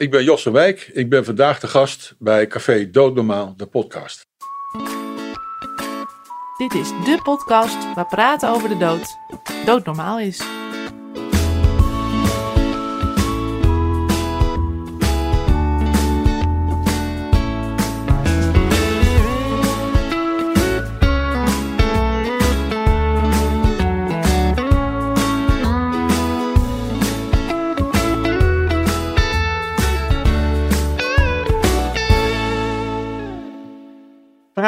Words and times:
Ik 0.00 0.10
ben 0.10 0.24
Jos 0.24 0.42
van 0.42 0.52
Wijk. 0.52 0.90
Ik 0.92 1.08
ben 1.08 1.24
vandaag 1.24 1.60
de 1.60 1.66
gast 1.66 2.14
bij 2.18 2.46
Café 2.46 2.90
Doodnormaal, 2.90 3.54
de 3.56 3.66
podcast. 3.66 4.26
Dit 6.58 6.74
is 6.74 6.88
de 6.88 7.20
podcast 7.22 7.94
waar 7.94 8.06
praten 8.06 8.48
over 8.48 8.68
de 8.68 8.76
dood 8.76 9.16
doodnormaal 9.66 10.20
is. 10.20 10.42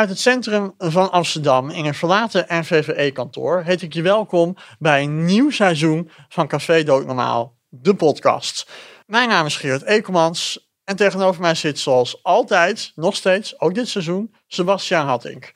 Vanuit 0.03 0.21
het 0.21 0.33
centrum 0.33 0.75
van 0.79 1.11
Amsterdam 1.11 1.71
in 1.71 1.85
een 1.85 1.95
verlaten 1.95 2.45
NVVE-kantoor 2.49 3.63
heet 3.63 3.83
ik 3.83 3.93
je 3.93 4.03
welkom 4.03 4.57
bij 4.79 5.03
een 5.03 5.25
nieuw 5.25 5.51
seizoen 5.51 6.11
van 6.29 6.49
Café 6.49 6.83
Doodnormaal, 6.83 7.57
de 7.69 7.95
podcast. 7.95 8.71
Mijn 9.07 9.29
naam 9.29 9.47
is 9.47 9.57
Geert 9.57 9.83
Ekelmans 9.83 10.71
en 10.85 10.97
tegenover 10.97 11.41
mij 11.41 11.55
zit 11.55 11.79
zoals 11.79 12.23
altijd, 12.23 12.93
nog 12.95 13.17
steeds, 13.17 13.61
ook 13.61 13.75
dit 13.75 13.89
seizoen, 13.89 14.35
Sebastiaan 14.47 15.07
Hattink. 15.07 15.53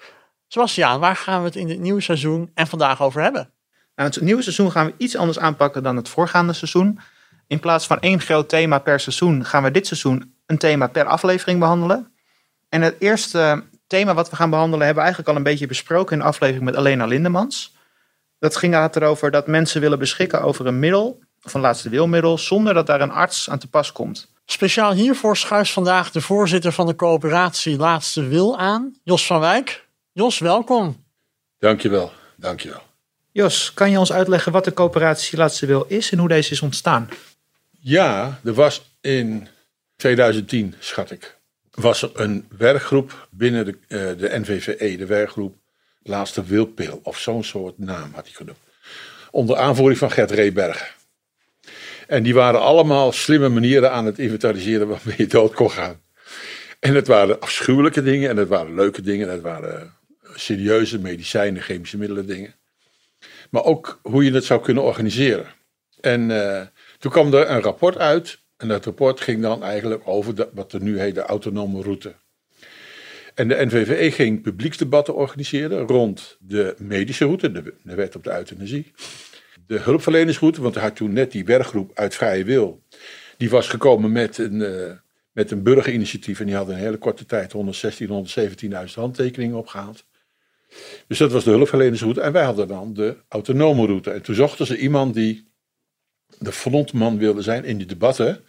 Sebastiaan, 0.49 1.01
waar 1.01 1.17
gaan 1.17 1.41
we 1.41 1.47
het 1.47 1.57
in 1.57 1.67
dit 1.67 1.81
nieuwe 1.81 2.01
seizoen 2.01 2.51
en 2.55 2.67
vandaag 2.67 3.03
over 3.03 3.23
hebben? 3.23 3.53
Nou, 3.95 4.09
het 4.09 4.21
nieuwe 4.21 4.43
seizoen 4.43 4.71
gaan 4.71 4.87
we 4.87 4.95
iets 4.97 5.17
anders 5.17 5.39
aanpakken 5.39 5.83
dan 5.83 5.97
het 5.97 6.09
voorgaande 6.09 6.53
seizoen. 6.53 7.01
In 7.47 7.61
plaats 7.61 7.87
van 7.87 8.01
één 8.01 8.21
groot 8.21 8.49
thema 8.49 8.79
per 8.79 9.01
seizoen 9.01 9.45
gaan 9.45 9.63
we 9.63 9.71
dit 9.71 9.87
seizoen 9.87 10.35
een 10.47 10.59
thema 10.59 10.87
per 10.87 11.05
aflevering 11.05 11.59
behandelen. 11.59 12.13
En 12.69 12.83
het 12.83 12.97
eerste 12.99 13.65
thema 13.87 14.15
wat 14.15 14.31
we 14.31 14.37
gaan 14.37 14.51
behandelen 14.51 14.85
hebben 14.87 15.05
we 15.05 15.09
eigenlijk 15.09 15.31
al 15.31 15.45
een 15.45 15.51
beetje 15.51 15.67
besproken 15.67 16.13
in 16.13 16.19
de 16.19 16.29
aflevering 16.29 16.65
met 16.65 16.77
Alena 16.77 17.07
Lindemans. 17.07 17.75
Dat 18.39 18.57
ging 18.57 18.75
erover 18.75 19.31
dat 19.31 19.47
mensen 19.47 19.81
willen 19.81 19.99
beschikken 19.99 20.43
over 20.43 20.67
een 20.67 20.79
middel, 20.79 21.21
of 21.43 21.55
een 21.55 21.61
laatste 21.61 21.89
wilmiddel, 21.89 22.39
zonder 22.39 22.75
dat 22.75 22.87
daar 22.87 23.01
een 23.01 23.11
arts 23.11 23.51
aan 23.51 23.59
te 23.59 23.69
pas 23.69 23.93
komt. 23.93 24.33
Speciaal 24.45 24.93
hiervoor 24.93 25.37
schuift 25.37 25.73
vandaag 25.73 26.11
de 26.11 26.21
voorzitter 26.21 26.73
van 26.73 26.87
de 26.87 26.97
coöperatie 26.97 27.77
Laatste 27.77 28.23
Wil 28.29 28.59
aan, 28.59 28.95
Jos 29.03 29.27
van 29.27 29.41
Wijk. 29.41 29.87
Jos, 30.13 30.39
welkom. 30.39 31.05
Dankjewel, 31.59 32.13
dankjewel. 32.37 32.83
Jos, 33.33 33.73
kan 33.75 33.91
je 33.91 33.99
ons 33.99 34.13
uitleggen 34.13 34.53
wat 34.53 34.65
de 34.65 34.73
coöperatie 34.73 35.39
Laatste 35.39 35.67
Wil 35.67 35.85
is 35.89 36.11
en 36.11 36.19
hoe 36.19 36.29
deze 36.29 36.53
is 36.53 36.63
ontstaan? 36.63 37.09
Ja, 37.81 38.41
er 38.45 38.55
was 38.55 38.83
in 39.01 39.49
2010, 39.97 40.75
schat 40.79 41.11
ik, 41.11 41.36
was 41.77 42.03
er 42.03 42.11
een 42.15 42.49
werkgroep 42.59 43.29
binnen 43.31 43.65
de, 43.65 43.79
uh, 43.89 43.99
de 44.19 44.39
NVVE, 44.39 44.97
de 44.97 45.07
werkgroep 45.07 45.57
Laatste 46.03 46.45
Wilpil, 46.45 47.01
of 47.03 47.19
zo'n 47.19 47.45
soort 47.45 47.79
naam 47.79 48.13
had 48.15 48.25
hij 48.25 48.35
genoemd. 48.35 48.59
Onder 49.31 49.57
aanvoering 49.57 49.99
van 49.99 50.11
Gert 50.11 50.31
Rebergen. 50.31 50.89
En 52.07 52.23
die 52.23 52.35
waren 52.35 52.61
allemaal 52.61 53.13
slimme 53.13 53.49
manieren 53.49 53.93
aan 53.93 54.07
het 54.07 54.19
inventariseren 54.19 54.89
waarmee 54.89 55.15
je 55.17 55.27
dood 55.27 55.55
kon 55.55 55.71
gaan. 55.71 56.01
En 56.81 56.95
het 56.95 57.07
waren 57.07 57.41
afschuwelijke 57.41 58.03
dingen 58.03 58.31
en 58.31 58.37
het 58.37 58.49
waren 58.49 58.75
leuke 58.75 59.03
dingen. 59.03 59.27
En 59.27 59.33
het 59.33 59.43
waren 59.43 59.95
serieuze 60.35 60.99
medicijnen, 60.99 61.63
chemische 61.63 61.99
middelen 61.99 62.27
dingen. 62.27 62.55
Maar 63.51 63.65
ook 63.65 63.99
hoe 64.03 64.25
je 64.25 64.33
het 64.33 64.45
zou 64.45 64.61
kunnen 64.63 64.83
organiseren. 64.83 65.47
En 66.01 66.31
uh, 66.31 66.63
toen 66.99 67.11
kwam 67.11 67.35
er 67.35 67.51
een 67.51 67.63
rapport 67.63 67.99
uit 67.99 68.39
en 68.57 68.69
dat 68.69 68.85
rapport 68.85 69.21
ging 69.21 69.43
dan 69.43 69.63
eigenlijk 69.63 70.03
over 70.09 70.35
de, 70.35 70.49
wat 70.53 70.73
er 70.73 70.83
nu 70.83 70.99
heet 70.99 71.15
de 71.15 71.21
autonome 71.23 71.83
route. 71.83 72.15
En 73.35 73.49
de 73.49 73.65
NVVE 73.65 74.11
ging 74.11 74.43
publieksdebatten 74.43 75.15
organiseren 75.15 75.87
rond 75.87 76.37
de 76.41 76.75
medische 76.79 77.25
route, 77.25 77.53
de, 77.53 77.75
wet 77.83 78.17
op 78.17 78.25
de 78.25 78.33
euthanasie. 78.33 78.93
De 79.67 79.79
hulpverlenersroute, 79.79 80.63
want 80.63 80.75
er 80.75 80.81
had 80.81 80.97
toen 80.97 81.13
net 81.13 81.33
die 81.33 81.45
werkgroep 81.45 81.91
uit 81.95 82.15
vrije 82.15 82.45
wil. 82.45 82.83
Die 83.37 83.51
was 83.51 83.69
gekomen 83.69 84.13
met 84.13 84.39
een, 84.39 84.55
uh, 84.55 84.93
met 85.33 85.51
een 85.51 85.63
burgerinitiatief 85.63 86.41
en 86.41 86.47
die 86.47 86.55
hadden 86.55 86.75
in 86.75 86.81
een 86.81 86.87
hele 86.87 86.99
korte 86.99 87.27
tijd 87.27 87.53
116, 87.53 88.27
117.000 88.89 88.95
handtekeningen 88.95 89.57
opgehaald. 89.57 90.05
Dus 91.07 91.19
dat 91.19 91.33
was 91.33 91.45
de 91.45 91.51
hulpverlenersroute. 91.51 92.21
En 92.21 92.33
wij 92.33 92.45
hadden 92.45 92.69
dan 92.69 92.95
de 92.95 93.17
autonome 93.29 93.87
route. 93.87 94.11
En 94.11 94.23
toen 94.23 94.35
zochten 94.35 94.67
ze 94.67 94.79
iemand 94.79 95.15
die 95.15 95.49
de 96.39 96.53
frontman 96.53 97.19
wilde 97.19 97.43
zijn 97.43 97.65
in 97.65 97.77
die 97.77 97.87
debatten 97.87 98.45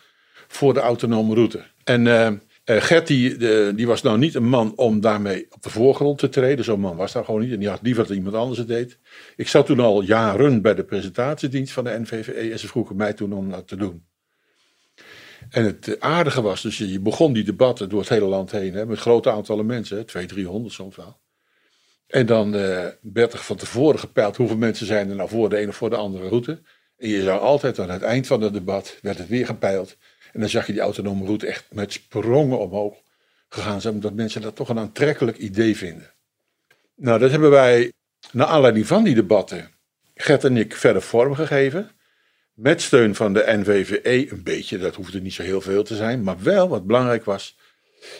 voor 0.47 0.73
de 0.73 0.79
autonome 0.79 1.33
route. 1.33 1.63
En 1.83 2.05
uh, 2.05 2.31
Gert 2.65 3.07
die, 3.07 3.37
die, 3.73 3.87
was 3.87 4.01
nou 4.01 4.17
niet 4.17 4.35
een 4.35 4.49
man 4.49 4.73
om 4.75 4.99
daarmee 4.99 5.47
op 5.49 5.63
de 5.63 5.69
voorgrond 5.69 6.19
te 6.19 6.29
treden. 6.29 6.65
Zo'n 6.65 6.79
man 6.79 6.95
was 6.95 7.11
daar 7.11 7.25
gewoon 7.25 7.41
niet. 7.41 7.51
En 7.51 7.59
die 7.59 7.69
had 7.69 7.81
liever 7.81 8.07
dat 8.07 8.15
iemand 8.15 8.35
anders 8.35 8.59
het 8.59 8.67
deed. 8.67 8.99
Ik 9.35 9.47
zat 9.47 9.65
toen 9.65 9.79
al 9.79 10.01
jaren 10.01 10.61
bij 10.61 10.75
de 10.75 10.83
presentatiedienst 10.83 11.73
van 11.73 11.83
de 11.83 11.99
NVVE. 11.99 12.51
En 12.51 12.59
ze 12.59 12.67
vroegen 12.67 12.95
mij 12.95 13.13
toen 13.13 13.33
om 13.33 13.49
dat 13.49 13.67
te 13.67 13.75
doen. 13.75 14.05
En 15.49 15.63
het 15.63 15.99
aardige 15.99 16.41
was, 16.41 16.61
dus 16.61 16.77
je 16.77 16.99
begon 16.99 17.33
die 17.33 17.43
debatten 17.43 17.89
door 17.89 17.99
het 17.99 18.09
hele 18.09 18.25
land 18.25 18.51
heen. 18.51 18.73
Hè, 18.73 18.85
met 18.85 18.99
grote 18.99 19.31
aantallen 19.31 19.65
mensen, 19.65 20.05
200, 20.05 20.39
300 20.39 20.73
soms 20.73 20.95
wel. 20.95 21.19
En 22.07 22.25
dan 22.25 22.55
uh, 22.55 22.85
werd 23.01 23.33
er 23.33 23.39
van 23.39 23.55
tevoren 23.55 23.99
gepeild 23.99 24.37
hoeveel 24.37 24.57
mensen 24.57 24.85
zijn 24.85 25.09
er 25.09 25.15
nou 25.15 25.29
voor 25.29 25.49
de 25.49 25.57
ene 25.57 25.67
of 25.67 25.75
voor 25.75 25.89
de 25.89 25.95
andere 25.95 26.27
route. 26.27 26.61
En 26.97 27.09
je 27.09 27.21
zou 27.21 27.39
altijd 27.39 27.79
aan 27.79 27.89
het 27.89 28.01
eind 28.01 28.27
van 28.27 28.41
het 28.41 28.53
debat, 28.53 28.97
werd 29.01 29.17
het 29.17 29.27
weer 29.27 29.45
gepeild. 29.45 29.97
En 30.33 30.39
dan 30.39 30.49
zag 30.49 30.67
je 30.67 30.73
die 30.73 30.81
autonome 30.81 31.25
route 31.25 31.47
echt 31.47 31.65
met 31.71 31.93
sprongen 31.93 32.59
omhoog 32.59 32.95
gegaan 33.49 33.81
zijn, 33.81 33.93
omdat 33.93 34.13
mensen 34.13 34.41
dat 34.41 34.55
toch 34.55 34.69
een 34.69 34.79
aantrekkelijk 34.79 35.37
idee 35.37 35.77
vinden. 35.77 36.13
Nou, 36.95 37.19
dat 37.19 37.31
hebben 37.31 37.49
wij, 37.49 37.91
naar 38.31 38.47
aanleiding 38.47 38.87
van 38.87 39.03
die 39.03 39.15
debatten, 39.15 39.75
Gert 40.15 40.43
en 40.43 40.57
ik 40.57 40.75
verder 40.75 41.01
vormgegeven. 41.01 41.91
Met 42.53 42.81
steun 42.81 43.15
van 43.15 43.33
de 43.33 43.43
NVVE 43.47 44.31
een 44.31 44.43
beetje, 44.43 44.77
dat 44.77 44.95
hoefde 44.95 45.21
niet 45.21 45.33
zo 45.33 45.43
heel 45.43 45.61
veel 45.61 45.83
te 45.83 45.95
zijn, 45.95 46.23
maar 46.23 46.43
wel 46.43 46.67
wat 46.69 46.85
belangrijk 46.85 47.25
was. 47.25 47.57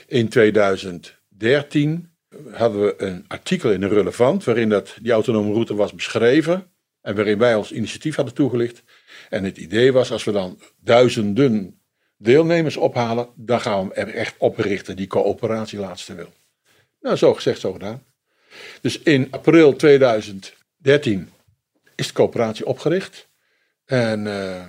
In 0.08 0.30
2013 0.30 2.12
hadden 2.52 2.82
we 2.82 2.94
een 2.98 3.26
artikel 3.28 3.72
in 3.72 3.80
de 3.80 3.88
Relevant 3.88 4.44
waarin 4.44 4.70
dat, 4.70 4.98
die 5.02 5.12
autonome 5.12 5.52
route 5.52 5.76
was 5.76 5.94
beschreven 5.94 6.72
en 7.08 7.16
waarin 7.16 7.38
wij 7.38 7.56
ons 7.56 7.72
initiatief 7.72 8.16
hadden 8.16 8.34
toegelicht. 8.34 8.84
En 9.30 9.44
het 9.44 9.58
idee 9.58 9.92
was, 9.92 10.12
als 10.12 10.24
we 10.24 10.32
dan 10.32 10.60
duizenden 10.80 11.82
deelnemers 12.18 12.78
ophalen, 12.78 13.30
dan 13.36 13.62
gaan 13.62 13.88
we 13.88 13.94
hem 13.94 14.08
echt 14.08 14.36
oprichten, 14.38 14.96
die 14.96 15.08
coöperatie 15.08 15.80
laatste 15.80 16.16
wil. 16.16 16.34
Nou, 17.02 17.16
zo 17.16 17.34
gezegd, 17.34 17.60
zo 17.60 17.72
gedaan. 17.72 18.04
Dus 18.82 19.02
in 19.02 19.28
april 19.32 19.76
2013 19.76 21.30
is 21.96 22.08
de 22.08 22.14
coöperatie 22.14 22.66
opgericht. 22.66 23.28
En 23.86 24.26
uh, 24.26 24.66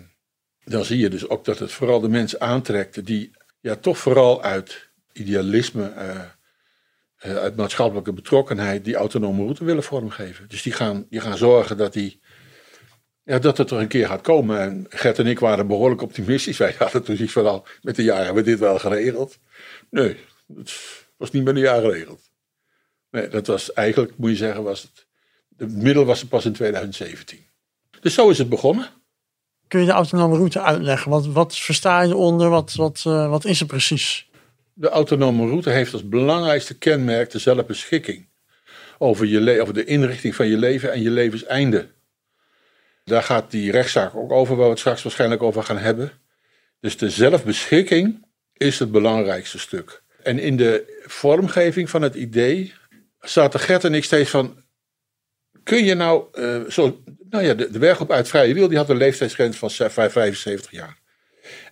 dan 0.65 0.85
zie 0.85 0.99
je 0.99 1.09
dus 1.09 1.29
ook 1.29 1.45
dat 1.45 1.59
het 1.59 1.73
vooral 1.73 2.01
de 2.01 2.09
mensen 2.09 2.41
aantrekt 2.41 3.07
die 3.07 3.31
ja, 3.61 3.77
toch 3.77 3.99
vooral 3.99 4.43
uit 4.43 4.89
idealisme, 5.13 5.93
uh, 5.97 6.21
uh, 7.27 7.37
uit 7.37 7.57
maatschappelijke 7.57 8.13
betrokkenheid, 8.13 8.85
die 8.85 8.97
autonome 8.97 9.43
route 9.43 9.65
willen 9.65 9.83
vormgeven. 9.83 10.49
Dus 10.49 10.63
die 10.63 10.73
gaan, 10.73 11.07
die 11.11 11.21
gaan 11.21 11.37
zorgen 11.37 11.77
dat 11.77 11.93
die 11.93 12.21
ja, 13.29 13.39
dat 13.39 13.59
het 13.59 13.71
er 13.71 13.79
een 13.79 13.89
keer 13.89 14.07
gaat 14.07 14.21
komen. 14.21 14.61
En 14.61 14.87
Gert 14.89 15.19
en 15.19 15.27
ik 15.27 15.39
waren 15.39 15.67
behoorlijk 15.67 16.03
optimistisch. 16.03 16.57
Wij 16.57 16.75
hadden 16.79 17.03
toen 17.03 17.23
iets 17.23 17.33
van 17.33 17.47
al, 17.47 17.67
met 17.83 17.97
de 17.97 18.03
jaren 18.03 18.25
hebben 18.25 18.45
we 18.45 18.51
dit 18.51 18.59
wel 18.59 18.79
geregeld. 18.79 19.39
Nee, 19.91 20.17
het 20.57 20.73
was 21.17 21.31
niet 21.31 21.45
met 21.45 21.55
een 21.55 21.61
jaar 21.61 21.81
geregeld. 21.81 22.31
Nee, 23.11 23.29
dat 23.29 23.47
was 23.47 23.73
eigenlijk, 23.73 24.13
moet 24.17 24.31
je 24.31 24.37
zeggen, 24.37 24.63
was 24.63 24.83
het, 24.83 25.07
het 25.57 25.73
middel 25.73 26.05
was 26.05 26.21
er 26.21 26.27
pas 26.27 26.45
in 26.45 26.53
2017. 26.53 27.47
Dus 28.01 28.15
zo 28.15 28.29
is 28.29 28.39
het 28.39 28.49
begonnen. 28.49 28.89
Kun 29.67 29.81
je 29.81 29.87
de 29.87 29.93
autonome 29.93 30.37
route 30.37 30.61
uitleggen? 30.61 31.11
Wat, 31.11 31.27
wat 31.27 31.57
versta 31.57 32.03
je 32.03 32.17
onder? 32.17 32.49
Wat, 32.49 32.75
wat, 32.75 33.05
uh, 33.07 33.31
wat 33.31 33.45
is 33.45 33.61
er 33.61 33.67
precies? 33.67 34.31
De 34.73 34.89
autonome 34.89 35.47
route 35.47 35.71
heeft 35.71 35.93
als 35.93 36.09
belangrijkste 36.09 36.79
kenmerk 36.79 37.31
de 37.31 37.39
zelfbeschikking 37.39 38.29
over, 38.99 39.27
je 39.27 39.61
over 39.61 39.75
de 39.75 39.85
inrichting 39.85 40.35
van 40.35 40.47
je 40.49 40.57
leven 40.57 40.93
en 40.93 41.03
je 41.03 41.11
levenseinde. 41.11 41.97
Daar 43.09 43.23
gaat 43.23 43.51
die 43.51 43.71
rechtszaak 43.71 44.15
ook 44.15 44.33
over, 44.33 44.57
waar 44.57 44.65
we 44.65 44.71
het 44.71 44.79
straks 44.79 45.03
waarschijnlijk 45.03 45.43
over 45.43 45.63
gaan 45.63 45.79
hebben. 45.79 46.13
Dus 46.81 46.97
de 46.97 47.11
zelfbeschikking 47.11 48.27
is 48.57 48.79
het 48.79 48.91
belangrijkste 48.91 49.59
stuk. 49.59 50.03
En 50.23 50.39
in 50.39 50.57
de 50.57 51.03
vormgeving 51.07 51.91
van 51.91 52.03
het 52.03 52.15
idee 52.15 52.75
zaten 53.21 53.61
Gert 53.61 53.85
en 53.85 53.95
ik 53.95 54.05
steeds 54.05 54.31
van. 54.31 54.67
Kun 55.63 55.85
je 55.85 55.95
nou, 55.95 56.25
uh, 56.35 56.71
zo, 56.71 57.03
nou 57.31 57.45
ja, 57.45 57.55
de, 57.55 57.71
de 57.71 57.79
werkgroep 57.79 58.11
uit 58.11 58.29
Vrije 58.29 58.55
Wil, 58.55 58.69
die 58.69 58.77
had 58.77 58.89
een 58.89 58.97
leeftijdsgrens 58.97 59.57
van 59.57 59.71
75 59.71 60.71
jaar. 60.71 60.99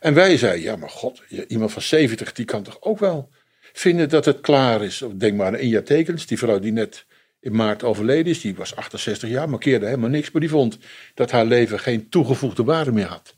En 0.01 0.15
wij 0.15 0.37
zeiden, 0.37 0.63
ja 0.63 0.77
maar 0.77 0.91
god, 0.91 1.23
iemand 1.49 1.73
van 1.73 1.83
70, 1.83 2.33
die 2.33 2.45
kan 2.45 2.63
toch 2.63 2.77
ook 2.81 2.99
wel 2.99 3.31
vinden 3.73 4.09
dat 4.09 4.25
het 4.25 4.41
klaar 4.41 4.85
is. 4.85 5.03
Denk 5.15 5.37
maar 5.37 5.47
aan 5.47 5.57
Inja 5.57 5.83
Tekens, 5.83 6.27
die 6.27 6.39
vrouw 6.39 6.59
die 6.59 6.73
net 6.73 7.07
in 7.47 7.57
maart 7.57 7.83
overleden 7.83 8.33
is. 8.33 8.41
Die 8.41 8.55
was 8.55 8.77
68 8.77 9.29
jaar, 9.29 9.49
markeerde 9.49 9.87
helemaal 9.87 10.11
niks. 10.11 10.31
Maar 10.31 10.41
die 10.41 10.51
vond 10.51 10.79
dat 11.15 11.31
haar 11.31 11.45
leven 11.45 11.79
geen 11.79 12.09
toegevoegde 12.09 12.65
waarde 12.65 12.93
meer 12.93 13.07
had. 13.07 13.35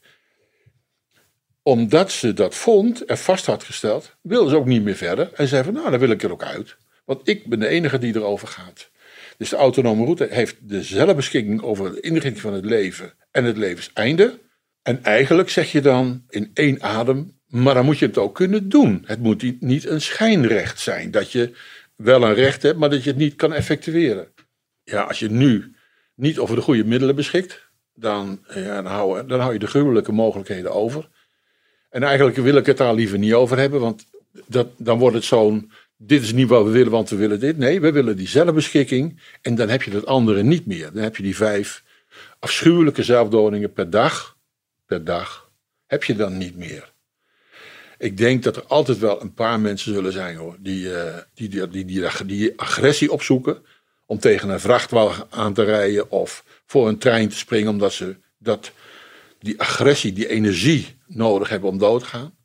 omdat 1.63 2.11
ze 2.11 2.33
dat 2.33 2.55
vond 2.55 3.05
en 3.05 3.19
vast 3.19 3.47
had 3.47 3.65
gesteld, 3.65 4.17
wilde 4.23 4.51
ze 4.51 4.57
ook 4.57 4.67
niet 4.67 4.83
meer 4.83 4.95
verder. 4.95 5.31
En 5.35 5.49
zei 5.49 5.65
van, 5.65 5.73
nou, 5.73 5.91
dan 5.91 5.99
wil 5.99 6.11
ik 6.11 6.23
er 6.23 6.33
ook 6.33 6.43
uit. 6.43 6.77
Want 7.05 7.29
ik 7.29 7.47
ben 7.47 7.61
de 7.61 7.69
enige 7.69 7.99
die 7.99 8.17
erover 8.17 8.49
gaat. 8.49 8.91
Dus 9.37 9.49
de 9.49 9.57
autonome 9.57 10.05
route 10.05 10.27
heeft 10.31 10.57
dezelfde 10.61 11.15
beschikking 11.15 11.63
over 11.63 11.93
de 11.93 12.01
inrichting 12.01 12.41
van 12.41 12.53
het 12.53 12.65
leven 12.65 13.15
en 13.31 13.45
het 13.45 13.57
levenseinde. 13.57 14.39
En 14.83 15.05
eigenlijk 15.05 15.51
zeg 15.51 15.73
je 15.73 15.81
dan 15.81 16.25
in 16.29 16.51
één 16.55 16.83
adem, 16.83 17.39
maar 17.47 17.75
dan 17.75 17.85
moet 17.85 17.99
je 17.99 18.07
het 18.07 18.19
ook 18.19 18.35
kunnen 18.35 18.69
doen. 18.69 19.03
Het 19.07 19.21
moet 19.21 19.61
niet 19.61 19.87
een 19.87 20.01
schijnrecht 20.01 20.81
zijn, 20.81 21.11
dat 21.11 21.33
je 21.33 21.53
wel 21.99 22.23
een 22.23 22.35
recht 22.35 22.63
hebt, 22.63 22.79
maar 22.79 22.91
dat 22.91 23.03
je 23.03 23.11
het 23.11 23.19
niet 23.19 23.35
kan 23.35 23.53
effectueren. 23.53 24.29
Ja, 24.85 25.03
als 25.03 25.19
je 25.19 25.31
nu 25.31 25.75
niet 26.15 26.39
over 26.39 26.57
de 26.57 26.63
goede 26.63 26.85
middelen 26.85 27.15
beschikt, 27.15 27.71
dan, 27.95 28.45
ja, 28.55 28.83
dan, 28.83 28.93
hou, 28.93 29.27
dan 29.27 29.41
hou 29.41 29.53
je 29.53 29.59
de 29.59 29.67
gruwelijke 29.67 30.13
mogelijkheden 30.13 30.73
over. 30.73 31.09
En 31.91 32.03
eigenlijk 32.03 32.37
wil 32.37 32.57
ik 32.57 32.67
het 32.67 32.77
daar 32.77 32.95
liever 32.95 33.19
niet 33.19 33.33
over 33.33 33.59
hebben, 33.59 33.81
want 33.81 34.07
dat, 34.47 34.69
dan 34.77 34.99
wordt 34.99 35.17
het 35.17 35.25
zo'n, 35.25 35.73
dit 35.97 36.23
is 36.23 36.33
niet 36.33 36.49
wat 36.49 36.65
we 36.65 36.71
willen, 36.71 36.93
want 36.93 37.11
we 37.11 37.17
willen 37.17 37.41
dit. 37.41 37.59
Nee, 37.59 37.81
we 37.81 37.93
willen 37.93 38.17
die 38.17 38.29
zelfbeschikking 38.29 39.21
en 39.43 39.55
dan 39.55 39.69
heb 39.69 39.83
je 39.83 39.91
dat 39.91 40.07
andere 40.07 40.43
niet 40.43 40.67
meer. 40.67 40.93
Dan 40.93 41.03
heb 41.03 41.17
je 41.17 41.23
die 41.23 41.37
vijf 41.37 41.85
afschuwelijke 42.39 43.03
zelfdodingen 43.03 43.73
per 43.73 43.91
dag, 43.91 44.37
per 44.87 45.05
dag, 45.05 45.51
heb 45.87 46.05
je 46.05 46.17
dan 46.17 46.39
niet 46.39 46.57
meer. 46.57 46.93
Ik 47.99 48.17
denk 48.17 48.43
dat 48.43 48.57
er 48.57 48.65
altijd 48.67 48.99
wel 48.99 49.23
een 49.23 49.35
paar 49.35 49.61
mensen 49.61 49.95
zullen 49.95 50.13
zijn 50.13 50.37
hoor, 50.37 50.57
die, 50.61 50.85
uh, 50.85 51.17
die, 51.35 51.49
die, 51.49 51.69
die, 51.85 52.25
die, 52.25 52.61
agressie 52.61 53.13
opzoeken 53.13 53.65
om 54.07 54.19
tegen 54.19 54.49
een 54.49 54.61
vrachtwagen 54.61 55.27
aan 55.31 55.55
te 55.55 55.63
rijden 55.63 56.11
of 56.11 56.45
voor 56.67 56.89
een 56.89 56.99
trein 56.99 57.29
te 57.29 57.37
springen, 57.37 57.71
omdat 57.71 57.93
ze 57.93 58.17
dat, 58.39 58.73
die 59.39 59.61
agressie, 59.61 60.13
die 60.13 60.29
energie 60.29 60.97
nodig 61.07 61.49
hebben 61.49 61.71
om 61.71 61.79
dood 61.79 62.01
te 62.01 62.07
gaan. 62.07 62.37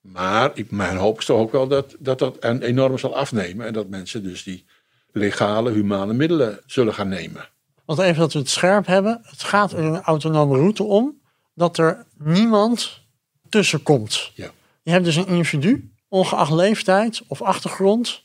Maar 0.00 0.50
ik, 0.54 0.70
mijn 0.70 0.96
hoop 0.96 1.18
is 1.18 1.24
toch 1.24 1.38
ook 1.38 1.52
wel 1.52 1.68
dat, 1.68 1.96
dat 1.98 2.18
dat 2.18 2.44
enorm 2.44 2.98
zal 2.98 3.16
afnemen 3.16 3.66
en 3.66 3.72
dat 3.72 3.88
mensen 3.88 4.22
dus 4.22 4.42
die 4.42 4.64
legale, 5.12 5.70
humane 5.70 6.12
middelen 6.12 6.60
zullen 6.66 6.94
gaan 6.94 7.08
nemen. 7.08 7.48
Want 7.84 7.98
even 7.98 8.20
dat 8.20 8.32
we 8.32 8.38
het 8.38 8.48
scherp 8.48 8.86
hebben, 8.86 9.20
het 9.22 9.42
gaat 9.42 9.72
in 9.72 9.84
een 9.84 10.02
autonome 10.02 10.56
route 10.56 10.82
om 10.82 11.20
dat 11.54 11.78
er 11.78 12.06
niemand 12.18 13.03
tussenkomt. 13.54 14.30
Ja. 14.34 14.50
Je 14.82 14.90
hebt 14.90 15.04
dus 15.04 15.16
een 15.16 15.26
individu, 15.26 15.90
ongeacht 16.08 16.52
leeftijd 16.52 17.22
of 17.26 17.42
achtergrond, 17.42 18.24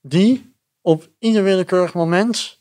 die 0.00 0.54
op 0.80 1.08
ieder 1.18 1.42
willekeurig 1.42 1.94
moment 1.94 2.60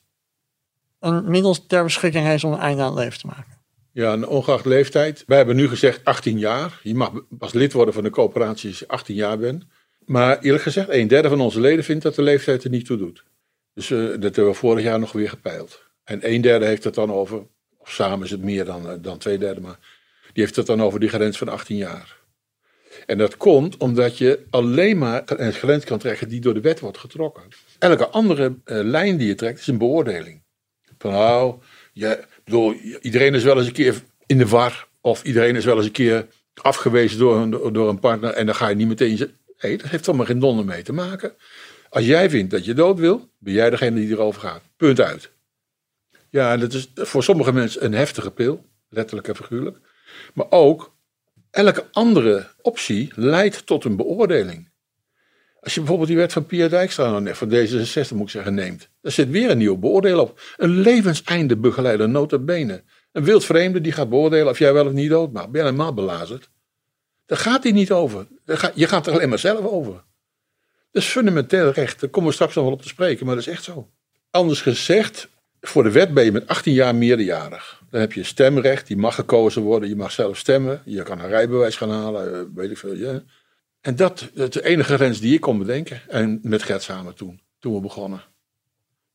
een 1.00 1.30
middel 1.30 1.66
ter 1.68 1.84
beschikking 1.84 2.26
heeft 2.26 2.44
om 2.44 2.54
een 2.54 2.60
einde 2.60 2.82
aan 2.82 2.96
het 2.96 3.04
leven 3.04 3.20
te 3.20 3.28
maken. 3.28 3.62
Ja, 3.92 4.14
een 4.14 4.28
ongeacht 4.28 4.66
leeftijd. 4.66 5.24
Wij 5.28 5.38
hebben 5.38 5.56
nu 5.56 5.68
gezegd 5.68 6.06
18 6.06 6.40
jaar. 6.40 6.80
Je 6.84 6.96
mag 6.96 7.12
pas 7.30 7.54
lid 7.54 7.74
worden 7.74 7.94
van 7.94 8.04
de 8.04 8.10
coöperatie 8.10 8.70
als 8.70 8.80
je 8.80 8.88
18 8.88 9.16
jaar 9.16 9.38
bent. 9.38 9.66
Maar 10.06 10.40
eerlijk 10.40 10.64
gezegd, 10.64 10.90
een 10.90 11.08
derde 11.08 11.30
van 11.30 11.42
onze 11.42 11.60
leden 11.60 11.84
vindt 11.84 12.04
dat 12.04 12.16
de 12.16 12.22
leeftijd 12.22 12.64
er 12.64 12.70
niet 12.70 12.86
toe 12.86 12.98
doet. 12.98 13.24
Dus 13.74 13.90
uh, 13.90 14.08
dat 14.08 14.22
hebben 14.36 14.48
we 14.48 14.54
vorig 14.54 14.84
jaar 14.84 15.00
nog 15.00 15.12
weer 15.12 15.30
gepeild. 15.30 15.84
En 16.04 16.32
een 16.32 16.42
derde 16.42 16.66
heeft 16.66 16.84
het 16.84 16.96
dan 16.96 17.12
over, 17.12 17.48
of 17.78 17.92
samen 17.92 18.26
is 18.26 18.32
het 18.32 18.44
meer 18.44 18.66
dan, 18.66 18.90
uh, 18.90 18.94
dan 19.02 19.18
twee 19.18 19.38
derde, 19.38 19.62
maar 19.62 19.80
die 20.34 20.44
heeft 20.44 20.56
het 20.56 20.66
dan 20.66 20.82
over 20.82 21.00
die 21.00 21.10
grens 21.10 21.38
van 21.38 21.50
18 21.50 21.78
jaar. 21.78 22.22
En 23.06 23.18
dat 23.18 23.38
komt 23.38 23.78
omdat 23.78 24.18
je 24.18 24.46
alleen 24.50 24.98
maar 24.98 25.22
een 25.26 25.54
grens 25.54 25.86
kan 25.86 26.00
trekken 26.00 26.30
die 26.30 26.42
door 26.42 26.54
de 26.54 26.62
wet 26.62 26.80
wordt 26.80 26.98
getrokken. 26.98 27.44
Elke 27.80 28.08
andere 28.08 28.56
uh, 28.66 28.80
lijn 28.84 29.18
die 29.18 29.28
je 29.28 29.36
trekt 29.36 29.60
is 29.60 29.68
een 29.68 29.78
beoordeling. 29.78 30.44
Van 30.98 31.12
nou, 31.12 31.60
iedereen 33.02 33.34
is 33.34 33.44
wel 33.44 33.58
eens 33.58 33.68
een 33.68 33.74
keer 33.74 34.02
in 34.26 34.38
de 34.38 34.48
war. 34.48 34.88
Of 35.02 35.24
iedereen 35.24 35.56
is 35.56 35.66
wel 35.66 35.78
eens 35.78 35.86
een 35.86 35.92
keer 35.92 36.28
afgewezen 36.54 37.20
door 37.20 37.38
een, 37.38 37.74
door 37.74 37.90
een 37.90 38.00
partner. 38.00 38.30
En 38.30 38.46
dan 38.46 38.56
ga 38.56 38.68
je 38.68 38.76
niet 38.76 38.88
meteen 38.88 39.18
zeggen. 39.18 39.38
Nee, 39.60 39.78
dat 39.78 39.90
heeft 39.90 40.08
allemaal 40.08 40.26
geen 40.26 40.40
donder 40.40 40.66
mee 40.66 40.82
te 40.82 40.94
maken. 40.94 41.34
Als 41.90 42.06
jij 42.06 42.30
vindt 42.30 42.52
dat 42.52 42.66
je 42.66 42.74
dood 42.74 43.00
wil, 43.00 43.30
ben 43.40 43.54
jij 43.54 43.70
degene 43.70 44.00
die 44.00 44.10
erover 44.10 44.42
gaat. 44.42 44.62
Punt 44.78 45.02
uit. 45.02 45.32
Ja, 46.30 46.58
dat 46.58 46.74
is 46.74 46.92
voor 46.96 47.24
sommige 47.24 47.54
mensen 47.54 47.86
een 47.86 47.94
heftige 47.94 48.32
pil. 48.32 48.66
Letterlijk 48.90 49.28
en 49.28 49.36
figuurlijk. 49.36 49.78
Maar 50.34 50.46
ook 50.50 50.96
elke 51.52 51.88
andere 51.92 52.48
optie 52.62 53.12
leidt 53.16 53.66
tot 53.66 53.84
een 53.84 53.96
beoordeling. 53.96 54.72
Als 55.60 55.74
je 55.74 55.80
bijvoorbeeld 55.80 56.10
die 56.10 56.18
wet 56.18 56.34
van 56.34 56.46
Pierre 56.46 56.70
Dijkstra, 56.70 57.34
van 57.34 57.50
D66 57.50 58.10
moet 58.14 58.24
ik 58.24 58.30
zeggen, 58.30 58.54
neemt. 58.54 58.90
Daar 59.02 59.12
zit 59.12 59.30
weer 59.30 59.50
een 59.50 59.58
nieuwe 59.58 59.78
beoordeel 59.78 60.20
op. 60.20 60.42
Een 60.58 60.80
levenseinde 60.80 61.58
begeleider, 61.58 62.10
nota 62.10 62.38
bene. 62.38 62.84
Een 63.12 63.24
wildvreemde 63.24 63.82
die 63.82 63.92
gaat 63.92 64.10
beoordelen 64.10 64.50
of 64.50 64.60
jij 64.60 64.74
wel 64.74 64.86
of 64.86 64.92
niet 64.92 65.10
dood 65.10 65.32
mag. 65.32 65.50
Ben 65.50 65.62
je 65.62 65.68
helemaal 65.68 65.94
belazerd? 65.94 66.50
Daar 67.26 67.38
gaat 67.38 67.64
hij 67.64 67.72
niet 67.72 67.92
over. 67.92 68.28
Je 68.74 68.88
gaat 68.88 69.08
er 69.08 69.14
alleen 69.14 69.30
maar 69.30 69.40
zelf 69.40 69.66
over. 69.66 70.04
Dat 70.92 71.02
is 71.02 71.08
fundamenteel 71.08 71.72
recht. 71.72 72.00
Daar 72.00 72.10
komen 72.10 72.30
we 72.30 72.36
straks 72.36 72.56
nog 72.56 72.64
wel 72.64 72.74
op 72.74 72.82
te 72.82 72.88
spreken, 72.88 73.26
maar 73.26 73.36
dat 73.36 73.48
is 73.48 73.54
echt 73.54 73.64
zo. 73.64 73.90
Anders 74.32 74.62
gezegd, 74.62 75.30
voor 75.62 75.84
de 75.84 75.92
wet 75.92 76.14
ben 76.14 76.24
je 76.24 76.32
met 76.32 76.48
18 76.48 76.74
jaar 76.74 76.96
meerderjarig. 76.96 77.83
Dan 77.94 78.02
heb 78.02 78.14
je 78.14 78.24
stemrecht, 78.24 78.88
die 78.88 78.98
mag 78.98 79.16
gekozen 79.16 79.62
worden. 79.62 79.90
Je 79.90 79.96
mag 79.96 80.12
zelf 80.12 80.38
stemmen. 80.38 80.82
Je 80.86 81.04
kan 81.04 81.20
een 81.20 81.28
rijbewijs 81.28 81.76
gaan 81.76 81.90
halen, 81.90 82.34
eh, 82.34 82.42
weet 82.56 82.72
ik 82.72 82.78
veel. 82.78 82.96
Ja. 82.96 83.24
En 83.82 83.96
dat, 83.96 84.30
dat 84.34 84.56
is 84.56 84.62
de 84.62 84.68
enige 84.68 84.96
grens 84.96 85.20
die 85.20 85.34
ik 85.34 85.42
kon 85.42 85.58
bedenken. 85.58 86.02
En 86.08 86.40
met 86.44 86.64
Gert 86.64 86.82
samen 86.82 87.16
toen, 87.16 87.42
toen 87.60 87.74
we 87.74 87.80
begonnen. 87.80 88.24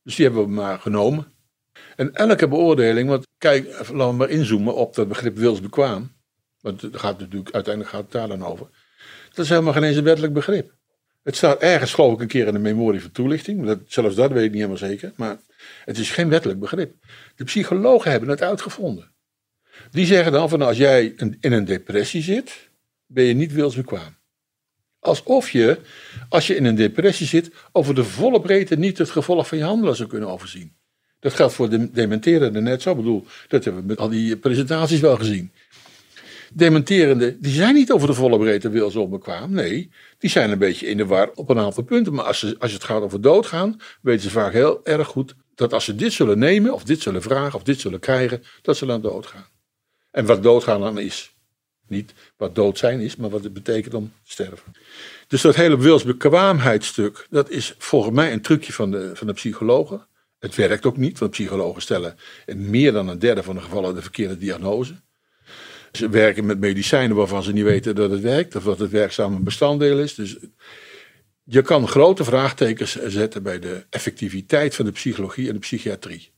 Dus 0.03 0.15
die 0.15 0.25
hebben 0.25 0.43
we 0.43 0.49
maar 0.49 0.79
genomen. 0.79 1.27
En 1.95 2.13
elke 2.13 2.47
beoordeling, 2.47 3.09
want 3.09 3.27
kijk, 3.37 3.67
laten 3.77 4.09
we 4.09 4.13
maar 4.13 4.29
inzoomen 4.29 4.75
op 4.75 4.95
dat 4.95 5.07
begrip 5.07 5.37
wilsbekwaam. 5.37 6.11
Want 6.61 6.81
het 6.81 6.97
gaat 6.97 7.19
natuurlijk, 7.19 7.51
uiteindelijk 7.51 7.95
gaat 7.95 8.03
het 8.03 8.11
daar 8.11 8.27
dan 8.27 8.45
over. 8.45 8.67
Dat 9.29 9.45
is 9.45 9.49
helemaal 9.49 9.73
geen 9.73 9.83
eens 9.83 9.97
een 9.97 10.03
wettelijk 10.03 10.33
begrip. 10.33 10.73
Het 11.23 11.35
staat 11.35 11.61
ergens, 11.61 11.93
geloof 11.93 12.13
ik, 12.13 12.19
een 12.19 12.27
keer 12.27 12.47
in 12.47 12.53
de 12.53 12.59
memorie 12.59 13.01
van 13.01 13.11
toelichting. 13.11 13.65
Dat, 13.65 13.79
zelfs 13.87 14.15
dat 14.15 14.31
weet 14.31 14.43
ik 14.43 14.51
niet 14.51 14.61
helemaal 14.61 14.77
zeker. 14.77 15.13
Maar 15.15 15.37
het 15.85 15.97
is 15.97 16.11
geen 16.11 16.29
wettelijk 16.29 16.59
begrip. 16.59 16.93
De 17.35 17.43
psychologen 17.43 18.11
hebben 18.11 18.29
het 18.29 18.41
uitgevonden. 18.41 19.11
Die 19.91 20.05
zeggen 20.05 20.31
dan 20.31 20.49
van 20.49 20.61
als 20.61 20.77
jij 20.77 21.05
in 21.39 21.51
een 21.51 21.65
depressie 21.65 22.21
zit, 22.21 22.69
ben 23.05 23.23
je 23.23 23.33
niet 23.33 23.53
wilsbekwaam. 23.53 24.17
Alsof 24.99 25.49
je, 25.49 25.79
als 26.29 26.47
je 26.47 26.55
in 26.55 26.65
een 26.65 26.75
depressie 26.75 27.27
zit, 27.27 27.51
over 27.71 27.95
de 27.95 28.03
volle 28.03 28.41
breedte 28.41 28.75
niet 28.75 28.97
het 28.97 29.09
gevolg 29.09 29.47
van 29.47 29.57
je 29.57 29.63
handelen 29.63 29.95
zou 29.95 30.09
kunnen 30.09 30.29
overzien. 30.29 30.77
Dat 31.19 31.33
geldt 31.33 31.53
voor 31.53 31.69
de 31.69 31.91
dementerende 31.91 32.61
net 32.61 32.81
zo. 32.81 32.91
Ik 32.91 32.97
bedoel, 32.97 33.25
dat 33.47 33.63
hebben 33.63 33.81
we 33.81 33.87
met 33.87 33.97
al 33.97 34.09
die 34.09 34.37
presentaties 34.37 34.99
wel 34.99 35.15
gezien. 35.15 35.51
Dementerende, 36.53 37.37
die 37.39 37.53
zijn 37.53 37.73
niet 37.73 37.91
over 37.91 38.07
de 38.07 38.13
volle 38.13 38.37
breedte 38.37 38.69
wils 38.69 38.95
onbekwaam. 38.95 39.51
Nee, 39.51 39.91
die 40.17 40.29
zijn 40.29 40.51
een 40.51 40.57
beetje 40.57 40.87
in 40.87 40.97
de 40.97 41.05
war 41.05 41.31
op 41.35 41.49
een 41.49 41.59
aantal 41.59 41.83
punten. 41.83 42.13
Maar 42.13 42.25
als, 42.25 42.39
ze, 42.39 42.55
als 42.59 42.71
het 42.71 42.83
gaat 42.83 43.01
over 43.01 43.21
doodgaan, 43.21 43.81
weten 44.01 44.21
ze 44.21 44.29
vaak 44.29 44.53
heel 44.53 44.85
erg 44.85 45.07
goed 45.07 45.35
dat 45.55 45.73
als 45.73 45.85
ze 45.85 45.95
dit 45.95 46.13
zullen 46.13 46.39
nemen, 46.39 46.73
of 46.73 46.83
dit 46.83 47.01
zullen 47.01 47.21
vragen, 47.21 47.55
of 47.55 47.63
dit 47.63 47.79
zullen 47.79 47.99
krijgen, 47.99 48.43
dat 48.61 48.77
ze 48.77 48.85
dan 48.85 49.01
doodgaan. 49.01 49.47
En 50.11 50.25
wat 50.25 50.43
doodgaan 50.43 50.81
dan 50.81 50.99
is. 50.99 51.33
Niet 51.87 52.13
wat 52.37 52.55
dood 52.55 52.77
zijn 52.77 52.99
is, 52.99 53.15
maar 53.15 53.29
wat 53.29 53.43
het 53.43 53.53
betekent 53.53 53.93
om 53.93 54.11
te 54.23 54.31
sterven. 54.31 54.73
Dus 55.27 55.41
dat 55.41 55.55
hele 55.55 55.77
wilsbekwaamheidstuk, 55.77 57.27
dat 57.29 57.49
is 57.49 57.75
volgens 57.77 58.15
mij 58.15 58.33
een 58.33 58.41
trucje 58.41 58.73
van 58.73 58.91
de, 58.91 59.11
van 59.13 59.27
de 59.27 59.33
psychologen. 59.33 60.07
Het 60.39 60.55
werkt 60.55 60.85
ook 60.85 60.97
niet, 60.97 61.19
want 61.19 61.31
psychologen 61.31 61.81
stellen 61.81 62.15
in 62.45 62.69
meer 62.69 62.91
dan 62.91 63.07
een 63.07 63.19
derde 63.19 63.43
van 63.43 63.55
de 63.55 63.61
gevallen 63.61 63.95
de 63.95 64.01
verkeerde 64.01 64.37
diagnose. 64.37 64.95
Ze 65.91 66.09
werken 66.09 66.45
met 66.45 66.59
medicijnen 66.59 67.15
waarvan 67.15 67.43
ze 67.43 67.51
niet 67.51 67.63
weten 67.63 67.95
dat 67.95 68.11
het 68.11 68.21
werkt, 68.21 68.55
of 68.55 68.63
dat 68.63 68.79
het 68.79 68.91
werkzame 68.91 69.39
bestanddeel 69.39 69.99
is. 69.99 70.15
Dus 70.15 70.37
je 71.43 71.61
kan 71.61 71.87
grote 71.87 72.23
vraagtekens 72.23 72.97
zetten 73.07 73.43
bij 73.43 73.59
de 73.59 73.85
effectiviteit 73.89 74.75
van 74.75 74.85
de 74.85 74.91
psychologie 74.91 75.47
en 75.47 75.53
de 75.53 75.59
psychiatrie. 75.59 76.31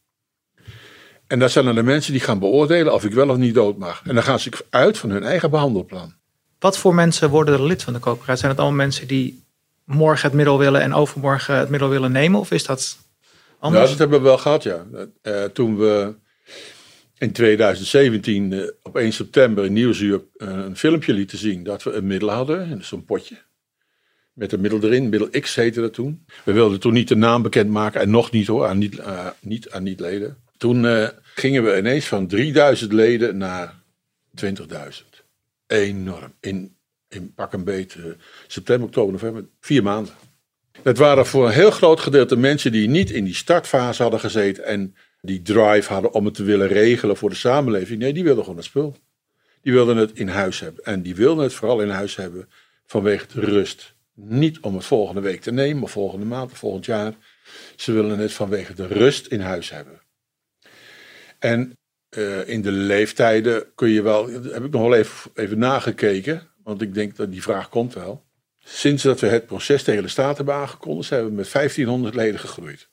En 1.28 1.40
dat 1.40 1.52
zijn 1.52 1.66
dan 1.66 1.76
de 1.76 1.84
mensen 1.84 2.12
die 2.12 2.22
gaan 2.22 2.40
beoordelen 2.40 2.94
of 2.94 3.04
ik 3.04 3.14
wel 3.14 3.30
of 3.30 3.38
niet 3.38 3.54
dood 3.54 3.78
mag. 3.78 4.02
En 4.06 4.16
dan 4.16 4.24
gaan 4.24 4.40
ze 4.40 4.52
uit 4.70 4.98
van 4.98 5.10
hun 5.10 5.24
eigen 5.24 5.50
behandelplan. 5.50 6.14
Wat 6.60 6.78
voor 6.78 6.96
mensen 6.96 7.30
worden 7.30 7.54
er 7.54 7.64
lid 7.64 7.84
van 7.84 7.94
de 7.94 8.00
coöperatie? 8.00 8.38
Zijn 8.38 8.52
het 8.52 8.60
allemaal 8.60 8.78
mensen 8.78 9.08
die 9.08 9.44
morgen 9.86 10.28
het 10.28 10.38
middel 10.38 10.58
willen 10.58 10.82
en 10.82 10.94
overmorgen 10.94 11.56
het 11.56 11.70
middel 11.70 11.90
willen 11.90 12.12
nemen? 12.12 12.40
Of 12.40 12.52
is 12.52 12.66
dat 12.66 12.98
anders? 13.60 13.84
Ja, 13.84 13.90
dat 13.90 13.98
hebben 13.98 14.20
we 14.20 14.26
wel 14.26 14.38
gehad, 14.38 14.64
ja. 14.64 14.86
Uh, 15.24 15.44
toen 15.44 15.78
we 15.78 16.14
in 17.22 17.32
2017 17.32 18.52
uh, 18.52 18.68
op 18.82 18.98
1 18.98 19.14
september 19.14 19.66
in 19.66 19.74
Nieuwsuur 19.74 20.22
uh, 20.38 20.48
een 20.48 20.78
filmpje 20.78 21.14
lieten 21.14 21.38
zien 21.38 21.64
dat 21.64 21.84
we 21.84 21.92
een 21.92 22.08
middel 22.08 22.30
hadden, 22.30 22.84
zo'n 22.84 23.06
potje. 23.06 23.38
Met 24.34 24.52
een 24.52 24.62
middel 24.62 24.84
erin, 24.84 25.10
middel 25.10 25.30
X 25.30 25.56
heette 25.56 25.82
dat 25.82 25.94
toen. 25.94 26.26
We 26.44 26.52
wilden 26.52 26.80
toen 26.80 26.94
niet 26.94 27.08
de 27.08 27.16
naam 27.16 27.42
bekendmaken 27.42 28.02
en 28.02 28.10
nog 28.10 28.32
niet 28.32 28.48
hoor, 28.48 28.68
aan 28.68 28.78
niet, 28.78 29.02
niet, 29.40 29.70
aan 29.70 29.84
niet 29.84 30.00
leden. 30.00 30.38
Toen 30.58 31.10
gingen 31.36 31.64
we 31.64 31.78
ineens 31.78 32.06
van 32.06 32.28
3000 32.28 32.94
leden 32.94 33.38
naar 33.38 33.74
20.000 34.46 34.52
enorm. 35.68 36.34
In, 36.40 36.76
in 37.08 37.34
pak 37.34 37.54
een 37.54 37.64
beet 37.64 37.98
september, 38.48 38.88
oktober, 38.88 39.12
november, 39.12 39.46
vier 39.60 39.84
maanden. 39.84 40.14
Het 40.84 40.98
waren 40.98 41.26
voor 41.26 41.46
een 41.46 41.54
heel 41.54 41.72
groot 41.72 42.00
gedeelte 42.00 42.36
mensen 42.36 42.72
die 42.72 42.90
niet 42.90 43.12
in 43.12 43.24
die 43.24 43.36
startfase 43.36 44.02
hadden 44.02 44.20
gezeten 44.20 44.66
en 44.66 44.96
die 45.22 45.42
drive 45.42 45.94
hadden 45.94 46.14
om 46.14 46.26
het 46.26 46.34
te 46.34 46.44
willen 46.44 46.68
regelen 46.68 47.18
voor 47.18 47.30
de 47.30 47.36
samenleving. 47.36 48.00
Nee, 48.00 48.14
die 48.14 48.24
wilden 48.24 48.44
gewoon 48.44 48.60
het 48.60 48.68
spul. 48.68 48.96
die 49.62 49.74
wilden 49.74 49.98
het 49.98 50.12
in 50.14 50.28
huis 50.28 50.60
hebben. 50.60 50.84
En 50.84 51.02
die 51.02 51.16
wilden 51.16 51.44
het 51.44 51.54
vooral 51.54 51.82
in 51.82 51.90
huis 51.90 52.16
hebben 52.16 52.50
vanwege 52.86 53.26
de 53.34 53.40
rust. 53.40 53.94
Niet 54.14 54.60
om 54.60 54.76
het 54.76 54.86
volgende 54.86 55.22
week 55.22 55.42
te 55.42 55.52
nemen, 55.52 55.84
of 55.84 55.92
volgende 55.92 56.26
maand, 56.26 56.52
of 56.52 56.58
volgend 56.58 56.86
jaar. 56.86 57.14
Ze 57.76 57.92
willen 57.92 58.20
het 58.20 58.34
vanwege 58.34 58.74
de 58.74 58.88
rust 58.88 59.28
in 59.28 59.40
huis 59.40 59.70
hebben. 59.70 60.02
En 61.40 61.78
uh, 62.18 62.48
in 62.48 62.62
de 62.62 62.72
leeftijden 62.72 63.66
kun 63.76 63.90
je 63.90 64.02
wel, 64.02 64.30
heb 64.30 64.64
ik 64.64 64.72
nog 64.72 64.82
wel 64.82 64.96
even, 64.96 65.32
even 65.34 65.58
nagekeken, 65.58 66.48
want 66.64 66.82
ik 66.82 66.94
denk 66.94 67.16
dat 67.16 67.32
die 67.32 67.42
vraag 67.42 67.70
komt 67.70 67.94
wel. 67.94 68.24
Sinds 68.64 69.04
dat 69.04 69.20
we 69.20 69.28
het 69.28 69.46
proces 69.46 69.84
tegen 69.84 70.04
de 70.04 70.10
staat 70.10 70.38
hebben 70.38 70.56
aangekondigd, 70.56 71.08
zijn 71.08 71.26
we 71.26 71.32
met 71.32 71.52
1500 71.52 72.16
leden 72.16 72.40
gegroeid. 72.40 72.90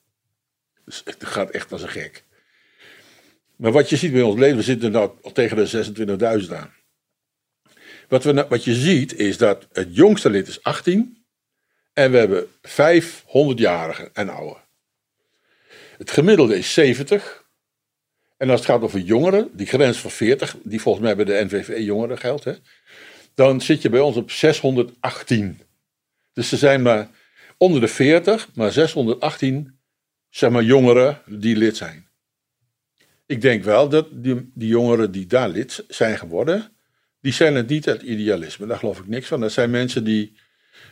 Dus 0.89 1.03
het 1.05 1.25
gaat 1.25 1.51
echt 1.51 1.73
als 1.73 1.83
een 1.83 1.89
gek. 1.89 2.25
Maar 3.57 3.73
wat 3.73 3.89
je 3.89 3.97
ziet 3.97 4.13
bij 4.13 4.23
ons 4.23 4.39
leden, 4.39 4.57
we 4.57 4.63
zitten 4.63 4.91
nu 4.91 4.97
al 4.97 5.33
tegen 5.33 5.57
de 5.57 6.41
26.000 6.47 6.55
aan. 6.55 6.75
Wat, 8.09 8.25
we, 8.25 8.47
wat 8.49 8.65
je 8.65 8.75
ziet 8.75 9.15
is 9.15 9.37
dat 9.37 9.67
het 9.73 9.97
jongste 9.97 10.31
lid 10.31 10.49
is 10.49 10.63
18 10.63 11.25
en 11.93 12.11
we 12.11 12.17
hebben 12.17 12.47
500-jarigen 12.47 14.13
en 14.13 14.29
ouder. 14.29 14.65
Het 15.99 16.11
gemiddelde 16.11 16.59
is 16.59 16.73
70. 16.73 17.47
En 18.37 18.51
als 18.51 18.61
het 18.61 18.69
gaat 18.69 18.83
over 18.83 19.01
jongeren, 19.01 19.51
die 19.53 19.67
grens 19.67 19.99
van 19.99 20.11
40, 20.11 20.57
die 20.63 20.81
volgens 20.81 21.05
mij 21.05 21.17
bij 21.17 21.25
de 21.25 21.45
NVVE 21.45 21.85
jongeren 21.85 22.19
geldt, 22.19 22.45
hè, 22.45 22.55
dan 23.35 23.61
zit 23.61 23.83
je 23.83 23.89
bij 23.89 24.01
ons 24.01 24.17
op 24.17 24.31
618. 24.31 25.61
Dus 26.33 26.53
er 26.53 26.59
zijn 26.59 26.83
maar 26.83 27.09
onder 27.57 27.81
de 27.81 27.89
40, 27.89 28.49
maar 28.55 28.73
618 28.73 29.78
zeg 30.31 30.51
maar, 30.51 30.63
jongeren 30.63 31.23
die 31.27 31.57
lid 31.57 31.77
zijn. 31.77 32.09
Ik 33.27 33.41
denk 33.41 33.65
wel 33.65 33.89
dat 33.89 34.09
die, 34.13 34.51
die 34.55 34.69
jongeren 34.69 35.11
die 35.11 35.27
daar 35.27 35.49
lid 35.49 35.85
zijn 35.89 36.19
geworden, 36.19 36.73
die 37.21 37.33
zijn 37.33 37.55
het 37.55 37.69
niet 37.69 37.89
uit 37.89 38.03
idealisme. 38.03 38.67
Daar 38.67 38.79
geloof 38.79 38.99
ik 38.99 39.07
niks 39.07 39.27
van. 39.27 39.41
Dat 39.41 39.53
zijn 39.53 39.71
mensen 39.71 40.05
die 40.05 40.37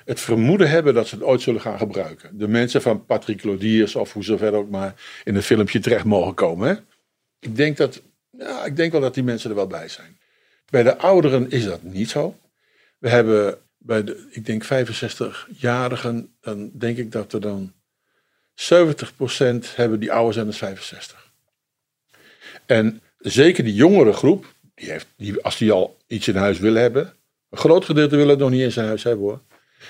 het 0.04 0.20
vermoeden 0.20 0.70
hebben 0.70 0.94
dat 0.94 1.08
ze 1.08 1.14
het 1.14 1.24
ooit 1.24 1.40
zullen 1.42 1.60
gaan 1.60 1.78
gebruiken. 1.78 2.38
De 2.38 2.48
mensen 2.48 2.82
van 2.82 3.04
Patrick 3.04 3.44
Lodiers 3.44 3.94
of 3.94 4.12
hoe 4.12 4.24
zover 4.24 4.52
ook 4.52 4.70
maar 4.70 4.94
in 5.24 5.34
het 5.34 5.44
filmpje 5.44 5.78
terecht 5.78 6.04
mogen 6.04 6.34
komen. 6.34 6.68
Hè? 6.68 6.74
Ik, 7.38 7.56
denk 7.56 7.76
dat, 7.76 8.02
ja, 8.30 8.64
ik 8.64 8.76
denk 8.76 8.92
wel 8.92 9.00
dat 9.00 9.14
die 9.14 9.22
mensen 9.22 9.50
er 9.50 9.56
wel 9.56 9.66
bij 9.66 9.88
zijn. 9.88 10.18
Bij 10.70 10.82
de 10.82 10.96
ouderen 10.96 11.50
is 11.50 11.64
dat 11.64 11.82
niet 11.82 12.10
zo. 12.10 12.38
We 12.98 13.08
hebben 13.08 13.58
bij 13.78 14.04
de, 14.04 14.26
ik 14.30 14.46
denk 14.46 14.64
65-jarigen, 14.64 16.36
dan 16.40 16.70
denk 16.72 16.96
ik 16.96 17.12
dat 17.12 17.32
er 17.32 17.40
dan 17.40 17.72
70% 18.56 19.74
hebben 19.74 20.00
die 20.00 20.12
ouder 20.12 20.32
zijn 20.32 20.46
dan 20.46 20.54
65. 20.54 21.30
En 22.66 23.00
zeker 23.18 23.64
die 23.64 23.74
jongere 23.74 24.12
groep, 24.12 24.54
die 24.74 24.90
heeft, 24.90 25.06
die, 25.16 25.42
als 25.42 25.56
die 25.56 25.72
al 25.72 25.96
iets 26.06 26.28
in 26.28 26.36
huis 26.36 26.58
willen 26.58 26.82
hebben, 26.82 27.14
een 27.50 27.58
groot 27.58 27.84
gedeelte 27.84 28.16
willen 28.16 28.30
het 28.30 28.38
nog 28.38 28.50
niet 28.50 28.62
in 28.62 28.72
zijn 28.72 28.86
huis 28.86 29.02
hebben 29.02 29.24
hoor. 29.24 29.40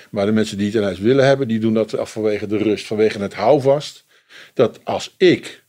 Maar 0.09 0.25
de 0.25 0.31
mensen 0.31 0.57
die 0.57 0.65
het 0.65 0.75
in 0.75 0.83
huis 0.83 0.99
willen 0.99 1.25
hebben, 1.25 1.47
die 1.47 1.59
doen 1.59 1.73
dat 1.73 1.95
vanwege 1.97 2.47
de 2.47 2.57
rust, 2.57 2.87
vanwege 2.87 3.19
het 3.19 3.33
houvast. 3.33 4.05
Dat 4.53 4.79
als 4.83 5.13
ik 5.17 5.63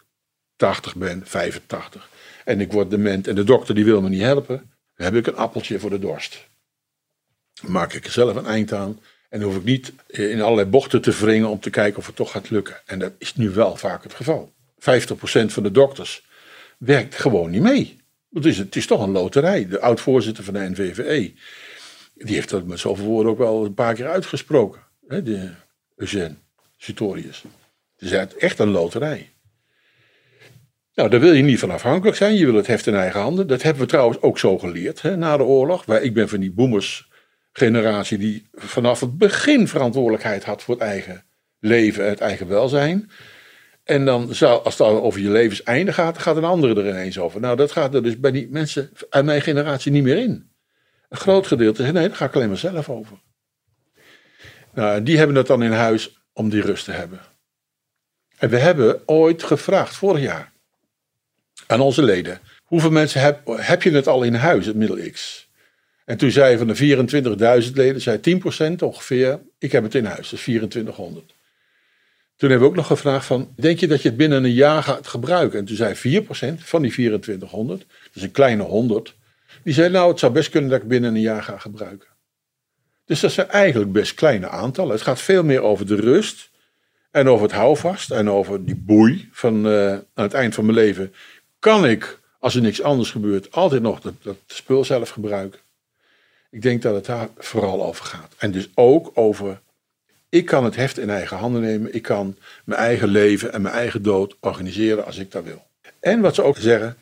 80 0.56 0.96
ben, 0.96 1.22
85, 1.26 2.08
en 2.44 2.60
ik 2.60 2.72
word 2.72 2.90
dement 2.90 3.26
en 3.26 3.34
de 3.34 3.44
dokter 3.44 3.74
die 3.74 3.84
wil 3.84 4.00
me 4.00 4.08
niet 4.08 4.20
helpen, 4.20 4.70
dan 4.94 5.06
heb 5.06 5.14
ik 5.14 5.26
een 5.26 5.36
appeltje 5.36 5.78
voor 5.78 5.90
de 5.90 5.98
dorst. 5.98 6.46
Maak 7.62 7.92
ik 7.92 8.04
er 8.04 8.10
zelf 8.10 8.36
een 8.36 8.46
eind 8.46 8.72
aan. 8.72 9.00
En 9.28 9.40
dan 9.40 9.48
hoef 9.48 9.58
ik 9.58 9.64
niet 9.64 9.92
in 10.06 10.40
allerlei 10.40 10.68
bochten 10.68 11.00
te 11.00 11.10
wringen 11.10 11.48
om 11.48 11.60
te 11.60 11.70
kijken 11.70 11.98
of 11.98 12.06
het 12.06 12.16
toch 12.16 12.30
gaat 12.30 12.50
lukken. 12.50 12.80
En 12.86 12.98
dat 12.98 13.12
is 13.18 13.34
nu 13.34 13.50
wel 13.50 13.76
vaak 13.76 14.02
het 14.02 14.14
geval. 14.14 14.52
50% 14.74 14.80
van 15.46 15.62
de 15.62 15.70
dokters 15.70 16.26
werkt 16.78 17.14
gewoon 17.14 17.50
niet 17.50 17.62
mee. 17.62 17.96
Het 18.32 18.44
is, 18.44 18.58
het 18.58 18.76
is 18.76 18.86
toch 18.86 19.02
een 19.02 19.10
loterij. 19.10 19.68
De 19.68 19.80
oud-voorzitter 19.80 20.44
van 20.44 20.54
de 20.54 20.70
NVVE, 20.70 21.32
die 22.14 22.34
heeft 22.34 22.50
dat 22.50 22.66
met 22.66 22.78
zoveel 22.78 23.04
woorden 23.04 23.32
ook 23.32 23.38
wel 23.38 23.64
een 23.64 23.74
paar 23.74 23.94
keer 23.94 24.08
uitgesproken. 24.08 24.80
Hè, 25.06 25.22
de 25.22 25.50
Eugène 25.96 26.34
Sutorius. 26.76 27.42
Het 27.96 28.12
is 28.12 28.34
echt 28.38 28.58
een 28.58 28.70
loterij. 28.70 29.30
Nou, 30.94 31.10
daar 31.10 31.20
wil 31.20 31.32
je 31.32 31.42
niet 31.42 31.58
van 31.58 31.70
afhankelijk 31.70 32.16
zijn. 32.16 32.34
Je 32.34 32.44
wil 32.44 32.54
het 32.54 32.66
heft 32.66 32.86
in 32.86 32.94
eigen 32.94 33.20
handen. 33.20 33.46
Dat 33.46 33.62
hebben 33.62 33.82
we 33.82 33.88
trouwens 33.88 34.20
ook 34.20 34.38
zo 34.38 34.58
geleerd 34.58 35.02
hè, 35.02 35.16
na 35.16 35.36
de 35.36 35.42
oorlog. 35.42 35.86
Ik 35.86 36.14
ben 36.14 36.28
van 36.28 36.40
die 36.40 36.50
boomers 36.50 37.07
generatie 37.52 38.18
die 38.18 38.48
vanaf 38.52 39.00
het 39.00 39.18
begin 39.18 39.68
verantwoordelijkheid 39.68 40.44
had 40.44 40.62
voor 40.62 40.74
het 40.74 40.84
eigen 40.84 41.24
leven 41.60 42.04
en 42.04 42.10
het 42.10 42.20
eigen 42.20 42.48
welzijn. 42.48 43.10
En 43.84 44.04
dan 44.04 44.34
zou, 44.34 44.64
als 44.64 44.78
het 44.78 44.86
over 44.86 45.20
je 45.20 45.30
levenseinde 45.30 45.92
gaat, 45.92 46.18
gaat 46.18 46.36
een 46.36 46.44
andere 46.44 46.82
er 46.82 46.88
ineens 46.88 47.18
over. 47.18 47.40
Nou, 47.40 47.56
dat 47.56 47.72
gaat 47.72 47.94
er 47.94 48.02
dus 48.02 48.20
bij 48.20 48.30
die 48.30 48.48
mensen 48.50 48.90
uit 49.10 49.24
mijn 49.24 49.42
generatie 49.42 49.92
niet 49.92 50.02
meer 50.02 50.16
in. 50.16 50.50
Een 51.08 51.18
groot 51.18 51.46
gedeelte 51.46 51.82
zegt, 51.82 51.94
nee, 51.94 52.08
daar 52.08 52.16
ga 52.16 52.24
ik 52.24 52.34
alleen 52.34 52.48
maar 52.48 52.56
zelf 52.56 52.88
over. 52.88 53.18
Nou, 54.74 55.02
die 55.02 55.18
hebben 55.18 55.36
het 55.36 55.46
dan 55.46 55.62
in 55.62 55.72
huis 55.72 56.22
om 56.32 56.48
die 56.48 56.62
rust 56.62 56.84
te 56.84 56.92
hebben. 56.92 57.20
En 58.38 58.48
we 58.48 58.58
hebben 58.58 59.02
ooit 59.06 59.42
gevraagd, 59.42 59.96
vorig 59.96 60.22
jaar, 60.22 60.52
aan 61.66 61.80
onze 61.80 62.02
leden. 62.02 62.40
Hoeveel 62.64 62.90
mensen 62.90 63.20
heb, 63.20 63.46
heb 63.46 63.82
je 63.82 63.90
het 63.90 64.06
al 64.06 64.22
in 64.22 64.34
huis, 64.34 64.66
het 64.66 64.76
middel 64.76 65.10
X? 65.10 65.47
En 66.08 66.16
toen 66.16 66.30
zei 66.30 66.58
van 66.58 66.66
de 66.66 67.62
24.000 67.66 67.72
leden, 67.72 68.00
zei 68.00 68.20
10% 68.74 68.74
ongeveer, 68.78 69.40
ik 69.58 69.72
heb 69.72 69.82
het 69.82 69.94
in 69.94 70.04
huis, 70.04 70.28
dus 70.28 70.42
2400. 70.42 71.34
Toen 72.36 72.50
hebben 72.50 72.60
we 72.60 72.72
ook 72.72 72.78
nog 72.78 72.86
gevraagd 72.86 73.26
van, 73.26 73.52
denk 73.56 73.78
je 73.78 73.86
dat 73.86 74.02
je 74.02 74.08
het 74.08 74.16
binnen 74.16 74.44
een 74.44 74.52
jaar 74.52 74.82
gaat 74.82 75.06
gebruiken? 75.06 75.58
En 75.58 75.64
toen 75.64 75.76
zei 75.76 75.94
4% 75.94 76.28
van 76.58 76.82
die 76.82 76.90
2400, 76.90 77.86
dus 78.12 78.22
een 78.22 78.30
kleine 78.30 78.62
100, 78.62 79.14
die 79.62 79.74
zei 79.74 79.88
nou 79.90 80.10
het 80.10 80.18
zou 80.18 80.32
best 80.32 80.50
kunnen 80.50 80.70
dat 80.70 80.82
ik 80.82 80.88
binnen 80.88 81.14
een 81.14 81.20
jaar 81.20 81.42
ga 81.42 81.58
gebruiken. 81.58 82.08
Dus 83.04 83.20
dat 83.20 83.32
zijn 83.32 83.48
eigenlijk 83.48 83.92
best 83.92 84.14
kleine 84.14 84.48
aantallen. 84.48 84.92
Het 84.92 85.02
gaat 85.02 85.20
veel 85.20 85.44
meer 85.44 85.60
over 85.60 85.86
de 85.86 85.96
rust 85.96 86.50
en 87.10 87.28
over 87.28 87.42
het 87.42 87.54
houvast 87.54 88.10
en 88.10 88.30
over 88.30 88.64
die 88.64 88.76
boei 88.76 89.28
van 89.32 89.66
uh, 89.66 89.92
aan 89.92 90.24
het 90.24 90.34
eind 90.34 90.54
van 90.54 90.64
mijn 90.64 90.76
leven. 90.76 91.14
Kan 91.58 91.86
ik, 91.86 92.18
als 92.38 92.54
er 92.54 92.62
niks 92.62 92.82
anders 92.82 93.10
gebeurt, 93.10 93.52
altijd 93.52 93.82
nog 93.82 94.00
dat 94.00 94.36
spul 94.46 94.84
zelf 94.84 95.10
gebruiken? 95.10 95.60
Ik 96.50 96.62
denk 96.62 96.82
dat 96.82 96.94
het 96.94 97.06
daar 97.06 97.28
vooral 97.36 97.84
over 97.84 98.04
gaat. 98.04 98.34
En 98.38 98.50
dus 98.50 98.70
ook 98.74 99.10
over 99.14 99.60
ik 100.28 100.44
kan 100.44 100.64
het 100.64 100.76
heft 100.76 100.98
in 100.98 101.10
eigen 101.10 101.36
handen 101.36 101.60
nemen. 101.60 101.94
Ik 101.94 102.02
kan 102.02 102.36
mijn 102.64 102.80
eigen 102.80 103.08
leven 103.08 103.52
en 103.52 103.62
mijn 103.62 103.74
eigen 103.74 104.02
dood 104.02 104.36
organiseren 104.40 105.04
als 105.04 105.18
ik 105.18 105.30
dat 105.30 105.44
wil. 105.44 105.66
En 106.00 106.20
wat 106.20 106.34
ze 106.34 106.42
ook 106.42 106.56
zeggen, 106.56 106.96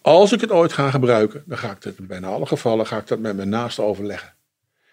als 0.00 0.32
ik 0.32 0.40
het 0.40 0.50
ooit 0.50 0.72
ga 0.72 0.90
gebruiken, 0.90 1.42
dan 1.46 1.58
ga 1.58 1.70
ik 1.70 1.82
dat 1.82 1.98
in 1.98 2.06
bijna 2.06 2.26
alle 2.26 2.46
gevallen 2.46 2.86
ga 2.86 2.98
ik 2.98 3.06
dat 3.06 3.18
met 3.18 3.36
mijn 3.36 3.48
naasten 3.48 3.84
overleggen. 3.84 4.34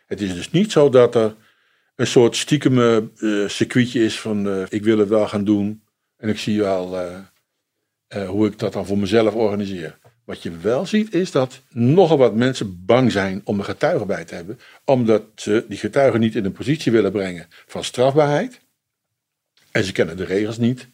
Het 0.05 0.21
is 0.21 0.33
dus 0.33 0.51
niet 0.51 0.71
zo 0.71 0.89
dat 0.89 1.15
er 1.15 1.35
een 1.95 2.07
soort 2.07 2.35
stiekem 2.35 2.77
uh, 2.77 3.47
circuitje 3.47 4.03
is 4.03 4.19
van 4.19 4.47
uh, 4.47 4.63
ik 4.69 4.83
wil 4.83 4.97
het 4.97 5.09
wel 5.09 5.27
gaan 5.27 5.43
doen 5.43 5.83
en 6.17 6.29
ik 6.29 6.37
zie 6.37 6.61
wel 6.61 6.99
uh, 6.99 8.29
hoe 8.29 8.47
ik 8.47 8.59
dat 8.59 8.73
dan 8.73 8.85
voor 8.85 8.97
mezelf 8.97 9.33
organiseer. 9.33 9.97
Wat 10.27 10.43
je 10.43 10.57
wel 10.57 10.85
ziet 10.85 11.13
is 11.13 11.31
dat 11.31 11.61
nogal 11.69 12.17
wat 12.17 12.35
mensen 12.35 12.85
bang 12.85 13.11
zijn 13.11 13.41
om 13.43 13.59
een 13.59 13.65
getuige 13.65 14.05
bij 14.05 14.25
te 14.25 14.35
hebben, 14.35 14.59
omdat 14.85 15.23
ze 15.35 15.65
die 15.67 15.77
getuigen 15.77 16.19
niet 16.19 16.35
in 16.35 16.45
een 16.45 16.51
positie 16.51 16.91
willen 16.91 17.11
brengen 17.11 17.47
van 17.49 17.83
strafbaarheid. 17.83 18.59
En 19.71 19.83
ze 19.83 19.91
kennen 19.91 20.17
de 20.17 20.23
regels 20.23 20.57
niet. 20.57 20.87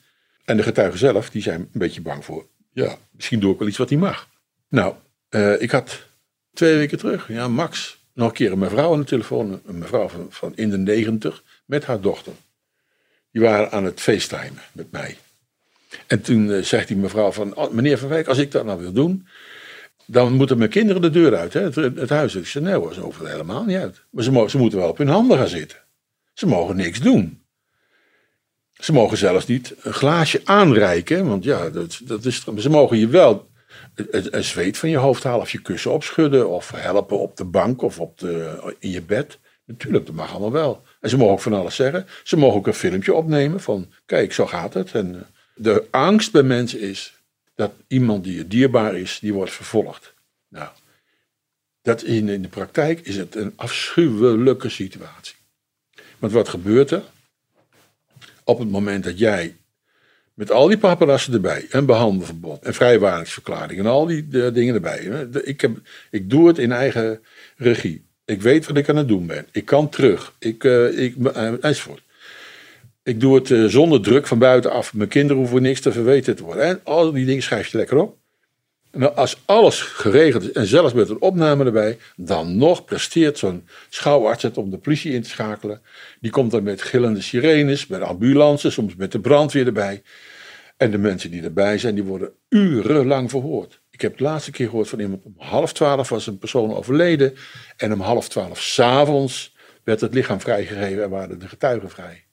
En 0.45 0.57
de 0.57 0.63
getuigen 0.63 0.99
zelf, 0.99 1.29
die 1.29 1.41
zijn 1.41 1.59
een 1.59 1.79
beetje 1.79 2.01
bang 2.01 2.25
voor, 2.25 2.47
ja, 2.73 2.97
misschien 3.11 3.39
doe 3.39 3.53
ik 3.53 3.59
wel 3.59 3.67
iets 3.67 3.77
wat 3.77 3.89
niet 3.89 3.99
mag. 3.99 4.29
Nou, 4.67 4.95
uh, 5.29 5.61
ik 5.61 5.71
had 5.71 6.07
twee 6.53 6.77
weken 6.77 6.97
terug, 6.97 7.27
ja, 7.27 7.47
Max, 7.47 8.03
nog 8.13 8.27
een 8.27 8.33
keer 8.33 8.51
een 8.51 8.59
mevrouw 8.59 8.93
aan 8.93 8.99
de 8.99 9.05
telefoon, 9.05 9.61
een 9.65 9.77
mevrouw 9.77 10.07
van, 10.07 10.27
van 10.29 10.55
in 10.55 10.69
de 10.69 10.77
negentig, 10.77 11.43
met 11.65 11.85
haar 11.85 12.01
dochter. 12.01 12.33
Die 13.31 13.41
waren 13.41 13.71
aan 13.71 13.85
het 13.85 14.01
facetimen 14.01 14.61
met 14.71 14.91
mij. 14.91 15.17
En 16.07 16.21
toen 16.21 16.47
uh, 16.47 16.63
zegt 16.63 16.87
die 16.87 16.97
mevrouw 16.97 17.31
van, 17.31 17.55
oh, 17.55 17.71
meneer 17.71 17.97
Van 17.97 18.09
Wijk, 18.09 18.27
als 18.27 18.37
ik 18.37 18.51
dat 18.51 18.65
nou 18.65 18.79
wil 18.79 18.91
doen, 18.91 19.27
dan 20.05 20.33
moeten 20.33 20.57
mijn 20.57 20.69
kinderen 20.69 21.01
de 21.01 21.09
deur 21.09 21.35
uit, 21.35 21.53
hè, 21.53 21.61
het, 21.61 22.09
huis. 22.09 22.35
Ik 22.35 22.47
zei, 22.47 22.63
nee 22.63 22.73
hoor, 22.73 22.93
ze 22.93 23.09
helemaal 23.23 23.63
niet 23.63 23.77
uit. 23.77 24.03
Maar 24.09 24.23
ze, 24.23 24.45
ze 24.47 24.57
moeten 24.57 24.79
wel 24.79 24.89
op 24.89 24.97
hun 24.97 25.07
handen 25.07 25.37
gaan 25.37 25.47
zitten. 25.47 25.77
Ze 26.33 26.47
mogen 26.47 26.75
niks 26.75 26.99
doen. 26.99 27.41
Ze 28.73 28.93
mogen 28.93 29.17
zelfs 29.17 29.45
niet 29.45 29.75
een 29.81 29.93
glaasje 29.93 30.41
aanreiken, 30.43 31.27
want 31.27 31.43
ja, 31.43 31.69
dat, 31.69 31.99
dat 32.03 32.25
is, 32.25 32.45
ze 32.57 32.69
mogen 32.69 32.97
je 32.97 33.07
wel 33.07 33.51
een 33.95 34.43
zweet 34.43 34.77
van 34.77 34.89
je 34.89 34.97
hoofd 34.97 35.23
halen 35.23 35.41
of 35.41 35.51
je 35.51 35.61
kussen 35.61 35.91
opschudden 35.91 36.49
of 36.49 36.71
helpen 36.71 37.19
op 37.19 37.37
de 37.37 37.45
bank 37.45 37.81
of 37.81 37.99
op 37.99 38.19
de, 38.19 38.73
in 38.79 38.89
je 38.89 39.01
bed. 39.01 39.39
Natuurlijk, 39.65 40.05
dat 40.05 40.15
mag 40.15 40.31
allemaal 40.31 40.51
wel. 40.51 40.81
En 40.99 41.09
ze 41.09 41.17
mogen 41.17 41.33
ook 41.33 41.41
van 41.41 41.53
alles 41.53 41.75
zeggen. 41.75 42.05
Ze 42.23 42.37
mogen 42.37 42.57
ook 42.57 42.67
een 42.67 42.73
filmpje 42.73 43.13
opnemen 43.13 43.59
van, 43.59 43.91
kijk, 44.05 44.33
zo 44.33 44.45
gaat 44.45 44.73
het. 44.73 44.91
En 44.91 45.15
eh, 45.15 45.21
de 45.55 45.87
angst 45.91 46.31
bij 46.31 46.43
mensen 46.43 46.79
is 46.79 47.21
dat 47.55 47.73
iemand 47.87 48.23
die 48.23 48.35
je 48.35 48.47
dierbaar 48.47 48.95
is, 48.95 49.19
die 49.21 49.33
wordt 49.33 49.51
vervolgd. 49.51 50.13
Nou, 50.47 50.69
dat 51.81 52.03
in, 52.03 52.29
in 52.29 52.41
de 52.41 52.47
praktijk 52.47 52.99
is 52.99 53.15
het 53.15 53.35
een 53.35 53.53
afschuwelijke 53.55 54.69
situatie. 54.69 55.35
Want 56.19 56.33
wat 56.33 56.49
gebeurt 56.49 56.91
er? 56.91 57.03
Op 58.43 58.59
het 58.59 58.69
moment 58.69 59.03
dat 59.03 59.19
jij 59.19 59.55
Met 60.33 60.51
al 60.51 60.67
die 60.67 60.77
paparassen 60.77 61.33
erbij. 61.33 61.67
En 61.69 61.85
behandelverbod. 61.85 62.63
En 62.63 62.73
vrijwaringsverklaring. 62.73 63.79
En 63.79 63.85
al 63.85 64.05
die 64.05 64.27
eh, 64.31 64.53
dingen 64.53 64.73
erbij. 64.73 64.99
Ik, 65.43 65.61
heb, 65.61 65.77
ik 66.11 66.29
doe 66.29 66.47
het 66.47 66.57
in 66.57 66.71
eigen 66.71 67.23
regie. 67.57 68.05
Ik 68.25 68.41
weet 68.41 68.65
wat 68.65 68.77
ik 68.77 68.89
aan 68.89 68.95
het 68.95 69.07
doen 69.07 69.25
ben. 69.25 69.47
Ik 69.51 69.65
kan 69.65 69.89
terug. 69.89 70.33
Ik, 70.39 70.63
uh, 70.63 70.99
ik, 70.99 71.15
uh, 71.15 71.63
enzovoort. 71.63 72.01
Ik 73.03 73.19
doe 73.19 73.35
het 73.35 73.49
uh, 73.49 73.65
zonder 73.65 74.01
druk 74.01 74.27
van 74.27 74.39
buitenaf. 74.39 74.93
Mijn 74.93 75.09
kinderen 75.09 75.37
hoeven 75.37 75.61
niks 75.61 75.81
te 75.81 75.91
verweten 75.91 76.35
te 76.35 76.43
worden. 76.43 76.63
En 76.63 76.79
al 76.83 77.11
die 77.11 77.25
dingen 77.25 77.43
schrijf 77.43 77.67
je 77.67 77.77
lekker 77.77 77.97
op. 77.97 78.17
En 78.91 79.15
als 79.15 79.41
alles 79.45 79.81
geregeld 79.81 80.43
is, 80.43 80.51
en 80.51 80.65
zelfs 80.65 80.93
met 80.93 81.09
een 81.09 81.21
opname 81.21 81.65
erbij, 81.65 81.97
dan 82.15 82.57
nog 82.57 82.85
presteert 82.85 83.37
zo'n 83.37 83.67
schouwarts 83.89 84.43
het 84.43 84.57
om 84.57 84.69
de 84.69 84.77
politie 84.77 85.13
in 85.13 85.21
te 85.21 85.29
schakelen. 85.29 85.81
Die 86.19 86.31
komt 86.31 86.51
dan 86.51 86.63
met 86.63 86.81
gillende 86.81 87.21
sirenes, 87.21 87.87
met 87.87 88.01
ambulances, 88.01 88.73
soms 88.73 88.95
met 88.95 89.11
de 89.11 89.19
brandweer 89.19 89.65
erbij. 89.65 90.01
En 90.77 90.91
de 90.91 90.97
mensen 90.97 91.31
die 91.31 91.43
erbij 91.43 91.77
zijn, 91.77 91.95
die 91.95 92.03
worden 92.03 92.31
urenlang 92.49 93.29
verhoord. 93.29 93.81
Ik 93.91 94.01
heb 94.01 94.17
de 94.17 94.23
laatste 94.23 94.51
keer 94.51 94.69
gehoord 94.69 94.89
van 94.89 94.99
iemand 94.99 95.23
om 95.23 95.33
half 95.37 95.73
twaalf 95.73 96.09
was 96.09 96.27
een 96.27 96.37
persoon 96.37 96.73
overleden. 96.73 97.33
En 97.77 97.93
om 97.93 98.01
half 98.01 98.29
twaalf 98.29 98.61
s'avonds 98.61 99.55
werd 99.83 100.01
het 100.01 100.13
lichaam 100.13 100.41
vrijgegeven 100.41 101.03
en 101.03 101.09
waren 101.09 101.39
de 101.39 101.47
getuigen 101.47 101.89
vrij. 101.89 102.23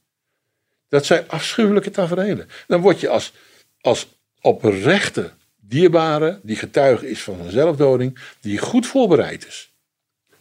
Dat 0.91 1.07
zijn 1.07 1.25
afschuwelijke 1.29 1.91
tafereelen. 1.91 2.49
Dan 2.67 2.81
word 2.81 3.01
je 3.01 3.09
als, 3.09 3.33
als 3.81 4.09
oprechte 4.41 5.31
dierbare 5.61 6.41
die 6.43 6.57
getuige 6.57 7.11
is 7.11 7.23
van 7.23 7.41
een 7.41 7.51
zelfdoding, 7.51 8.19
die 8.41 8.59
goed 8.59 8.87
voorbereid 8.87 9.47
is, 9.47 9.73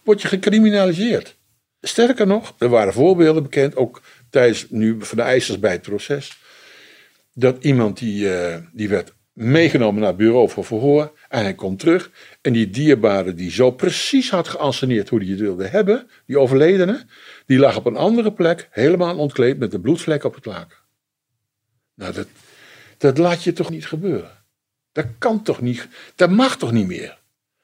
word 0.03 0.21
je 0.21 0.27
gecriminaliseerd. 0.27 1.37
Sterker 1.81 2.27
nog, 2.27 2.55
er 2.57 2.69
waren 2.69 2.93
voorbeelden 2.93 3.43
bekend, 3.43 3.75
ook 3.75 4.01
tijdens 4.29 4.65
nu 4.69 4.95
van 4.99 5.17
de 5.17 5.23
eisers 5.23 5.59
bij 5.59 5.71
het 5.71 5.81
proces, 5.81 6.37
dat 7.33 7.63
iemand 7.63 7.97
die, 7.97 8.25
uh, 8.25 8.55
die 8.73 8.89
werd 8.89 9.13
meegenomen 9.33 9.99
naar 9.99 10.09
het 10.09 10.17
bureau 10.17 10.49
voor 10.49 10.65
verhoor 10.65 11.13
en 11.29 11.41
hij 11.41 11.53
komt 11.53 11.79
terug 11.79 12.11
en 12.41 12.53
die 12.53 12.69
dierbare 12.69 13.33
die 13.33 13.51
zo 13.51 13.71
precies 13.71 14.29
had 14.29 14.47
geanceneerd 14.47 15.09
hoe 15.09 15.19
hij 15.19 15.27
het 15.27 15.39
wilde 15.39 15.67
hebben, 15.67 16.09
die 16.25 16.39
overledene, 16.39 17.05
die 17.49 17.59
lag 17.59 17.75
op 17.75 17.85
een 17.85 17.95
andere 17.95 18.33
plek, 18.33 18.67
helemaal 18.71 19.17
ontkleed 19.17 19.59
met 19.59 19.71
de 19.71 19.79
bloedvlek 19.79 20.23
op 20.23 20.35
het 20.35 20.45
laken. 20.45 20.77
Nou, 21.95 22.13
dat, 22.13 22.27
dat 22.97 23.17
laat 23.17 23.43
je 23.43 23.53
toch 23.53 23.69
niet 23.69 23.85
gebeuren. 23.85 24.31
Dat 24.91 25.05
kan 25.17 25.43
toch 25.43 25.61
niet, 25.61 25.87
dat 26.15 26.29
mag 26.29 26.57
toch 26.57 26.71
niet 26.71 26.87
meer? 26.87 27.17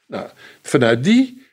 Nou, 0.08 0.30
vanuit 0.62 1.04
die 1.04 1.46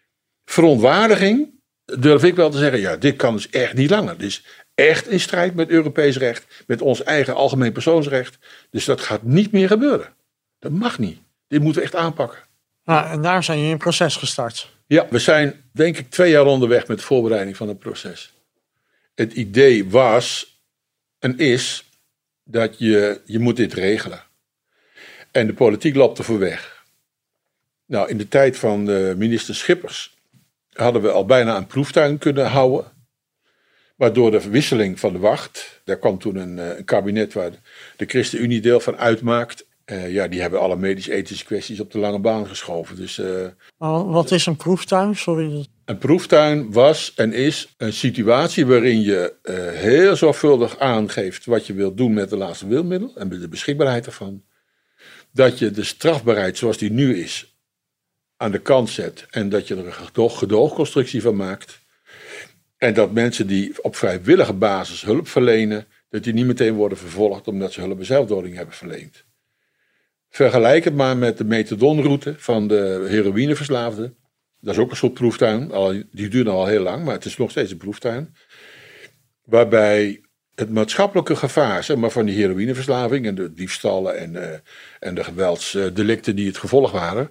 verontwaardiging 0.45 1.61
durf 1.85 2.25
ik 2.25 2.35
wel 2.35 2.51
te 2.51 2.59
zeggen, 2.59 2.81
ja, 2.81 2.97
dit 2.97 3.17
kan 3.17 3.35
dus 3.35 3.51
echt 3.51 3.75
niet 3.75 3.91
langer. 3.91 4.19
Dit 4.19 4.29
is 4.29 4.45
echt 4.75 5.09
in 5.09 5.21
strijd 5.21 5.55
met 5.55 5.69
Europees 5.69 6.17
recht, 6.17 6.65
met 6.67 6.81
ons 6.81 7.03
eigen 7.03 7.35
algemeen 7.35 7.73
persoonsrecht. 7.73 8.39
Dus 8.71 8.85
dat 8.85 9.01
gaat 9.01 9.23
niet 9.23 9.53
meer 9.53 9.69
gebeuren. 9.69 10.15
Dat 10.59 10.73
mag 10.73 10.99
niet. 10.99 11.19
Dit 11.49 11.63
moeten 11.63 11.81
we 11.81 11.87
echt 11.87 11.97
aanpakken. 11.97 12.39
Nou, 12.85 13.07
en 13.11 13.23
daar 13.23 13.45
zijn 13.45 13.59
jullie 13.59 13.73
een 13.73 13.79
proces 13.79 14.17
gestart. 14.17 14.71
Ja, 14.87 15.07
we 15.11 15.19
zijn 15.19 15.62
denk 15.73 15.99
ik 15.99 16.11
twee 16.11 16.31
jaar 16.31 16.47
onderweg 16.47 16.87
met 16.87 16.99
de 16.99 17.05
voorbereiding 17.05 17.57
van 17.57 17.69
het 17.69 17.79
proces. 17.79 18.33
Het 19.15 19.33
idee 19.33 19.89
was 19.89 20.61
en 21.19 21.39
is 21.39 21.91
dat 22.45 22.79
je, 22.79 23.21
je 23.25 23.39
moet 23.39 23.57
dit 23.57 23.73
regelen. 23.73 24.23
En 25.31 25.47
de 25.47 25.55
politiek 25.55 25.95
loopt 25.95 26.25
voor 26.25 26.39
weg. 26.39 26.85
Nou, 27.87 28.09
in 28.09 28.19
de 28.19 28.29
tijd 28.29 28.59
van 28.59 28.85
de 28.85 29.15
minister 29.17 29.55
Schippers 29.55 30.17
hadden 30.73 31.03
we 31.03 31.11
al 31.11 31.25
bijna 31.25 31.57
een 31.57 31.67
proeftuin 31.67 32.19
kunnen 32.19 32.47
houden. 32.47 32.93
Waardoor 33.97 34.31
de 34.31 34.41
verwisseling 34.41 35.01
van 35.01 35.13
de 35.13 35.19
wacht, 35.19 35.81
daar 35.85 35.99
kwam 35.99 36.19
toen 36.19 36.37
een, 36.37 36.59
eh, 36.59 36.77
een 36.77 36.85
kabinet 36.85 37.33
waar 37.33 37.51
de 37.97 38.07
ChristenUnie 38.07 38.61
deel 38.61 38.81
van 38.81 38.97
uitmaakt. 38.97 39.67
Uh, 39.93 40.13
ja, 40.13 40.29
die 40.29 40.41
hebben 40.41 40.61
alle 40.61 40.77
medisch-ethische 40.77 41.45
kwesties 41.45 41.81
op 41.81 41.93
de 41.93 41.99
lange 41.99 42.19
baan 42.19 42.47
geschoven. 42.47 42.97
Dus, 42.97 43.19
uh, 43.19 43.47
wat 44.13 44.31
is 44.31 44.47
een 44.47 44.57
proeftuin? 44.57 45.17
Sorry. 45.17 45.67
Een 45.85 45.99
proeftuin 45.99 46.73
was 46.73 47.13
en 47.15 47.33
is 47.33 47.75
een 47.77 47.93
situatie 47.93 48.67
waarin 48.67 49.01
je 49.01 49.35
uh, 49.43 49.55
heel 49.69 50.17
zorgvuldig 50.17 50.79
aangeeft 50.79 51.47
wat 51.47 51.67
je 51.67 51.75
wilt 51.75 51.97
doen 51.97 52.13
met 52.13 52.31
de 52.31 52.37
laatste 52.37 52.67
wilmiddel 52.67 53.13
en 53.17 53.29
de 53.29 53.49
beschikbaarheid 53.49 54.07
ervan 54.07 54.43
dat 55.33 55.59
je 55.59 55.71
de 55.71 55.85
strafbaarheid 55.85 56.59
zoals 56.59 56.79
die 56.79 56.91
nu 56.91 57.19
is 57.19 57.57
aan 58.37 58.51
de 58.51 58.61
kant 58.61 58.91
zet 58.91 59.27
en 59.31 59.49
dat 59.49 59.69
je 59.69 59.77
er 59.77 59.87
een 59.87 59.93
gedoog, 59.93 60.39
gedoogconstructie 60.39 61.23
van 61.23 61.37
maakt. 61.37 61.81
En 62.77 62.95
dat 62.95 63.13
mensen 63.13 63.47
die 63.47 63.83
op 63.83 63.97
vrijwillige 63.97 64.53
basis 64.53 65.03
hulp 65.03 65.29
verlenen, 65.29 65.87
dat 66.09 66.25
die 66.25 66.33
niet 66.33 66.47
meteen 66.47 66.75
worden 66.75 66.99
vervolgd 66.99 67.49
omdat 67.49 67.73
ze 67.73 67.81
hulp 67.81 67.97
bij 67.97 68.05
zelfdoding 68.05 68.57
hebben 68.57 68.75
verleend. 68.75 69.25
Vergelijk 70.35 70.85
het 70.85 70.95
maar 70.95 71.17
met 71.17 71.39
de 71.39 71.45
methadonroute 71.45 72.35
van 72.37 72.69
de 72.69 73.07
heroïneverslaafden. 73.09 74.17
Dat 74.61 74.75
is 74.75 74.81
ook 74.81 74.91
een 74.91 74.97
soort 74.97 75.15
proeftuin. 75.15 75.71
Die 76.13 76.29
duurt 76.29 76.49
al 76.49 76.67
heel 76.67 76.83
lang, 76.83 77.05
maar 77.05 77.15
het 77.15 77.25
is 77.25 77.37
nog 77.37 77.51
steeds 77.51 77.71
een 77.71 77.77
proeftuin. 77.77 78.35
Waarbij 79.45 80.21
het 80.55 80.71
maatschappelijke 80.71 81.37
gevaar 81.37 81.85
zeg 81.85 81.97
maar, 81.97 82.11
van 82.11 82.27
die 82.27 82.35
heroïneverslaving 82.35 83.27
en 83.27 83.35
de 83.35 83.55
diefstallen 83.55 84.19
en, 84.19 84.35
uh, 84.35 84.49
en 85.01 85.15
de 85.15 85.25
geweldsdelicten 85.25 86.37
die 86.37 86.47
het 86.47 86.59
gevolg 86.59 86.91
waren, 86.91 87.31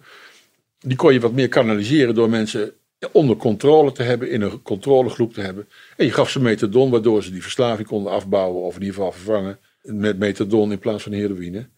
die 0.80 0.98
kon 0.98 1.14
je 1.14 1.20
wat 1.20 1.34
meer 1.34 1.50
kanaliseren 1.50 2.16
door 2.16 2.30
mensen 2.30 2.74
onder 3.12 3.36
controle 3.36 3.92
te 3.92 4.04
hebben, 4.04 4.30
in 4.30 4.42
een 4.42 4.62
controlegroep 4.62 5.34
te 5.34 5.42
hebben. 5.42 5.68
En 5.98 6.06
je 6.06 6.12
gaf 6.12 6.30
ze 6.30 6.42
methadon, 6.42 6.92
waardoor 6.92 7.24
ze 7.24 7.32
die 7.32 7.42
verslaving 7.42 7.88
konden 7.88 8.12
afbouwen 8.12 8.62
of 8.64 8.76
in 8.76 8.82
ieder 8.82 8.96
geval 8.96 9.12
vervangen 9.12 9.60
met 9.82 10.18
methadon 10.18 10.72
in 10.72 10.80
plaats 10.80 11.04
van 11.04 11.12
heroïne. 11.12 11.70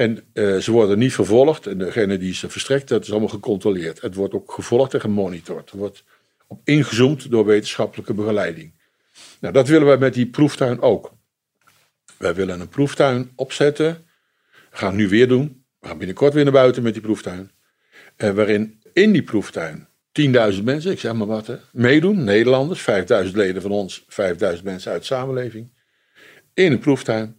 En 0.00 0.24
uh, 0.34 0.56
ze 0.56 0.70
worden 0.70 0.98
niet 0.98 1.12
vervolgd 1.12 1.66
en 1.66 1.78
degene 1.78 2.18
die 2.18 2.34
ze 2.34 2.48
verstrekt, 2.48 2.88
dat 2.88 3.02
is 3.02 3.10
allemaal 3.10 3.28
gecontroleerd. 3.28 4.00
Het 4.00 4.14
wordt 4.14 4.34
ook 4.34 4.52
gevolgd 4.52 4.94
en 4.94 5.00
gemonitord. 5.00 5.70
Er 5.70 5.78
wordt 5.78 6.04
op 6.46 6.60
ingezoomd 6.64 7.30
door 7.30 7.44
wetenschappelijke 7.44 8.14
begeleiding. 8.14 8.72
Nou, 9.40 9.54
dat 9.54 9.68
willen 9.68 9.86
wij 9.86 9.96
met 9.98 10.14
die 10.14 10.26
proeftuin 10.26 10.80
ook. 10.80 11.12
Wij 12.18 12.34
willen 12.34 12.60
een 12.60 12.68
proeftuin 12.68 13.30
opzetten. 13.34 14.06
We 14.70 14.76
gaan 14.76 14.96
nu 14.96 15.08
weer 15.08 15.28
doen. 15.28 15.64
We 15.78 15.86
gaan 15.86 15.98
binnenkort 15.98 16.34
weer 16.34 16.44
naar 16.44 16.52
buiten 16.52 16.82
met 16.82 16.92
die 16.92 17.02
proeftuin. 17.02 17.50
Eh, 18.16 18.30
waarin 18.30 18.82
in 18.92 19.12
die 19.12 19.22
proeftuin 19.22 19.88
10.000 20.12 20.64
mensen, 20.64 20.90
ik 20.90 21.00
zeg 21.00 21.12
maar 21.12 21.26
wat, 21.26 21.46
hè, 21.46 21.56
meedoen. 21.72 22.24
Nederlanders, 22.24 22.80
5.000 22.80 23.36
leden 23.36 23.62
van 23.62 23.70
ons, 23.70 24.04
5.000 24.08 24.64
mensen 24.64 24.92
uit 24.92 25.00
de 25.00 25.06
samenleving. 25.06 25.72
In 26.54 26.72
een 26.72 26.78
proeftuin. 26.78 27.36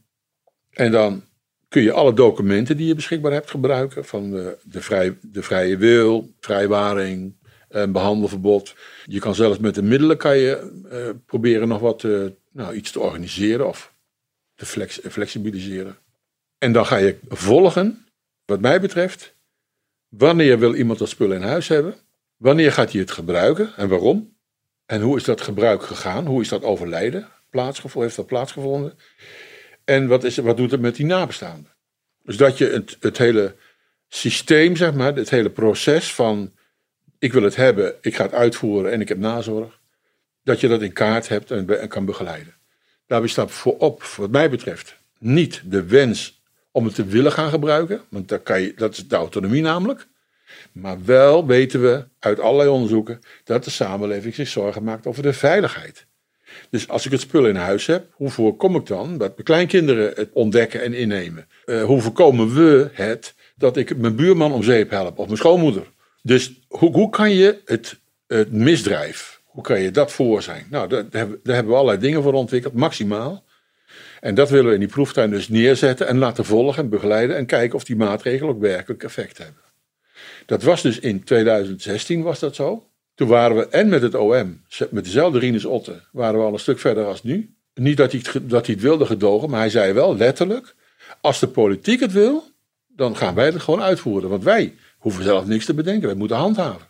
En 0.72 0.92
dan 0.92 1.30
kun 1.72 1.82
je 1.82 1.92
alle 1.92 2.14
documenten 2.14 2.78
die 2.78 2.88
je 2.88 2.96
beschikbaar 2.96 3.32
hebt 3.32 3.50
gebruiken. 3.50 4.06
Van 4.06 4.32
de, 4.32 4.58
de, 4.64 4.82
vrij, 4.82 5.18
de 5.22 5.44
vrije 5.44 5.78
wil, 5.78 6.34
vrijwaring, 6.40 7.36
een 7.70 7.92
behandelverbod. 7.92 8.76
Je 9.06 9.20
kan 9.20 9.36
zelfs 9.36 9.60
met 9.60 9.76
de 9.76 9.82
middelen 9.82 10.18
kan 10.18 10.38
je, 10.38 10.82
uh, 10.92 11.10
proberen 11.26 11.68
nog 11.68 11.80
wat, 11.80 12.04
uh, 12.04 12.28
nou, 12.52 12.74
iets 12.74 12.92
te 12.92 13.00
organiseren 13.00 13.68
of 13.68 13.94
te 14.56 14.66
flex 14.66 15.00
flexibiliseren. 15.10 15.98
En 16.58 16.74
dan 16.74 16.86
ga 16.86 16.96
je 16.96 17.18
volgen, 17.28 18.06
wat 18.46 18.62
mij 18.62 18.82
betreft, 18.82 19.36
wanneer 20.10 20.60
wil 20.60 20.76
iemand 20.76 21.00
dat 21.00 21.10
spul 21.10 21.32
in 21.32 21.42
huis 21.42 21.68
hebben? 21.68 21.96
Wanneer 22.38 22.72
gaat 22.72 22.92
hij 22.92 23.02
het 23.02 23.12
gebruiken 23.12 23.76
en 23.76 23.90
waarom? 23.90 24.38
En 24.86 25.02
hoe 25.02 25.18
is 25.18 25.24
dat 25.24 25.42
gebruik 25.42 25.84
gegaan? 25.84 26.26
Hoe 26.26 26.42
is 26.42 26.50
dat 26.50 26.64
overlijden 26.64 27.28
plaatsgevonden? 27.50 28.04
Heeft 28.04 28.16
dat 28.16 28.28
plaatsgevonden? 28.28 28.98
En 29.84 30.08
wat, 30.08 30.24
is, 30.24 30.38
wat 30.38 30.58
doet 30.58 30.72
het 30.72 30.82
met 30.82 30.96
die 30.96 31.06
nabestaanden? 31.06 31.72
Dus 32.24 32.38
dat 32.38 32.58
je 32.58 32.68
het, 32.68 32.98
het 33.00 33.18
hele 33.18 33.56
systeem, 34.08 34.76
zeg 34.76 34.94
maar, 34.94 35.16
het 35.16 35.30
hele 35.30 35.50
proces 35.50 36.14
van 36.14 36.52
ik 37.20 37.34
wil 37.34 37.44
het 37.44 37.56
hebben, 37.56 37.96
ik 38.02 38.16
ga 38.16 38.24
het 38.24 38.34
uitvoeren 38.34 38.92
en 38.92 39.02
ik 39.02 39.08
heb 39.08 39.18
nazorg. 39.18 39.80
Dat 40.44 40.60
je 40.60 40.68
dat 40.68 40.82
in 40.82 40.94
kaart 40.94 41.28
hebt 41.28 41.52
en, 41.52 41.88
kan 41.88 42.06
begeleiden. 42.06 42.54
Daarbij 43.08 43.30
staat 43.30 43.52
voorop, 43.52 44.04
wat 44.04 44.32
mij 44.32 44.50
betreft, 44.50 44.98
niet 45.18 45.62
de 45.66 45.86
wens 45.86 46.42
om 46.72 46.86
het 46.86 46.96
te 46.96 47.06
willen 47.06 47.32
gaan 47.32 47.50
gebruiken. 47.50 48.02
Want 48.10 48.28
dat, 48.28 48.44
kan 48.44 48.62
je, 48.62 48.74
dat 48.76 48.92
is 48.92 49.08
de 49.08 49.16
autonomie 49.16 49.62
namelijk. 49.62 50.08
Maar 50.72 51.06
wel 51.06 51.48
weten 51.48 51.82
we 51.82 52.08
uit 52.20 52.40
allerlei 52.40 52.70
onderzoeken 52.70 53.20
dat 53.44 53.64
de 53.64 53.70
samenleving 53.70 54.36
zich 54.36 54.48
zorgen 54.48 54.84
maakt 54.84 55.08
over 55.08 55.24
de 55.24 55.34
veiligheid. 55.34 56.06
Dus 56.70 56.88
als 56.88 57.06
ik 57.06 57.12
het 57.12 57.22
spul 57.22 57.48
in 57.48 57.56
huis 57.56 57.86
heb, 57.86 58.06
hoe 58.12 58.30
voorkom 58.30 58.76
ik 58.76 58.86
dan 58.86 59.18
dat 59.18 59.32
mijn 59.32 59.44
kleinkinderen 59.44 60.12
het 60.16 60.30
ontdekken 60.34 60.82
en 60.82 60.94
innemen? 60.94 61.48
Uh, 61.66 61.84
hoe 61.84 62.02
voorkomen 62.02 62.54
we 62.54 62.90
het 62.92 63.34
dat 63.56 63.78
ik 63.78 63.98
mijn 63.98 64.16
buurman 64.16 64.52
om 64.52 64.64
zeep 64.64 64.90
help 64.90 65.20
of 65.20 65.26
mijn 65.26 65.38
schoonmoeder? 65.38 65.84
Dus 66.22 66.60
hoe, 66.68 66.92
hoe 66.92 67.10
kan 67.10 67.32
je 67.32 67.62
het, 67.66 68.00
het 68.28 68.52
misdrijf, 68.52 69.42
hoe 69.46 69.64
kan 69.64 69.82
je 69.82 69.92
dat 69.92 70.12
voor 70.12 70.42
zijn? 70.42 70.68
Nou, 70.70 70.88
daar, 70.88 71.10
daar, 71.10 71.28
hebben, 71.44 71.68
we 71.68 71.74
allerlei 71.74 72.00
dingen 72.00 72.24
voor 72.24 72.34
ontwikkeld, 72.34 72.74
maximaal. 72.74 73.44
En 74.20 74.36
dat 74.36 74.50
willen 74.50 74.68
we 74.68 74.74
in 74.74 74.80
die 74.80 74.90
proeftuin 74.90 75.30
dus 75.30 75.50
neerzetten 75.50 76.08
en 76.08 76.18
laten 76.18 76.46
volgen 76.46 76.84
en 76.84 76.90
begeleiden 76.90 77.38
en 77.38 77.46
kijken 77.46 77.76
of 77.76 77.84
die 77.84 77.96
maatregelen 77.96 78.54
ook 78.54 78.62
werkelijk 78.62 79.04
effect 79.04 79.38
hebben. 79.38 79.62
Dat 80.46 80.64
was 80.64 80.82
dus 80.82 81.00
in 81.00 81.24
2016 81.24 82.22
was 82.22 82.40
dat 82.40 82.56
zo. 82.56 82.91
Toen 83.22 83.30
waren 83.30 83.58
we 83.58 83.68
en 83.68 83.90
met 83.90 84.02
het 84.02 84.16
OM, 84.16 84.62
met 84.90 85.04
dezelfde 85.04 85.40
Rinus 85.40 85.66
Otte, 85.66 86.02
waren 86.12 86.40
we 86.40 86.46
al 86.46 86.54
een 86.54 86.60
stuk 86.60 86.80
verder 86.80 87.06
als 87.06 87.24
nu. 87.24 87.56
Niet 87.74 87.98
dat 87.98 88.12
hij, 88.12 88.22
het, 88.24 88.50
dat 88.50 88.66
hij 88.66 88.76
het 88.76 88.84
wilde 88.84 89.06
gedogen, 89.06 89.50
maar 89.50 89.60
hij 89.60 89.70
zei 89.70 89.94
wel 89.94 90.16
letterlijk, 90.16 90.76
Als 91.22 91.40
de 91.40 91.48
politiek 91.48 92.00
het 92.00 92.12
wil, 92.12 92.44
dan 92.88 93.16
gaan 93.16 93.36
wij 93.36 93.46
het 93.46 93.62
gewoon 93.62 93.82
uitvoeren. 93.82 94.30
Want 94.30 94.44
wij 94.44 94.76
hoeven 94.98 95.24
zelf 95.24 95.46
niks 95.46 95.66
te 95.66 95.74
bedenken. 95.74 96.08
Wij 96.08 96.18
moeten 96.18 96.38
handhaven. 96.38 96.88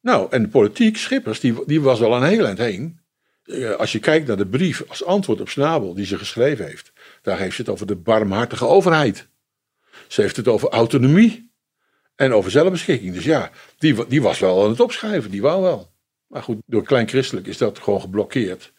Nou, 0.00 0.26
en 0.30 0.42
de 0.42 0.48
politiek, 0.48 0.96
Schippers, 0.96 1.40
die, 1.40 1.54
die 1.66 1.80
was 1.80 2.02
al 2.02 2.16
een 2.16 2.28
heel 2.28 2.46
eind 2.46 2.58
heen. 2.58 3.00
Eh, 3.44 3.70
Als 3.70 3.92
je 3.92 3.98
kijkt 3.98 4.26
naar 4.26 4.36
de 4.36 4.46
brief 4.46 4.84
als 4.88 5.04
antwoord 5.04 5.40
op 5.40 5.48
Snabel 5.48 5.94
die 5.94 6.06
ze 6.06 6.18
geschreven 6.18 6.64
heeft. 6.64 6.92
Daar 7.22 7.38
heeft 7.38 7.54
ze 7.54 7.60
het 7.60 7.70
over 7.70 7.86
de 7.86 7.96
barmhartige 7.96 8.66
overheid. 8.66 9.28
Ze 10.08 10.20
heeft 10.20 10.36
het 10.36 10.48
over 10.48 10.68
autonomie. 10.68 11.49
En 12.20 12.32
over 12.32 12.50
zelfbeschikking. 12.50 13.14
Dus 13.14 13.24
ja, 13.24 13.50
die, 13.78 14.06
die 14.06 14.22
was 14.22 14.38
wel 14.38 14.62
aan 14.64 14.70
het 14.70 14.80
opschrijven. 14.80 15.30
Die 15.30 15.42
wou 15.42 15.62
wel. 15.62 15.92
Maar 16.26 16.42
goed, 16.42 16.56
door 16.66 16.82
klein 16.82 17.08
christelijk 17.08 17.46
is 17.46 17.58
dat 17.58 17.78
gewoon 17.78 18.00
geblokkeerd. 18.00 18.72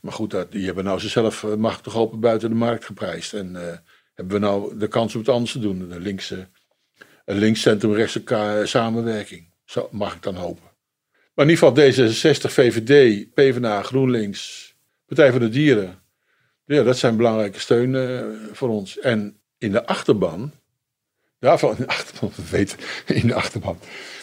Maar 0.00 0.12
goed, 0.12 0.30
dat, 0.30 0.52
die 0.52 0.66
hebben 0.66 0.84
nou 0.84 1.00
zichzelf 1.00 1.44
eh, 1.44 1.54
machtig 1.54 1.96
open 1.96 2.20
buiten 2.20 2.48
de 2.48 2.54
markt 2.54 2.84
geprijsd. 2.84 3.32
En 3.32 3.56
eh, 3.56 3.76
hebben 4.14 4.40
we 4.40 4.46
nou 4.46 4.78
de 4.78 4.88
kans 4.88 5.14
om 5.14 5.20
het 5.20 5.28
anders 5.28 5.52
te 5.52 5.58
doen. 5.58 5.90
Een 5.90 6.00
linkse, 6.00 6.48
een 7.24 7.38
linkscentrum-rechtse 7.38 8.22
samenwerking. 8.64 9.54
Zo 9.64 9.88
mag 9.90 10.14
ik 10.14 10.22
dan 10.22 10.34
hopen. 10.34 10.70
Maar 11.34 11.46
in 11.46 11.52
ieder 11.52 11.68
geval 11.68 12.06
D66, 12.06 12.52
VVD, 12.52 13.26
PvdA, 13.34 13.82
GroenLinks, 13.82 14.74
Partij 15.06 15.30
voor 15.30 15.40
de 15.40 15.48
Dieren. 15.48 16.02
Ja, 16.64 16.82
dat 16.82 16.98
zijn 16.98 17.16
belangrijke 17.16 17.60
steun 17.60 17.94
eh, 17.94 18.24
voor 18.52 18.68
ons. 18.68 18.98
En 18.98 19.40
in 19.58 19.72
de 19.72 19.86
achterban, 19.86 20.52
daarvan 21.38 21.70
in 21.70 21.76
de 21.76 21.86
achterban, 21.86 22.32
we 22.36 22.42
weten 22.50 22.78
in 23.06 23.26
de 23.26 23.34
achterban, 23.34 23.78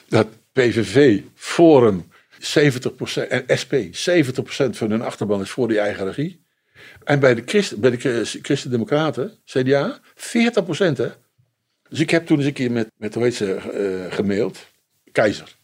dat 0.08 0.28
PVV, 0.51 1.21
Forum, 1.36 2.08
70% 2.39 3.28
en 3.28 3.43
SP, 3.62 3.73
70% 3.73 4.69
van 4.69 4.89
hun 4.89 5.01
achterban 5.01 5.41
is 5.41 5.49
voor 5.49 5.67
die 5.67 5.80
eigen 5.80 6.06
regie. 6.06 6.43
En 7.04 7.19
bij 7.19 7.36
de, 7.36 7.41
Christen, 7.45 7.80
bij 7.80 7.89
de 7.91 7.97
Chris- 7.97 8.39
Christen-Democraten, 8.41 9.38
CDA, 9.45 9.99
40% 10.15 10.97
hè. 10.97 11.08
Dus 11.89 11.99
ik 11.99 12.10
heb 12.10 12.25
toen 12.25 12.38
eens 12.38 12.45
een 12.45 12.54
keer 12.54 12.71
met, 12.71 12.91
met 12.97 13.13
hoe 13.13 13.23
heet 13.23 13.36
ze, 13.36 13.56
eh, 13.56 14.15
gemaild. 14.15 14.65
Keizer, 15.12 15.56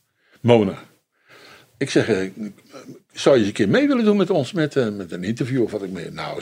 Mona. 0.41 0.83
Ik 1.77 1.89
zeg, 1.89 2.09
eh, 2.09 2.29
zou 3.11 3.35
je 3.35 3.39
eens 3.39 3.49
een 3.49 3.55
keer 3.55 3.69
mee 3.69 3.87
willen 3.87 4.05
doen 4.05 4.17
met 4.17 4.29
ons, 4.29 4.51
met, 4.51 4.75
eh, 4.75 4.89
met 4.89 5.11
een 5.11 5.23
interview 5.23 5.63
of 5.63 5.71
wat 5.71 5.83
ik 5.83 5.89
mee? 5.89 6.11
Nou, 6.11 6.41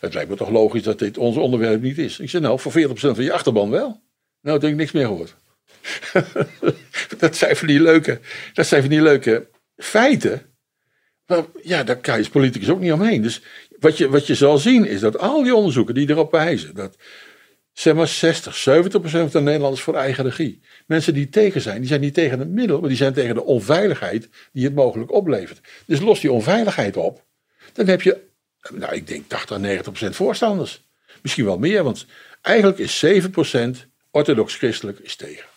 het 0.00 0.14
lijkt 0.14 0.30
me 0.30 0.36
toch 0.36 0.50
logisch 0.50 0.82
dat 0.82 0.98
dit 0.98 1.18
ons 1.18 1.36
onderwerp 1.36 1.82
niet 1.82 1.98
is. 1.98 2.18
Ik 2.18 2.30
zeg, 2.30 2.40
nou, 2.40 2.60
voor 2.60 2.72
40% 2.72 3.16
van 3.16 3.24
je 3.24 3.32
achterban 3.32 3.70
wel. 3.70 4.00
Nou, 4.42 4.58
toen 4.60 4.70
ik 4.70 4.76
niks 4.76 4.92
meer 4.92 5.06
gehoord. 5.06 5.36
dat 7.18 7.36
zijn 7.36 7.56
van 7.56 7.66
die 7.66 7.80
leuke, 7.80 8.20
dat 8.52 8.66
zijn 8.66 8.80
van 8.80 8.90
die 8.90 9.02
leuke 9.02 9.48
feiten. 9.76 10.42
Maar 11.26 11.44
ja, 11.62 11.82
daar 11.84 11.96
kan 11.96 12.14
je 12.14 12.20
als 12.20 12.28
politicus 12.28 12.70
ook 12.70 12.80
niet 12.80 12.92
omheen. 12.92 13.22
Dus 13.22 13.42
wat 13.78 13.98
je, 13.98 14.08
wat 14.08 14.26
je 14.26 14.34
zal 14.34 14.58
zien 14.58 14.84
is 14.84 15.00
dat 15.00 15.18
al 15.18 15.42
die 15.42 15.54
onderzoeken 15.54 15.94
die 15.94 16.10
erop 16.10 16.30
wijzen 16.30 16.74
dat 16.74 16.96
zeg 17.72 17.94
maar 17.94 18.08
60, 18.08 18.56
70 18.56 19.00
procent 19.00 19.30
van 19.30 19.40
de 19.40 19.46
Nederlanders 19.46 19.82
voor 19.82 19.94
eigen 19.94 20.24
regie. 20.24 20.60
Mensen 20.86 21.14
die 21.14 21.28
tegen 21.28 21.60
zijn, 21.60 21.78
die 21.78 21.88
zijn 21.88 22.00
niet 22.00 22.14
tegen 22.14 22.38
het 22.38 22.48
middel, 22.48 22.80
maar 22.80 22.88
die 22.88 22.98
zijn 22.98 23.12
tegen 23.12 23.34
de 23.34 23.44
onveiligheid 23.44 24.28
die 24.52 24.64
het 24.64 24.74
mogelijk 24.74 25.12
oplevert. 25.12 25.60
Dus 25.86 26.00
los 26.00 26.20
die 26.20 26.32
onveiligheid 26.32 26.96
op, 26.96 27.24
dan 27.72 27.86
heb 27.86 28.02
je, 28.02 28.20
nou 28.72 28.94
ik 28.94 29.06
denk 29.06 29.28
80 29.28 29.56
à 29.56 29.60
90 29.60 29.92
procent 29.92 30.16
voorstanders. 30.16 30.88
Misschien 31.22 31.44
wel 31.44 31.58
meer, 31.58 31.82
want 31.82 32.06
eigenlijk 32.40 32.78
is 32.78 32.98
7 32.98 33.30
procent 33.30 33.88
orthodox-christelijk 34.10 34.98
is 34.98 35.16
tegen. 35.16 35.48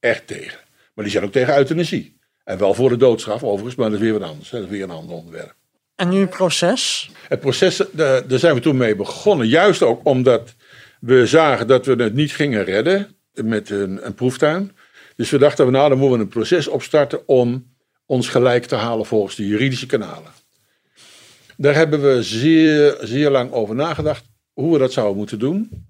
Echt 0.00 0.26
tegen. 0.26 0.58
Maar 0.94 1.04
die 1.04 1.12
zijn 1.12 1.24
ook 1.24 1.32
tegen 1.32 1.56
euthanasie. 1.56 2.18
En 2.44 2.58
wel 2.58 2.74
voor 2.74 2.88
de 2.88 2.96
doodstraf 2.96 3.44
overigens, 3.44 3.74
maar 3.74 3.90
dat 3.90 3.98
is 3.98 4.04
weer 4.04 4.18
wat 4.18 4.28
anders. 4.28 4.50
hè. 4.50 4.58
Dat 4.58 4.66
is 4.66 4.72
weer 4.72 4.82
een 4.82 4.90
ander 4.90 5.16
onderwerp. 5.16 5.54
En 5.94 6.08
nu 6.08 6.20
het 6.20 6.30
proces. 6.30 7.10
Het 7.28 7.40
proces, 7.40 7.90
eh, 7.90 7.96
daar 7.96 8.38
zijn 8.38 8.54
we 8.54 8.60
toen 8.60 8.76
mee 8.76 8.96
begonnen. 8.96 9.48
Juist 9.48 9.82
ook 9.82 10.00
omdat 10.06 10.54
we 11.00 11.26
zagen 11.26 11.66
dat 11.66 11.86
we 11.86 12.02
het 12.02 12.14
niet 12.14 12.32
gingen 12.32 12.64
redden 12.64 13.16
met 13.32 13.70
een, 13.70 14.06
een 14.06 14.14
proeftuin. 14.14 14.76
Dus 15.16 15.30
we 15.30 15.38
dachten, 15.38 15.72
nou 15.72 15.88
dan 15.88 15.98
moeten 15.98 16.18
we 16.18 16.24
een 16.24 16.30
proces 16.30 16.68
opstarten 16.68 17.28
om 17.28 17.76
ons 18.06 18.28
gelijk 18.28 18.64
te 18.64 18.74
halen 18.74 19.06
volgens 19.06 19.34
de 19.34 19.46
juridische 19.46 19.86
kanalen. 19.86 20.32
Daar 21.56 21.74
hebben 21.74 22.02
we 22.02 22.22
zeer, 22.22 22.96
zeer 23.00 23.30
lang 23.30 23.52
over 23.52 23.74
nagedacht 23.74 24.24
hoe 24.52 24.72
we 24.72 24.78
dat 24.78 24.92
zouden 24.92 25.16
moeten 25.16 25.38
doen. 25.38 25.87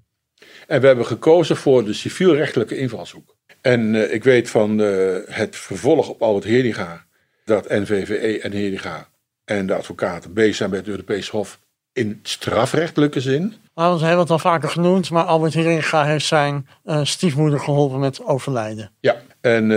En 0.69 0.81
we 0.81 0.87
hebben 0.87 1.07
gekozen 1.07 1.57
voor 1.57 1.85
de 1.85 1.93
civielrechtelijke 1.93 2.77
invalshoek. 2.77 3.37
En 3.61 3.95
eh, 3.95 4.15
ik 4.15 4.25
weet 4.25 4.51
van 4.51 4.81
eh, 4.81 5.17
het 5.27 5.57
vervolg 5.57 6.09
op 6.09 6.23
Albert 6.23 6.45
Heringa 6.45 7.05
dat 7.45 7.69
NVVE 7.69 8.41
en 8.41 8.53
Heringa 8.53 9.09
en 9.45 9.67
de 9.67 9.75
advocaten 9.75 10.33
bezig 10.33 10.57
zijn 10.57 10.71
bij 10.71 10.79
het 10.79 10.89
Europees 10.89 11.29
Hof 11.29 11.59
in 11.93 12.21
strafrechtelijke 12.23 13.21
zin. 13.21 13.55
Nou, 13.75 13.91
dat 13.91 13.99
hebben 13.99 14.17
we 14.17 14.23
het 14.23 14.31
al 14.31 14.39
vaker 14.39 14.69
genoemd, 14.69 15.11
maar 15.11 15.25
Albert 15.25 15.55
Heringa 15.55 16.05
heeft 16.05 16.27
zijn 16.27 16.67
eh, 16.85 17.05
stiefmoeder 17.05 17.61
geholpen 17.61 18.01
met 18.01 18.25
overlijden. 18.25 18.91
Ja, 19.01 19.17
en, 19.41 19.71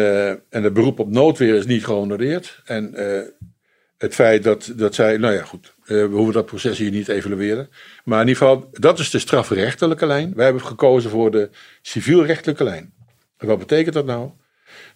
en 0.50 0.64
het 0.64 0.74
beroep 0.74 1.00
op 1.00 1.10
noodweer 1.10 1.56
is 1.56 1.66
niet 1.66 1.86
gehonoreerd. 1.86 2.62
En 2.66 2.96
het 4.02 4.16
feit 4.16 4.44
dat, 4.44 4.72
dat 4.76 4.96
zij, 4.96 5.18
nou 5.18 5.34
ja 5.34 5.44
goed, 5.44 5.74
eh, 5.84 5.88
we 5.88 6.10
hoeven 6.12 6.34
dat 6.34 6.46
proces 6.46 6.78
hier 6.78 6.92
niet 6.92 7.08
evalueren. 7.08 7.70
Maar 8.04 8.22
in 8.22 8.28
ieder 8.28 8.44
geval, 8.44 8.70
dat 8.72 9.00
is 9.00 9.10
de 9.10 9.20
strafrechtelijke 9.20 10.06
lijn. 10.06 10.34
Wij 10.36 10.46
hebben 10.46 10.66
gekozen 10.66 11.10
voor 11.10 11.32
de 11.32 11.50
civielrechtelijke 11.82 12.64
lijn. 12.64 12.94
En 13.38 13.48
wat 13.48 13.60
betekent 13.60 13.94
dat 13.94 14.06
nou? 14.06 14.30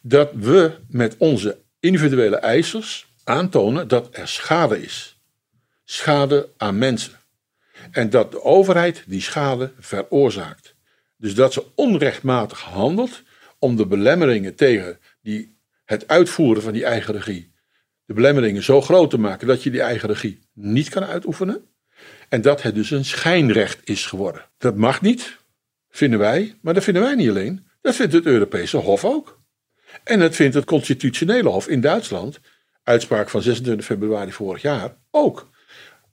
Dat 0.02 0.30
we 0.34 0.72
met 0.88 1.16
onze 1.18 1.58
individuele 1.80 2.36
eisers 2.36 3.14
aantonen 3.24 3.88
dat 3.88 4.08
er 4.12 4.28
schade 4.28 4.82
is. 4.82 5.20
Schade 5.84 6.50
aan 6.58 6.78
mensen. 6.78 7.14
En 7.92 8.10
dat 8.10 8.32
de 8.32 8.44
overheid 8.44 9.04
die 9.08 9.22
schade 9.22 9.72
veroorzaakt. 9.80 10.76
Dus 11.18 11.36
dat 11.36 11.54
ze 11.54 11.66
onrechtmatig 11.76 12.62
handelt 12.62 13.22
om 13.60 13.76
de 13.76 13.86
belemmeringen 13.86 14.56
tegen 14.56 15.00
die, 15.22 15.58
het 15.86 16.08
uitvoeren 16.08 16.62
van 16.62 16.74
die 16.74 16.86
eigen 16.86 17.14
regie, 17.14 17.54
de 18.06 18.14
belemmeringen 18.14 18.64
zo 18.64 18.82
groot 18.82 19.10
te 19.10 19.18
maken 19.18 19.48
dat 19.48 19.64
je 19.64 19.72
die 19.72 19.82
eigen 19.82 20.10
regie 20.10 20.40
niet 20.54 20.90
kan 20.90 21.04
uitoefenen. 21.04 21.66
En 22.30 22.42
dat 22.42 22.62
het 22.62 22.76
dus 22.76 22.92
een 22.92 23.06
schijnrecht 23.06 23.90
is 23.90 24.06
geworden. 24.06 24.50
Dat 24.58 24.76
mag 24.76 25.02
niet, 25.02 25.38
vinden 25.90 26.20
wij, 26.20 26.58
maar 26.62 26.74
dat 26.74 26.84
vinden 26.84 27.04
wij 27.04 27.16
niet 27.16 27.30
alleen. 27.30 27.68
Dat 27.82 27.96
vindt 27.96 28.14
het 28.14 28.26
Europese 28.26 28.78
Hof 28.78 29.06
ook. 29.06 29.44
En 30.04 30.20
dat 30.20 30.36
vindt 30.36 30.56
het 30.56 30.66
Constitutionele 30.66 31.50
Hof 31.50 31.68
in 31.68 31.82
Duitsland, 31.82 32.40
uitspraak 32.84 33.30
van 33.30 33.42
26 33.42 33.86
februari 33.86 34.32
vorig 34.32 34.62
jaar, 34.62 34.98
ook. 35.12 35.50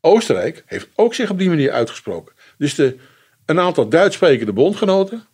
Oostenrijk 0.00 0.62
heeft 0.66 0.88
ook 0.94 1.14
zich 1.14 1.30
op 1.30 1.38
die 1.38 1.48
manier 1.48 1.72
uitgesproken. 1.72 2.34
Dus 2.58 2.74
de, 2.74 2.96
een 3.46 3.60
aantal 3.60 3.88
Duits 3.88 4.14
sprekende 4.14 4.52
bondgenoten, 4.52 5.26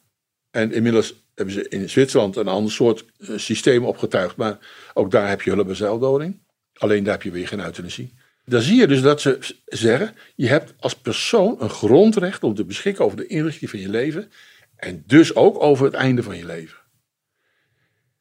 en 0.51 0.73
inmiddels 0.73 1.15
hebben 1.35 1.55
ze 1.55 1.69
in 1.69 1.91
Zwitserland 1.91 2.37
een 2.37 2.49
ander 2.49 2.73
soort 2.73 3.05
eh, 3.19 3.29
systeem 3.37 3.85
opgetuigd, 3.85 4.37
maar 4.37 4.59
ook 4.95 5.11
daar 5.11 5.29
heb 5.29 5.43
je 5.43 5.51
hulp 5.51 5.69
en 5.69 5.77
zelfdoding. 5.77 6.47
Alleen 6.79 7.05
daar 7.05 7.13
heb 7.13 7.23
je 7.23 7.31
weer 7.31 7.49
geen 7.49 7.61
euthanasie. 7.61 8.13
Dan 8.45 8.63
zie 8.63 8.77
je 8.77 8.87
dus 8.87 9.03
dat 9.03 9.21
ze 9.21 9.55
zeggen, 9.65 10.15
je 10.35 10.49
hebt 10.49 10.75
als 10.79 10.95
persoon 10.95 11.57
een 11.59 11.71
grondrecht 11.71 12.43
om 12.43 12.55
te 12.55 12.65
beschikken 12.65 13.05
over 13.05 13.17
de 13.17 13.27
inrichting 13.27 13.71
van 13.71 13.81
je 13.81 13.89
leven 13.89 14.31
en 14.77 15.03
dus 15.07 15.35
ook 15.35 15.63
over 15.63 15.85
het 15.85 15.95
einde 15.95 16.23
van 16.23 16.37
je 16.37 16.47
leven. 16.47 16.79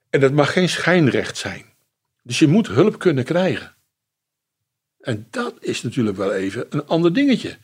En 0.09 0.19
dat 0.19 0.31
mag 0.31 0.53
geen 0.53 0.69
schijnrecht 0.69 1.37
zijn. 1.37 1.65
Dus 2.23 2.39
je 2.39 2.47
moet 2.47 2.67
hulp 2.67 2.99
kunnen 2.99 3.23
krijgen. 3.23 3.75
En 4.99 5.27
dat 5.29 5.55
is 5.59 5.81
natuurlijk 5.81 6.17
wel 6.17 6.33
even 6.33 6.65
een 6.69 6.85
ander 6.85 7.13
dingetje. 7.13 7.57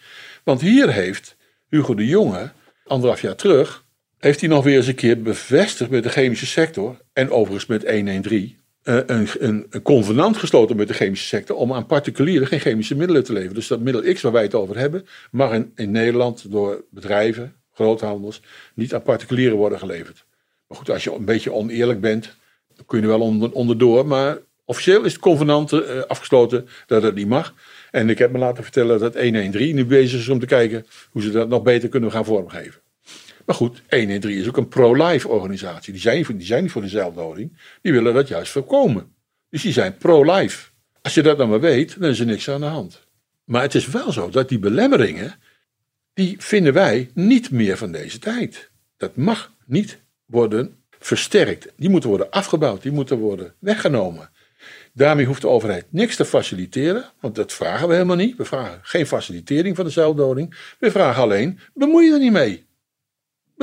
Want 0.44 0.62
hier 0.62 0.94
heeft 0.94 1.36
Hugo 1.70 1.94
de 1.96 2.08
Jonge, 2.08 2.52
anderhalf 2.86 3.22
jaar 3.22 3.36
terug, 3.36 3.84
heeft 4.18 4.40
hij 4.40 4.50
nog 4.50 4.64
weer 4.64 4.78
eens 4.78 4.88
een 4.88 4.96
keer 4.96 5.22
bevestigd 5.22 5.90
met 5.90 6.04
de 6.04 6.10
chemische 6.10 6.46
sector, 6.46 7.02
en 7.14 7.30
overigens 7.30 7.66
met 7.66 7.90
113, 7.90 8.44
eh, 8.44 8.63
een, 8.84 9.28
een, 9.40 9.66
een 9.70 9.82
convenant 9.82 10.38
gesloten 10.38 10.76
met 10.76 10.88
de 10.88 10.94
chemische 10.94 11.28
sector 11.28 11.56
om 11.56 11.74
aan 11.74 11.86
particulieren 11.86 12.48
geen 12.48 12.60
chemische 12.60 12.96
middelen 12.96 13.24
te 13.24 13.34
leveren. 13.34 13.56
Dus 13.56 13.68
dat 13.68 13.80
middel 13.80 14.14
X 14.14 14.22
waar 14.22 14.32
wij 14.32 14.44
het 14.44 14.56
over 14.56 14.78
hebben, 14.78 15.06
mag 15.32 15.64
in, 15.76 15.92
Nederland 15.92 16.52
door 16.52 16.84
bedrijven, 16.90 17.56
groothandels, 17.74 18.42
niet 18.76 18.94
aan 18.94 19.02
particulieren 19.02 19.58
worden 19.58 19.80
geleverd. 19.80 20.26
Maar 20.68 20.78
goed, 20.78 20.90
als 20.90 21.04
je 21.04 21.14
een 21.14 21.26
beetje 21.26 21.54
oneerlijk 21.54 22.02
bent, 22.02 22.36
dan 22.76 22.86
kun 22.86 22.98
je 22.98 23.04
er 23.04 23.10
wel 23.10 23.22
onder, 23.22 23.52
onderdoor. 23.52 24.08
Maar 24.08 24.38
officieel 24.66 25.04
is 25.04 25.12
het 25.12 25.22
convenant 25.22 25.72
eh, 25.72 26.02
afgesloten 26.02 26.68
dat 26.86 27.04
het 27.04 27.16
niet 27.16 27.28
mag. 27.28 27.54
En 27.92 28.10
ik 28.10 28.18
heb 28.18 28.32
me 28.32 28.38
laten 28.38 28.64
vertellen 28.64 29.00
dat 29.00 29.14
113 29.14 29.76
nu 29.76 29.86
bezig 29.86 30.20
is 30.20 30.30
om 30.30 30.40
te 30.40 30.46
kijken 30.46 30.86
hoe 31.12 31.22
ze 31.22 31.32
dat 31.32 31.50
nog 31.50 31.62
beter 31.62 31.90
kunnen 31.90 32.12
gaan 32.12 32.26
vormgeven. 32.26 32.83
Maar 33.46 33.56
goed, 33.56 33.82
113 33.90 34.42
is 34.42 34.48
ook 34.48 34.58
een 34.58 34.68
pro-life 34.68 35.28
organisatie. 35.28 35.94
Die 35.94 36.02
zijn, 36.02 36.26
die 36.38 36.46
zijn 36.46 36.64
niet 36.64 36.72
voor 36.72 36.82
de 36.82 36.88
zelfdoding. 36.88 37.58
Die 37.82 37.92
willen 37.92 38.14
dat 38.14 38.28
juist 38.28 38.52
voorkomen. 38.52 39.14
Dus 39.50 39.62
die 39.62 39.72
zijn 39.72 39.98
pro-life. 39.98 40.70
Als 41.02 41.14
je 41.14 41.22
dat 41.22 41.38
dan 41.38 41.50
maar 41.50 41.60
weet, 41.60 42.00
dan 42.00 42.10
is 42.10 42.20
er 42.20 42.26
niks 42.26 42.50
aan 42.50 42.62
de 42.62 42.66
hand. 42.66 43.08
Maar 43.44 43.62
het 43.62 43.76
is 43.76 43.88
wel 43.88 44.12
zo 44.12 44.30
dat 44.30 44.50
die 44.50 44.60
belemmeringen, 44.60 45.36
die 46.14 46.36
vinden 46.40 46.74
wij 46.74 47.10
niet 47.14 47.52
meer 47.52 47.78
van 47.78 47.92
deze 47.92 48.20
tijd. 48.20 48.70
Dat 48.98 49.16
mag 49.16 49.52
niet 49.66 50.00
worden 50.26 50.76
versterkt. 51.00 51.68
Die 51.76 51.90
moeten 51.90 52.10
worden 52.10 52.30
afgebouwd, 52.30 52.82
die 52.82 52.92
moeten 52.92 53.18
worden 53.18 53.54
weggenomen. 53.60 54.30
Daarmee 54.94 55.26
hoeft 55.26 55.42
de 55.42 55.48
overheid 55.48 55.86
niks 55.90 56.16
te 56.16 56.26
faciliteren, 56.26 57.06
want 57.20 57.36
dat 57.36 57.54
vragen 57.54 57.88
we 57.88 57.94
helemaal 57.94 58.16
niet. 58.16 58.38
We 58.38 58.46
vragen 58.46 58.80
geen 58.82 59.08
facilitering 59.08 59.76
van 59.76 59.86
de 59.86 59.92
zelfdoding. 59.92 60.76
We 60.80 60.92
vragen 60.92 61.22
alleen, 61.22 61.60
bemoei 61.74 62.06
je 62.06 62.14
er 62.14 62.20
niet 62.20 62.32
mee. 62.32 62.66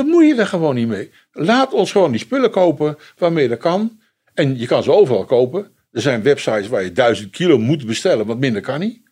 Bemoei 0.04 0.26
je 0.26 0.34
er 0.34 0.46
gewoon 0.46 0.74
niet 0.74 0.88
mee. 0.88 1.10
Laat 1.32 1.72
ons 1.72 1.92
gewoon 1.92 2.10
die 2.10 2.20
spullen 2.20 2.50
kopen 2.50 2.98
waarmee 3.18 3.48
dat 3.48 3.58
kan. 3.58 4.00
En 4.34 4.58
je 4.58 4.66
kan 4.66 4.82
ze 4.82 4.92
overal 4.92 5.24
kopen. 5.24 5.72
Er 5.92 6.00
zijn 6.00 6.22
websites 6.22 6.68
waar 6.68 6.82
je 6.82 6.92
duizend 6.92 7.30
kilo 7.30 7.58
moet 7.58 7.86
bestellen, 7.86 8.26
want 8.26 8.40
minder 8.40 8.62
kan 8.62 8.80
niet. 8.80 9.02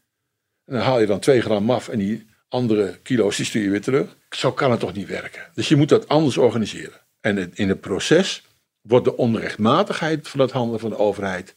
En 0.65 0.75
dan 0.75 0.83
haal 0.83 1.01
je 1.01 1.07
dan 1.07 1.19
twee 1.19 1.41
gram 1.41 1.71
af 1.71 1.89
en 1.89 1.99
die 1.99 2.27
andere 2.49 2.99
kilo's 3.03 3.45
stuur 3.45 3.63
je 3.63 3.71
weer 3.71 3.81
terug. 3.81 4.17
Zo 4.31 4.53
kan 4.53 4.71
het 4.71 4.81
toch 4.81 4.95
niet 4.95 5.09
werken. 5.09 5.43
Dus 5.55 5.69
je 5.69 5.77
moet 5.77 5.89
dat 5.89 6.09
anders 6.09 6.37
organiseren. 6.37 7.01
En 7.21 7.51
in 7.55 7.69
het 7.69 7.81
proces 7.81 8.43
wordt 8.81 9.05
de 9.05 9.17
onrechtmatigheid 9.17 10.29
van 10.29 10.41
het 10.41 10.51
handelen 10.51 10.81
van 10.81 10.91
de 10.91 10.99
overheid 10.99 11.55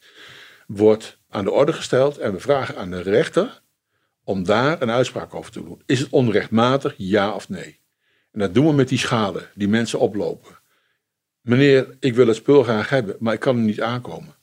wordt 0.67 1.17
aan 1.30 1.44
de 1.44 1.52
orde 1.52 1.74
gesteld. 1.74 2.17
En 2.17 2.34
we 2.34 2.39
vragen 2.39 2.78
aan 2.78 2.91
de 2.91 3.02
rechter 3.02 3.62
om 4.24 4.44
daar 4.44 4.82
een 4.82 4.91
uitspraak 4.91 5.36
over 5.36 5.52
te 5.52 5.63
doen. 5.63 5.82
Is 5.86 6.00
het 6.00 6.10
onrechtmatig, 6.10 6.94
ja 6.98 7.34
of 7.34 7.50
nee? 7.50 7.81
En 8.32 8.39
dat 8.39 8.54
doen 8.54 8.67
we 8.67 8.74
met 8.74 8.89
die 8.89 8.98
schade 8.98 9.48
die 9.56 9.67
mensen 9.67 10.00
oplopen. 10.00 10.60
Meneer, 11.41 11.96
ik 12.00 12.15
wil 12.15 12.28
het 12.28 12.36
spul 12.36 12.63
graag 12.63 12.89
hebben, 12.89 13.15
maar 13.20 13.34
ik 13.34 13.39
kan 13.39 13.58
er 13.58 13.63
niet 13.63 13.82
aankomen. 13.82 14.36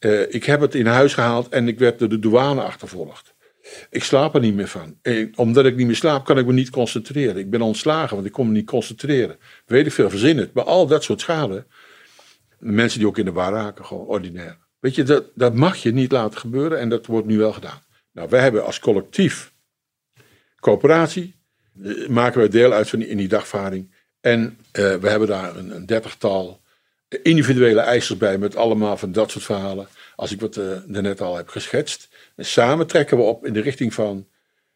Uh, 0.00 0.34
ik 0.34 0.44
heb 0.44 0.60
het 0.60 0.74
in 0.74 0.86
huis 0.86 1.14
gehaald 1.14 1.48
en 1.48 1.68
ik 1.68 1.78
werd 1.78 1.98
door 1.98 2.08
de 2.08 2.18
douane 2.18 2.62
achtervolgd. 2.62 3.34
Ik 3.90 4.04
slaap 4.04 4.34
er 4.34 4.40
niet 4.40 4.54
meer 4.54 4.68
van. 4.68 4.98
En 5.02 5.32
omdat 5.36 5.66
ik 5.66 5.76
niet 5.76 5.86
meer 5.86 5.96
slaap, 5.96 6.24
kan 6.24 6.38
ik 6.38 6.46
me 6.46 6.52
niet 6.52 6.70
concentreren. 6.70 7.36
Ik 7.36 7.50
ben 7.50 7.60
ontslagen, 7.60 8.14
want 8.14 8.26
ik 8.26 8.32
kon 8.32 8.46
me 8.46 8.52
niet 8.52 8.66
concentreren. 8.66 9.36
Weet 9.66 9.86
ik 9.86 9.92
veel, 9.92 10.10
verzin 10.10 10.38
het. 10.38 10.52
Maar 10.52 10.64
al 10.64 10.86
dat 10.86 11.04
soort 11.04 11.20
schade. 11.20 11.66
Mensen 12.58 12.98
die 12.98 13.08
ook 13.08 13.18
in 13.18 13.24
de 13.24 13.32
war 13.32 13.52
raken, 13.52 13.84
gewoon 13.84 14.06
ordinair. 14.06 14.58
Weet 14.80 14.94
je, 14.94 15.02
dat, 15.02 15.24
dat 15.34 15.54
mag 15.54 15.76
je 15.76 15.92
niet 15.92 16.12
laten 16.12 16.40
gebeuren 16.40 16.78
en 16.78 16.88
dat 16.88 17.06
wordt 17.06 17.26
nu 17.26 17.38
wel 17.38 17.52
gedaan. 17.52 17.82
Nou, 18.12 18.28
wij 18.28 18.40
hebben 18.40 18.64
als 18.64 18.78
collectief 18.78 19.52
coöperatie, 20.60 21.22
eh, 21.22 21.37
maken 22.08 22.40
we 22.40 22.48
deel 22.48 22.72
uit 22.72 22.88
van 22.88 22.98
die, 22.98 23.08
in 23.08 23.16
die 23.16 23.28
dagvaarding. 23.28 23.90
En 24.20 24.58
uh, 24.72 24.94
we 24.94 25.08
hebben 25.08 25.28
daar 25.28 25.56
een, 25.56 25.74
een 25.74 25.86
dertigtal 25.86 26.60
individuele 27.22 27.80
eisers 27.80 28.18
bij 28.18 28.38
met 28.38 28.56
allemaal 28.56 28.96
van 28.96 29.12
dat 29.12 29.30
soort 29.30 29.44
verhalen. 29.44 29.88
Als 30.16 30.32
ik 30.32 30.40
wat 30.40 30.56
uh, 30.56 30.78
net 30.86 31.20
al 31.20 31.36
heb 31.36 31.48
geschetst. 31.48 32.08
En 32.36 32.44
samen 32.44 32.86
trekken 32.86 33.16
we 33.16 33.22
op 33.22 33.46
in 33.46 33.52
de 33.52 33.60
richting 33.60 33.94
van 33.94 34.26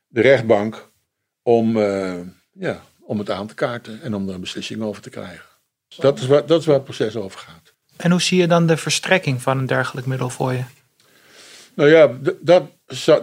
de 0.08 0.20
rechtbank 0.20 0.90
om, 1.42 1.76
uh, 1.76 2.18
ja, 2.52 2.82
om 3.00 3.18
het 3.18 3.30
aan 3.30 3.46
te 3.46 3.54
kaarten 3.54 4.02
en 4.02 4.14
om 4.14 4.28
er 4.28 4.34
een 4.34 4.40
beslissing 4.40 4.82
over 4.82 5.02
te 5.02 5.10
krijgen. 5.10 5.44
Dat 5.96 6.18
is, 6.18 6.26
waar, 6.26 6.46
dat 6.46 6.60
is 6.60 6.66
waar 6.66 6.74
het 6.74 6.84
proces 6.84 7.16
over 7.16 7.40
gaat. 7.40 7.72
En 7.96 8.10
hoe 8.10 8.20
zie 8.20 8.40
je 8.40 8.46
dan 8.46 8.66
de 8.66 8.76
verstrekking 8.76 9.42
van 9.42 9.58
een 9.58 9.66
dergelijk 9.66 10.06
middel 10.06 10.30
voor 10.30 10.52
je? 10.52 10.62
Nou 11.74 11.90
ja, 11.90 12.12
dat, 12.40 12.70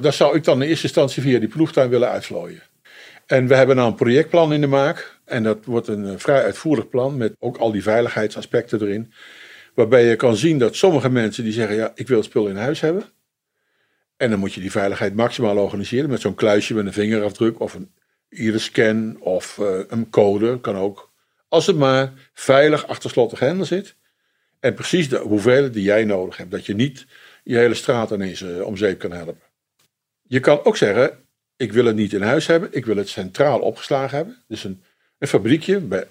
dat 0.01 0.13
zou 0.13 0.35
ik 0.35 0.43
dan 0.43 0.61
in 0.61 0.69
eerste 0.69 0.83
instantie 0.83 1.21
via 1.21 1.39
die 1.39 1.47
ploegtuin 1.47 1.89
willen 1.89 2.09
uitvlooien. 2.09 2.61
En 3.29 3.47
we 3.47 3.55
hebben 3.55 3.75
nou 3.75 3.89
een 3.89 3.95
projectplan 3.95 4.53
in 4.53 4.61
de 4.61 4.67
maak. 4.67 5.19
En 5.25 5.43
dat 5.43 5.65
wordt 5.65 5.87
een 5.87 6.05
eh, 6.05 6.13
vrij 6.17 6.43
uitvoerig 6.43 6.89
plan 6.89 7.17
met 7.17 7.35
ook 7.39 7.57
al 7.57 7.71
die 7.71 7.83
veiligheidsaspecten 7.83 8.81
erin. 8.81 9.13
Waarbij 9.73 10.05
je 10.05 10.15
kan 10.15 10.35
zien 10.35 10.57
dat 10.57 10.75
sommige 10.75 11.09
mensen 11.09 11.43
die 11.43 11.53
zeggen, 11.53 11.75
ja, 11.75 11.91
ik 11.95 12.07
wil 12.07 12.17
het 12.17 12.25
spul 12.25 12.47
in 12.47 12.55
huis 12.55 12.81
hebben. 12.81 13.03
En 14.17 14.29
dan 14.29 14.39
moet 14.39 14.53
je 14.53 14.61
die 14.61 14.71
veiligheid 14.71 15.15
maximaal 15.15 15.57
organiseren 15.57 16.09
met 16.09 16.21
zo'n 16.21 16.35
kluisje 16.35 16.73
met 16.73 16.85
een 16.85 16.93
vingerafdruk 16.93 17.59
of 17.59 17.73
een 17.73 17.91
iris-scan 18.29 19.21
of 19.21 19.57
uh, 19.57 19.79
een 19.87 20.09
code, 20.09 20.59
kan 20.59 20.75
ook. 20.75 21.11
Als 21.47 21.67
het 21.67 21.77
maar 21.77 22.13
veilig 22.33 22.87
achter 22.87 23.09
slot 23.09 23.31
en 23.31 23.37
grendel 23.37 23.65
zit. 23.65 23.95
En 24.59 24.73
precies 24.73 25.09
de 25.09 25.17
hoeveelheid 25.17 25.73
die 25.73 25.83
jij 25.83 26.03
nodig 26.03 26.37
hebt. 26.37 26.51
Dat 26.51 26.65
je 26.65 26.75
niet 26.75 27.05
je 27.43 27.57
hele 27.57 27.73
straat 27.73 28.11
ineens 28.11 28.41
uh, 28.41 28.61
om 28.61 28.77
zeep 28.77 28.99
kan 28.99 29.11
helpen. 29.11 29.41
Je 30.27 30.39
kan 30.39 30.63
ook 30.63 30.77
zeggen, 30.77 31.27
ik 31.59 31.73
wil 31.73 31.85
het 31.85 31.95
niet 31.95 32.13
in 32.13 32.21
huis 32.21 32.47
hebben. 32.47 32.69
Ik 32.71 32.85
wil 32.85 32.95
het 32.95 33.09
centraal 33.09 33.59
opgeslagen 33.59 34.17
hebben. 34.17 34.43
Dus 34.47 34.63
een, 34.63 34.83
een 35.17 35.27
fabriekje. 35.27 36.07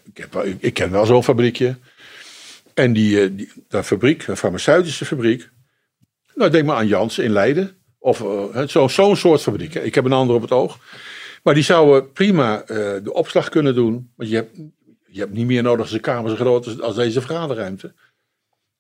Ik, 0.59 0.75
ken 0.75 0.91
wel 0.91 1.07
zo'n 1.07 1.25
fabriekje. 1.25 1.77
En 2.75 2.93
die, 2.93 3.21
eh, 3.21 3.29
die, 3.33 3.53
dat 3.69 3.87
fabriek, 3.87 4.27
een 4.27 4.37
farmaceutische 4.37 5.05
fabriek. 5.05 5.51
Nou, 6.35 6.51
denk 6.51 6.67
maar 6.67 6.77
aan 6.77 6.87
Jans 6.87 7.19
in 7.19 7.31
Leiden. 7.31 7.77
Of 7.99 8.21
uh, 8.21 8.67
zo'n 8.67 8.91
zo 8.91 9.15
soort 9.15 9.43
fabriek. 9.43 9.75
Ik 9.75 9.95
heb 9.95 10.05
een 10.05 10.13
ander 10.13 10.37
op 10.37 10.43
het 10.43 10.53
oog. 10.53 10.79
Maar 11.43 11.55
die 11.55 11.63
zouden 11.63 12.13
prima 12.13 12.61
uh, 12.61 12.67
de 13.03 13.13
opslag 13.13 13.49
kunnen 13.49 13.75
doen. 13.75 14.13
Want 14.17 14.31
je 14.31 14.37
hebt, 14.37 14.57
je 15.07 15.21
hebt 15.21 15.33
niet 15.33 15.47
meer 15.47 15.63
nodig 15.63 15.81
als 15.81 15.93
een 15.93 16.01
kamer 16.01 16.31
zo 16.31 16.37
groot 16.37 16.81
als 16.81 16.95
deze 16.95 17.21
vergaderruimte. 17.21 17.95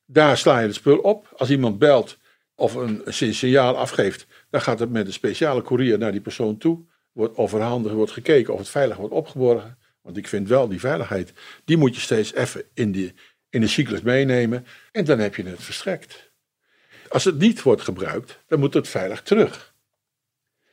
Daar 0.07 0.39
sla 0.39 0.59
je 0.59 0.67
het 0.67 0.75
spul 0.75 0.99
op. 0.99 1.35
Als 1.37 1.51
iemand 1.51 1.79
belt 1.79 2.19
of 2.59 2.75
een, 2.75 3.03
signaal 3.35 3.77
afgeeft, 3.77 4.27
dan 4.51 4.61
gaat 4.61 4.79
het 4.79 4.91
met 4.91 5.07
een 5.07 5.13
speciale 5.13 5.63
courier 5.63 5.99
naar 5.99 6.13
die 6.13 6.21
persoon 6.21 6.59
toe. 6.59 6.85
Wordt 7.13 7.37
overhandigd, 7.37 7.95
wordt 7.95 8.13
gekeken 8.13 8.53
of 8.53 8.59
het 8.59 8.69
veilig 8.69 8.97
wordt 8.97 9.15
opgeborgen. 9.15 9.79
Want 10.03 10.17
ik 10.17 10.29
vind 10.29 10.49
wel 10.49 10.69
die 10.69 10.81
veiligheid, 10.81 11.33
die 11.65 11.77
moet 11.77 11.95
je 11.95 12.01
steeds 12.01 12.35
even 12.35 12.65
in 12.75 12.93
de, 12.93 13.13
in 13.51 13.61
de 13.61 13.67
cyclus 13.67 14.01
meenemen. 14.01 14.67
En 14.93 15.05
dan 15.05 15.19
heb 15.19 15.35
je 15.35 15.43
het 15.43 15.63
verstrekt. 15.63 16.33
Als 17.09 17.25
het 17.25 17.39
niet 17.39 17.63
wordt 17.63 17.83
gebruikt, 17.83 18.39
dan 18.47 18.59
moet 18.59 18.75
het 18.75 18.89
veilig 18.89 19.23
terug. 19.23 19.75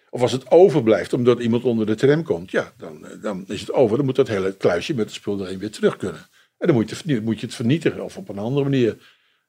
Of 0.10 0.22
als 0.22 0.32
het 0.32 0.52
overblijft 0.52 1.14
omdat 1.14 1.40
iemand 1.40 1.64
onder 1.64 1.86
de 1.86 1.96
tram 1.96 2.24
komt, 2.24 2.52
ja, 2.52 2.74
dan, 2.78 3.08
dan 3.22 3.44
is 3.48 3.60
het 3.60 3.72
over. 3.72 3.98
Dan 3.98 4.06
moet 4.06 4.16
dat 4.16 4.28
hele 4.28 4.58
kluisje 4.58 4.94
met 4.94 5.06
het 5.06 5.14
spul 5.14 5.46
erin 5.46 5.60
weer 5.60 5.72
terug 5.72 5.98
kunnen. 5.98 6.30
En 6.58 6.68
dan 6.68 6.76
moet 6.76 6.90
je, 6.90 7.22
moet 7.22 7.40
je 7.40 7.46
het 7.46 7.56
vernietigen 7.56 8.04
of 8.04 8.18
op 8.18 8.30
een 8.30 8.38
andere 8.38 8.64
manier 8.64 8.98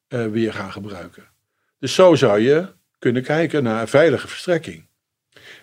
uh, 0.09 0.27
weer 0.27 0.53
gaan 0.53 0.72
gebruiken. 0.72 1.35
Dus 1.78 1.94
zo 1.94 2.14
zou 2.14 2.40
je 2.40 2.66
kunnen 2.98 3.22
kijken 3.22 3.62
naar 3.62 3.80
een 3.80 3.88
veilige 3.88 4.28
verstrekking. 4.28 4.88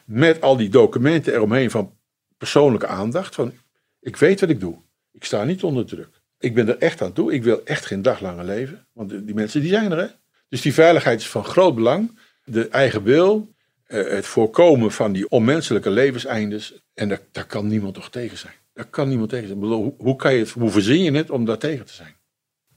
Met 0.06 0.42
al 0.42 0.58
die 0.58 0.70
documenten 0.70 1.34
eromheen 1.34 1.72
van 1.72 1.98
persoonlijke 2.38 2.88
aandacht. 2.88 3.36
Van 3.36 3.54
ik 4.00 4.16
weet 4.16 4.40
wat 4.40 4.50
ik 4.50 4.60
doe. 4.60 4.78
Ik 5.12 5.24
sta 5.24 5.44
niet 5.44 5.64
onder 5.64 5.86
druk. 5.86 6.22
Ik 6.40 6.54
ben 6.54 6.68
er 6.68 6.78
echt 6.78 7.02
aan 7.02 7.14
toe. 7.14 7.34
Ik 7.34 7.44
wil 7.44 7.62
echt 7.66 7.86
geen 7.86 8.02
daglange 8.02 8.44
leven. 8.44 8.88
Want 8.94 9.10
die 9.10 9.34
mensen 9.34 9.62
die 9.62 9.70
zijn 9.70 9.92
er. 9.92 9.98
Hè? 9.98 10.08
Dus 10.50 10.62
die 10.62 10.74
veiligheid 10.74 11.20
is 11.20 11.30
van 11.30 11.46
groot 11.46 11.76
belang. 11.76 12.20
De 12.44 12.68
eigen 12.68 13.04
wil. 13.04 13.54
Eh, 13.84 14.08
het 14.08 14.26
voorkomen 14.26 14.92
van 14.92 15.12
die 15.12 15.30
onmenselijke 15.30 15.90
levenseindes. 15.90 16.74
En 16.94 17.10
daar, 17.10 17.20
daar 17.32 17.46
kan 17.46 17.68
niemand 17.68 17.94
toch 17.94 18.10
tegen 18.10 18.38
zijn. 18.38 18.54
Daar 18.74 18.86
kan 18.86 19.08
niemand 19.08 19.30
tegen 19.30 19.48
zijn. 19.48 19.60
Hoe, 19.98 20.16
kan 20.16 20.34
je 20.34 20.40
het, 20.40 20.50
hoe 20.50 20.70
verzin 20.70 21.04
je 21.04 21.12
het 21.12 21.30
om 21.30 21.46
daar 21.46 21.58
tegen 21.58 21.86
te 21.86 21.94
zijn? 21.94 22.16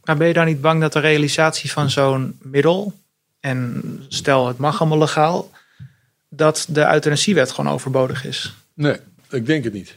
Maar 0.04 0.16
ben 0.16 0.26
je 0.26 0.32
dan 0.32 0.46
niet 0.46 0.60
bang 0.60 0.80
dat 0.80 0.92
de 0.92 0.98
realisatie 0.98 1.72
van 1.72 1.90
zo'n 1.90 2.38
middel 2.42 2.92
en 3.46 3.82
stel 4.08 4.46
het 4.46 4.58
mag 4.58 4.80
allemaal 4.80 4.98
legaal, 4.98 5.50
dat 6.28 6.66
de 6.68 6.86
euthanasiewet 6.92 7.50
gewoon 7.50 7.72
overbodig 7.72 8.24
is? 8.24 8.54
Nee, 8.74 8.96
ik 9.30 9.46
denk 9.46 9.64
het 9.64 9.72
niet. 9.72 9.94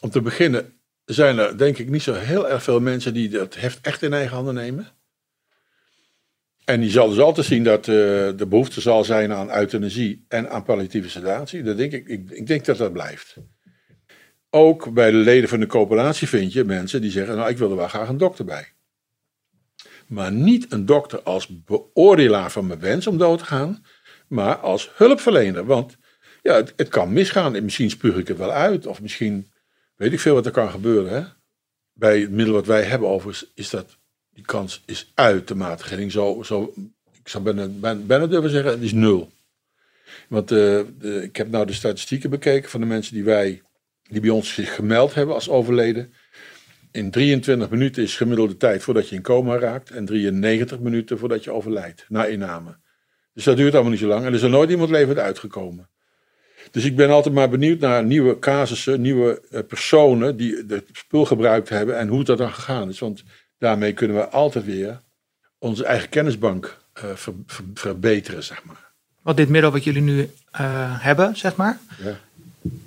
Om 0.00 0.10
te 0.10 0.20
beginnen 0.20 0.72
zijn 1.04 1.38
er 1.38 1.58
denk 1.58 1.78
ik 1.78 1.88
niet 1.88 2.02
zo 2.02 2.14
heel 2.14 2.48
erg 2.48 2.62
veel 2.62 2.80
mensen 2.80 3.14
die 3.14 3.28
dat 3.28 3.54
heft 3.54 3.78
echt 3.80 4.02
in 4.02 4.12
eigen 4.12 4.34
handen 4.34 4.54
nemen. 4.54 4.88
En 6.64 6.80
die 6.80 6.90
zal 6.90 7.08
dus 7.08 7.18
altijd 7.18 7.46
zien 7.46 7.64
dat 7.64 7.86
uh, 7.86 7.94
de 8.36 8.46
behoefte 8.48 8.80
zal 8.80 9.04
zijn 9.04 9.32
aan 9.32 9.56
euthanasie 9.56 10.24
en 10.28 10.50
aan 10.50 10.62
palliatieve 10.64 11.08
sedatie. 11.08 11.62
Dat 11.62 11.76
denk 11.76 11.92
ik, 11.92 12.08
ik, 12.08 12.30
ik 12.30 12.46
denk 12.46 12.64
dat 12.64 12.76
dat 12.76 12.92
blijft. 12.92 13.36
Ook 14.50 14.92
bij 14.92 15.10
de 15.10 15.16
leden 15.16 15.48
van 15.48 15.60
de 15.60 15.66
coöperatie 15.66 16.28
vind 16.28 16.52
je 16.52 16.64
mensen 16.64 17.00
die 17.00 17.10
zeggen, 17.10 17.36
nou 17.36 17.50
ik 17.50 17.58
wil 17.58 17.70
er 17.70 17.76
wel 17.76 17.88
graag 17.88 18.08
een 18.08 18.18
dokter 18.18 18.44
bij 18.44 18.73
maar 20.14 20.32
niet 20.32 20.72
een 20.72 20.86
dokter 20.86 21.22
als 21.22 21.64
beoordelaar 21.64 22.50
van 22.50 22.66
mijn 22.66 22.80
wens 22.80 23.06
om 23.06 23.18
dood 23.18 23.38
te 23.38 23.44
gaan, 23.44 23.84
maar 24.28 24.56
als 24.56 24.90
hulpverlener. 24.94 25.64
Want 25.64 25.96
ja, 26.42 26.64
het, 26.76 26.88
kan 26.88 27.12
misgaan. 27.12 27.54
En 27.54 27.64
misschien 27.64 27.90
spuug 27.90 28.16
ik 28.16 28.28
het 28.28 28.38
wel 28.38 28.50
uit, 28.52 28.86
of 28.86 29.00
misschien 29.00 29.50
weet 29.96 30.12
ik 30.12 30.20
veel 30.20 30.34
wat 30.34 30.46
er 30.46 30.52
kan 30.52 30.70
gebeuren. 30.70 31.12
Hè? 31.12 31.28
Bij 31.92 32.20
het 32.20 32.30
middel 32.30 32.54
wat 32.54 32.66
wij 32.66 32.82
hebben 32.82 33.08
overigens, 33.08 33.50
is 33.54 33.70
dat 33.70 33.98
die 34.30 34.44
kans 34.44 34.82
is 34.86 35.12
uitermate 35.14 35.84
gering. 35.84 36.12
Zo, 36.12 36.42
zo, 36.42 36.74
ik 37.12 37.28
zou 37.28 37.44
bijna, 37.44 37.94
bijna 37.94 38.26
durven 38.26 38.50
zeggen, 38.50 38.70
het 38.70 38.82
is 38.82 38.92
nul. 38.92 39.32
Want 40.28 40.48
de, 40.48 40.86
ik 41.22 41.36
heb 41.36 41.50
nou 41.50 41.66
de 41.66 41.72
statistieken 41.72 42.30
bekeken 42.30 42.70
van 42.70 42.80
de 42.80 42.86
mensen 42.86 43.14
die 43.14 43.24
wij, 43.24 43.62
die 44.02 44.20
bij 44.20 44.30
ons 44.30 44.54
zich 44.54 44.74
gemeld 44.74 45.14
hebben 45.14 45.34
als 45.34 45.48
overleden 45.48 46.12
in 46.94 47.10
23 47.10 47.70
minuten 47.70 48.02
is 48.02 48.16
gemiddelde 48.16 48.56
tijd 48.56 48.82
voordat 48.82 49.08
je 49.08 49.16
in 49.16 49.22
coma 49.22 49.58
raakt. 49.58 49.90
En 49.90 50.04
93 50.04 50.78
minuten 50.78 51.18
voordat 51.18 51.44
je 51.44 51.50
overlijdt 51.50 52.04
na 52.08 52.24
inname. 52.24 52.76
Dus 53.32 53.44
dat 53.44 53.56
duurt 53.56 53.72
allemaal 53.72 53.90
niet 53.90 54.00
zo 54.00 54.06
lang. 54.06 54.20
En 54.20 54.26
er 54.26 54.34
is 54.34 54.42
er 54.42 54.50
nooit 54.50 54.70
iemand 54.70 54.90
levend 54.90 55.18
uitgekomen. 55.18 55.88
Dus 56.70 56.84
ik 56.84 56.96
ben 56.96 57.10
altijd 57.10 57.34
maar 57.34 57.48
benieuwd 57.48 57.80
naar 57.80 58.04
nieuwe 58.04 58.38
casussen, 58.38 59.00
nieuwe 59.00 59.42
uh, 59.50 59.60
personen 59.68 60.36
die 60.36 60.64
het 60.68 60.84
spul 60.92 61.24
gebruikt 61.24 61.68
hebben 61.68 61.98
en 61.98 62.08
hoe 62.08 62.24
dat 62.24 62.38
dan 62.38 62.52
gegaan 62.52 62.88
is. 62.88 62.98
Want 62.98 63.22
daarmee 63.58 63.92
kunnen 63.92 64.16
we 64.16 64.28
altijd 64.28 64.64
weer 64.64 65.00
onze 65.58 65.84
eigen 65.84 66.08
kennisbank 66.08 66.78
uh, 66.96 67.10
ver, 67.14 67.32
ver, 67.46 67.64
verbeteren, 67.74 68.44
zeg 68.44 68.64
maar. 68.64 68.92
Wat 69.22 69.36
dit 69.36 69.48
middel 69.48 69.70
wat 69.70 69.84
jullie 69.84 70.02
nu 70.02 70.18
uh, 70.20 70.28
hebben, 71.02 71.36
zeg 71.36 71.56
maar. 71.56 71.78
Ja 72.02 72.18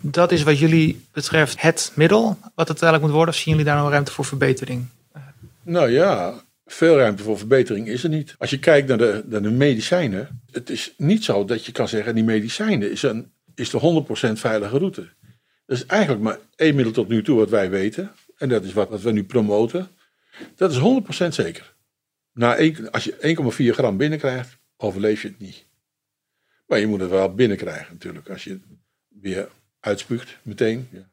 dat 0.02 0.32
is 0.32 0.44
wat 0.44 0.60
jullie 0.60 1.06
betreft 1.12 1.62
het 1.62 1.92
middel 1.96 2.26
wat 2.42 2.68
het 2.68 2.68
uiteindelijk 2.68 3.02
moet 3.02 3.12
worden? 3.12 3.34
Of 3.34 3.40
zien 3.40 3.54
jullie 3.54 3.70
daar 3.70 3.82
nog 3.82 3.90
ruimte 3.90 4.12
voor 4.12 4.26
verbetering? 4.26 4.86
Nou 5.64 5.90
ja, 5.90 6.34
veel 6.66 6.98
ruimte 6.98 7.24
voor 7.24 7.38
verbetering 7.38 7.88
is 7.88 8.04
er 8.04 8.10
niet. 8.10 8.36
Als 8.38 8.50
je 8.50 8.60
kijkt 8.60 8.88
naar 8.88 8.98
de, 8.98 9.24
naar 9.26 9.42
de 9.42 9.52
medicijnen, 9.52 10.42
het 10.52 10.70
is 10.70 10.94
niet 10.98 11.24
zo 11.24 11.46
dat 11.46 11.66
je 11.66 11.72
kan 11.72 11.88
zeggen, 11.88 12.16
die 12.16 12.24
medicijnen 12.24 12.92
is, 12.92 13.04
een, 13.04 13.32
is 13.56 13.70
de 13.70 14.06
100% 14.30 14.32
veilige 14.32 14.78
route. 14.78 15.10
Dat 15.66 15.78
is 15.78 15.86
eigenlijk 15.86 16.22
maar 16.22 16.38
één 16.56 16.76
middel 16.76 16.94
tot 16.94 17.08
nu 17.08 17.24
toe 17.24 17.38
wat 17.38 17.50
wij 17.50 17.70
weten. 17.70 18.12
En 18.38 18.50
dat 18.50 18.64
is 18.64 18.74
wat, 18.74 18.90
wat 18.90 19.02
we 19.02 19.12
nu 19.12 19.24
promoten. 19.24 19.88
Dat 20.56 20.72
is 20.72 20.78
100% 21.26 21.28
zeker. 21.28 21.76
Na 22.34 22.56
één- 22.56 22.92
als 22.92 23.04
je 23.04 23.18
1,4 23.72 23.74
gram 23.74 23.98
binnenkrijgt, 23.98 24.58
overleef 24.78 25.22
je 25.22 25.28
het 25.28 25.40
niet. 25.40 25.66
Maar 26.68 26.80
je 26.80 26.88
moet 26.88 27.00
het 27.00 27.10
wel 27.10 27.34
binnenkrijgen 27.34 27.94
natuurlijk. 27.94 28.30
Als 28.30 28.44
je 28.44 28.50
het 28.50 28.62
weer 29.22 29.50
uitspuugt 29.80 30.38
meteen. 30.42 30.88
Ja. 30.92 31.10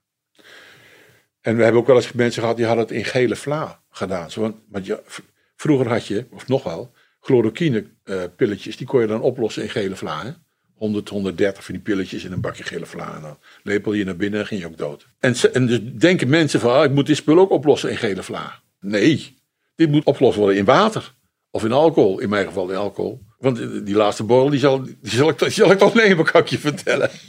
En 1.40 1.56
we 1.56 1.62
hebben 1.62 1.80
ook 1.80 1.86
wel 1.86 1.96
eens 1.96 2.12
mensen 2.12 2.40
gehad 2.42 2.56
die 2.56 2.66
hadden 2.66 2.84
het 2.84 2.94
in 2.94 3.04
gele 3.04 3.36
vla 3.36 3.80
gedaan. 3.90 4.30
Zo, 4.30 4.40
want, 4.40 4.56
want 4.68 4.86
je, 4.86 5.00
v- 5.04 5.18
vroeger 5.56 5.88
had 5.88 6.06
je, 6.06 6.26
of 6.30 6.48
nog 6.48 6.62
wel, 6.62 6.92
chloroquine 7.20 7.84
eh, 8.04 8.22
pilletjes. 8.36 8.76
Die 8.76 8.86
kon 8.86 9.00
je 9.00 9.06
dan 9.06 9.20
oplossen 9.20 9.62
in 9.62 9.68
gele 9.70 9.96
vla. 9.96 10.24
Hè? 10.24 10.30
100, 10.74 11.08
130 11.08 11.64
van 11.64 11.74
die 11.74 11.82
pilletjes 11.82 12.24
in 12.24 12.32
een 12.32 12.40
bakje 12.40 12.62
gele 12.62 12.86
vla. 12.86 13.14
En 13.14 13.22
dan 13.22 13.38
lepel 13.62 13.92
je 13.92 14.04
naar 14.04 14.16
binnen 14.16 14.40
en 14.40 14.46
ging 14.46 14.60
je 14.60 14.66
ook 14.66 14.76
dood. 14.78 15.06
En, 15.18 15.34
en 15.52 15.66
dus 15.66 15.80
denken 15.82 16.28
mensen 16.28 16.60
van, 16.60 16.72
ah, 16.74 16.84
ik 16.84 16.90
moet 16.90 17.06
dit 17.06 17.16
spul 17.16 17.38
ook 17.38 17.50
oplossen 17.50 17.90
in 17.90 17.96
gele 17.96 18.22
vla. 18.22 18.60
Nee, 18.80 19.36
dit 19.74 19.90
moet 19.90 20.04
opgelost 20.04 20.36
worden 20.36 20.56
in 20.56 20.64
water. 20.64 21.14
Of 21.50 21.64
in 21.64 21.72
alcohol, 21.72 22.18
in 22.18 22.28
mijn 22.28 22.46
geval 22.46 22.70
in 22.70 22.76
alcohol. 22.76 23.22
Want 23.38 23.60
eh, 23.60 23.66
die 23.84 23.94
laatste 23.94 24.24
borrel, 24.24 24.50
die 24.50 24.58
zal, 24.60 24.82
die 24.82 24.96
zal, 25.02 25.28
ik, 25.28 25.38
die 25.38 25.50
zal 25.50 25.70
ik 25.70 25.78
toch 25.78 25.94
nemen, 25.94 26.24
kan 26.24 26.40
ik 26.40 26.46
je 26.48 26.58
vertellen. 26.58 27.10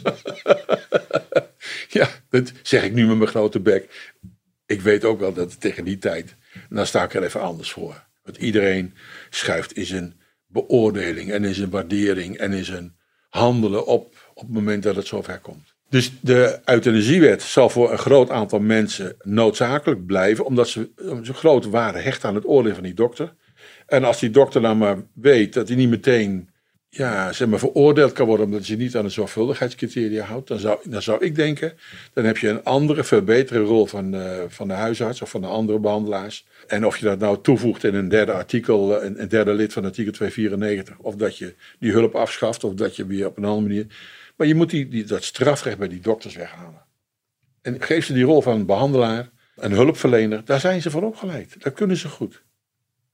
ja, 1.99 2.09
dat 2.29 2.51
zeg 2.61 2.83
ik 2.83 2.93
nu 2.93 3.07
met 3.07 3.17
mijn 3.17 3.29
grote 3.29 3.59
bek. 3.59 4.13
Ik 4.65 4.81
weet 4.81 5.05
ook 5.05 5.19
wel 5.19 5.33
dat 5.33 5.61
tegen 5.61 5.85
die 5.85 5.97
tijd, 5.97 6.35
dan 6.69 6.87
sta 6.87 7.03
ik 7.03 7.13
er 7.13 7.23
even 7.23 7.41
anders 7.41 7.71
voor. 7.71 8.03
Want 8.23 8.37
iedereen 8.37 8.93
schuift 9.29 9.73
in 9.73 9.85
zijn 9.85 10.19
beoordeling 10.47 11.31
en 11.31 11.43
in 11.43 11.53
zijn 11.53 11.69
waardering 11.69 12.37
en 12.37 12.53
in 12.53 12.65
zijn 12.65 12.95
handelen 13.29 13.85
op 13.85 14.15
op 14.33 14.43
het 14.43 14.53
moment 14.53 14.83
dat 14.83 14.95
het 14.95 15.07
zover 15.07 15.39
komt. 15.39 15.73
Dus 15.89 16.11
de 16.21 16.59
euthanasiewet 16.65 17.41
zal 17.41 17.69
voor 17.69 17.91
een 17.91 17.97
groot 17.97 18.29
aantal 18.29 18.59
mensen 18.59 19.15
noodzakelijk 19.21 20.05
blijven, 20.05 20.45
omdat 20.45 20.67
ze 20.67 20.89
een 20.95 21.25
grote 21.33 21.69
waarde 21.69 21.99
hechten 21.99 22.29
aan 22.29 22.35
het 22.35 22.45
oordeel 22.45 22.73
van 22.73 22.83
die 22.83 22.93
dokter. 22.93 23.35
En 23.85 24.03
als 24.03 24.19
die 24.19 24.29
dokter 24.29 24.61
dan 24.61 24.77
maar 24.77 24.97
weet 25.13 25.53
dat 25.53 25.67
hij 25.67 25.77
niet 25.77 25.89
meteen 25.89 26.49
ja, 26.97 27.31
zeg 27.31 27.47
maar, 27.47 27.59
veroordeeld 27.59 28.11
kan 28.11 28.27
worden 28.27 28.45
omdat 28.45 28.67
je 28.67 28.77
niet 28.77 28.95
aan 28.95 29.03
de 29.03 29.09
zorgvuldigheidscriteria 29.09 30.23
houdt, 30.23 30.47
dan 30.47 30.59
zou, 30.59 30.79
dan 30.83 31.01
zou 31.01 31.25
ik 31.25 31.35
denken, 31.35 31.73
dan 32.13 32.25
heb 32.25 32.37
je 32.37 32.49
een 32.49 32.63
andere, 32.63 33.03
veel 33.03 33.21
betere 33.21 33.59
rol 33.59 33.85
van, 33.85 34.13
eh, 34.13 34.43
van 34.47 34.67
de 34.67 34.73
huisarts 34.73 35.21
of 35.21 35.29
van 35.29 35.41
de 35.41 35.47
andere 35.47 35.79
behandelaars. 35.79 36.45
En 36.67 36.85
of 36.85 36.97
je 36.97 37.05
dat 37.05 37.19
nou 37.19 37.41
toevoegt 37.41 37.83
in 37.83 37.95
een 37.95 38.09
derde 38.09 38.31
artikel, 38.31 38.97
eh, 38.97 39.05
een, 39.05 39.21
een 39.21 39.27
derde 39.27 39.53
lid 39.53 39.73
van 39.73 39.85
artikel 39.85 40.11
294, 40.11 40.97
of 40.97 41.15
dat 41.15 41.37
je 41.37 41.55
die 41.79 41.91
hulp 41.91 42.15
afschaft, 42.15 42.63
of 42.63 42.73
dat 42.73 42.95
je 42.95 43.05
weer 43.05 43.27
op 43.27 43.37
een 43.37 43.45
andere 43.45 43.67
manier. 43.67 43.85
Maar 44.35 44.47
je 44.47 44.55
moet 44.55 44.69
die, 44.69 45.03
dat 45.03 45.23
strafrecht 45.23 45.77
bij 45.77 45.87
die 45.87 46.01
dokters 46.01 46.35
weghalen. 46.35 46.81
En 47.61 47.81
geef 47.81 48.05
ze 48.05 48.13
die 48.13 48.23
rol 48.23 48.41
van 48.41 48.65
behandelaar 48.65 49.29
en 49.55 49.71
hulpverlener, 49.71 50.45
daar 50.45 50.59
zijn 50.59 50.81
ze 50.81 50.89
voor 50.89 51.03
opgeleid. 51.03 51.55
Dat 51.59 51.73
kunnen 51.73 51.97
ze 51.97 52.09
goed. 52.09 52.43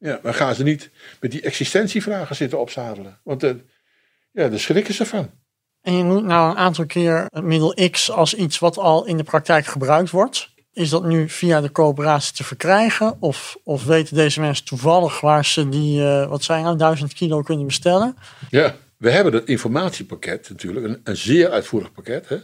Ja, 0.01 0.19
maar 0.23 0.33
gaan 0.33 0.55
ze 0.55 0.63
niet 0.63 0.89
met 1.19 1.31
die 1.31 1.41
existentievragen 1.41 2.35
zitten 2.35 2.59
opzadelen. 2.59 3.19
Want 3.23 3.43
eh, 3.43 3.51
ja, 4.31 4.49
daar 4.49 4.59
schrikken 4.59 4.93
ze 4.93 5.05
van. 5.05 5.29
En 5.81 5.93
je 5.93 6.03
noemt 6.03 6.25
nou 6.25 6.51
een 6.51 6.57
aantal 6.57 6.85
keer 6.85 7.25
het 7.27 7.43
middel 7.43 7.89
X 7.91 8.11
als 8.11 8.33
iets 8.33 8.59
wat 8.59 8.77
al 8.77 9.05
in 9.05 9.17
de 9.17 9.23
praktijk 9.23 9.65
gebruikt 9.65 10.09
wordt. 10.09 10.49
Is 10.73 10.89
dat 10.89 11.03
nu 11.03 11.29
via 11.29 11.61
de 11.61 11.71
coöperatie 11.71 12.35
te 12.35 12.43
verkrijgen? 12.43 13.17
Of, 13.19 13.57
of 13.63 13.85
weten 13.85 14.15
deze 14.15 14.39
mensen 14.39 14.65
toevallig 14.65 15.21
waar 15.21 15.45
ze 15.45 15.69
die, 15.69 16.03
eh, 16.03 16.27
wat 16.27 16.43
zijn 16.43 16.63
nou, 16.63 16.77
1000 16.77 17.13
kilo 17.13 17.41
kunnen 17.41 17.65
bestellen? 17.65 18.15
Ja, 18.49 18.75
we 18.97 19.11
hebben 19.11 19.31
dat 19.31 19.47
informatiepakket 19.47 20.49
natuurlijk, 20.49 20.85
een, 20.85 21.01
een 21.03 21.17
zeer 21.17 21.49
uitvoerig 21.49 21.91
pakket. 21.91 22.27
Hè? 22.29 22.37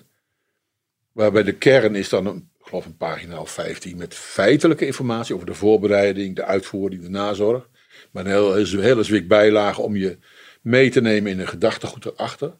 Waarbij 1.11 1.43
de 1.43 1.53
kern 1.53 1.95
is 1.95 2.09
dan, 2.09 2.25
een, 2.25 2.49
ik 2.59 2.65
geloof 2.65 2.85
een 2.85 2.97
pagina 2.97 3.39
of 3.39 3.51
15, 3.51 3.97
met 3.97 4.13
feitelijke 4.13 4.85
informatie 4.85 5.35
over 5.35 5.47
de 5.47 5.53
voorbereiding, 5.53 6.35
de 6.35 6.45
uitvoering, 6.45 7.01
de 7.01 7.09
nazorg. 7.09 7.69
Maar 8.11 8.25
een 8.25 8.31
hele, 8.31 8.59
een 8.59 8.79
hele 8.79 9.03
zwik 9.03 9.27
bijlagen 9.27 9.83
om 9.83 9.95
je 9.95 10.17
mee 10.67 10.89
te 10.89 11.01
nemen 11.01 11.31
in 11.31 11.39
een 11.39 11.47
gedachtegoed 11.47 12.05
erachter. 12.05 12.57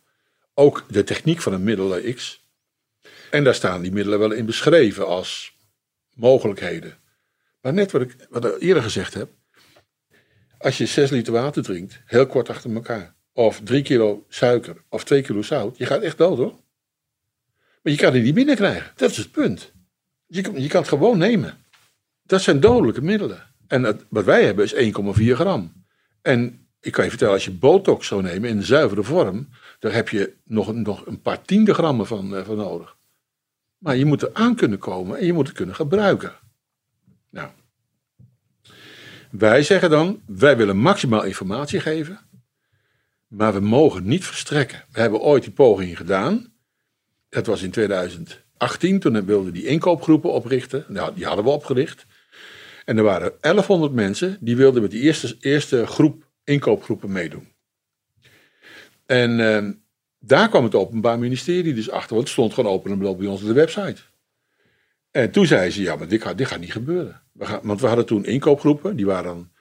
Ook 0.53 0.85
de 0.89 1.03
techniek 1.03 1.41
van 1.41 1.53
een 1.53 1.63
middel 1.63 1.97
eh, 1.97 2.15
X. 2.15 2.45
En 3.31 3.43
daar 3.43 3.55
staan 3.55 3.81
die 3.81 3.91
middelen 3.91 4.19
wel 4.19 4.31
in 4.31 4.45
beschreven 4.45 5.07
als 5.07 5.57
mogelijkheden. 6.13 6.97
Maar 7.61 7.73
net 7.73 7.91
wat 7.91 8.01
ik, 8.01 8.15
wat 8.29 8.59
eerder 8.59 8.83
gezegd 8.83 9.13
heb. 9.13 9.29
Als 10.57 10.77
je 10.77 10.85
6 10.85 11.09
liter 11.09 11.33
water 11.33 11.63
drinkt, 11.63 12.01
heel 12.05 12.27
kort 12.27 12.49
achter 12.49 12.73
elkaar. 12.73 13.15
Of 13.33 13.61
3 13.63 13.81
kilo 13.81 14.25
suiker 14.29 14.83
of 14.89 15.03
2 15.03 15.21
kilo 15.21 15.41
zout. 15.41 15.77
Je 15.77 15.85
gaat 15.85 16.01
echt 16.01 16.17
dood 16.17 16.37
hoor. 16.37 16.59
Maar 17.81 17.93
je 17.93 17.97
kan 17.97 18.13
het 18.13 18.23
niet 18.23 18.33
binnenkrijgen. 18.33 18.91
Dat 18.95 19.11
is 19.11 19.17
het 19.17 19.31
punt. 19.31 19.71
Je, 20.27 20.51
je 20.61 20.67
kan 20.67 20.81
het 20.81 20.89
gewoon 20.89 21.17
nemen. 21.17 21.65
Dat 22.23 22.41
zijn 22.41 22.59
dodelijke 22.59 23.01
middelen. 23.01 23.55
En 23.67 24.05
wat 24.09 24.25
wij 24.25 24.45
hebben 24.45 24.65
is 24.65 24.73
1,4 24.73 25.31
gram. 25.31 25.85
En 26.21 26.66
ik 26.88 26.93
kan 26.93 27.04
je 27.04 27.10
vertellen, 27.10 27.34
als 27.34 27.45
je 27.45 27.52
botox 27.52 28.08
zou 28.08 28.21
nemen 28.21 28.50
in 28.50 28.63
zuivere 28.63 29.04
vorm, 29.04 29.50
daar 29.80 29.93
heb 29.93 30.10
je 30.10 30.34
nog, 30.43 30.73
nog 30.73 31.06
een 31.06 31.21
paar 31.21 31.41
tiende 31.41 31.73
grammen 31.73 32.08
van, 32.08 32.36
eh, 32.36 32.45
van 32.45 32.56
nodig. 32.56 32.95
Maar 33.78 33.95
je 33.95 34.06
moet 34.06 34.21
er 34.21 34.30
aan 34.34 34.56
kunnen 34.56 34.80
komen 34.80 35.17
en 35.17 35.26
je 35.26 35.34
moet 35.34 35.47
het 35.47 35.56
kunnen 35.56 35.76
gebruiken. 35.76 36.34
Nou, 37.30 37.50
wij 39.32 39.63
zeggen 39.63 39.89
dan, 39.89 40.21
wij 40.26 40.58
willen 40.58 40.78
maximaal 40.78 41.23
informatie 41.23 41.80
geven, 41.80 42.19
maar 43.28 43.54
we 43.54 43.60
mogen 43.60 44.08
niet 44.08 44.26
verstrekken. 44.26 44.84
We 44.91 45.00
hebben 45.00 45.19
ooit 45.19 45.43
die 45.43 45.54
poging 45.54 45.97
gedaan. 45.97 46.54
Dat 47.30 47.45
was 47.45 47.62
in 47.62 47.71
2018, 47.71 49.00
toen 49.00 49.26
wilden 49.26 49.54
die 49.54 49.65
inkoopgroepen 49.65 50.32
oprichten. 50.32 50.86
Nou, 50.88 51.15
die 51.15 51.26
hadden 51.26 51.45
we 51.45 51.52
opgericht. 51.52 52.06
En 52.86 52.97
er 52.97 53.04
waren 53.04 53.34
1100 53.41 53.93
mensen 53.93 54.38
die 54.39 54.56
wilden 54.56 54.82
met 54.82 54.91
die 54.91 55.02
eerste, 55.02 55.36
eerste 55.39 55.88
groep 55.88 56.26
inkoopgroepen 56.47 57.12
meedoen. 57.12 57.47
En 59.05 59.55
eh, 59.55 59.71
daar 60.19 60.49
kwam 60.49 60.63
het 60.63 60.75
Openbaar 60.75 61.19
Ministerie 61.19 61.73
dus 61.73 61.89
achter, 61.89 62.10
want 62.15 62.21
het 62.21 62.31
stond 62.31 62.53
gewoon 62.53 62.71
open 62.71 62.91
en 62.91 62.97
bloot 62.97 63.17
bij 63.17 63.27
ons 63.27 63.41
op 63.41 63.47
de 63.47 63.53
website. 63.53 64.01
En 65.12 65.31
toen 65.31 65.45
zei 65.45 65.69
ze, 65.69 65.81
ja, 65.81 65.95
maar 65.95 66.07
dit 66.07 66.21
gaat, 66.21 66.38
dit 66.38 66.47
gaat 66.47 66.60
niet 66.60 66.71
gebeuren. 66.71 67.21
We 67.33 67.45
gaan, 67.45 67.60
want 67.63 67.81
we 67.81 67.88
hadden 67.88 68.05
toen 68.05 68.25
inkoopgroepen, 68.25 68.95
die 68.95 69.05
waren. 69.05 69.51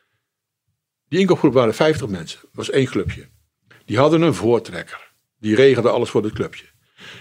Die 1.09 1.19
inkoopgroepen 1.19 1.59
waren 1.59 1.75
50 1.75 2.09
mensen, 2.09 2.41
was 2.53 2.71
één 2.71 2.87
clubje. 2.87 3.29
Die 3.85 3.99
hadden 3.99 4.23
een 4.23 4.35
voortrekker. 4.35 5.13
Die 5.39 5.55
regelde 5.55 5.91
alles 5.91 6.11
voor 6.11 6.23
het 6.23 6.33
clubje. 6.33 6.65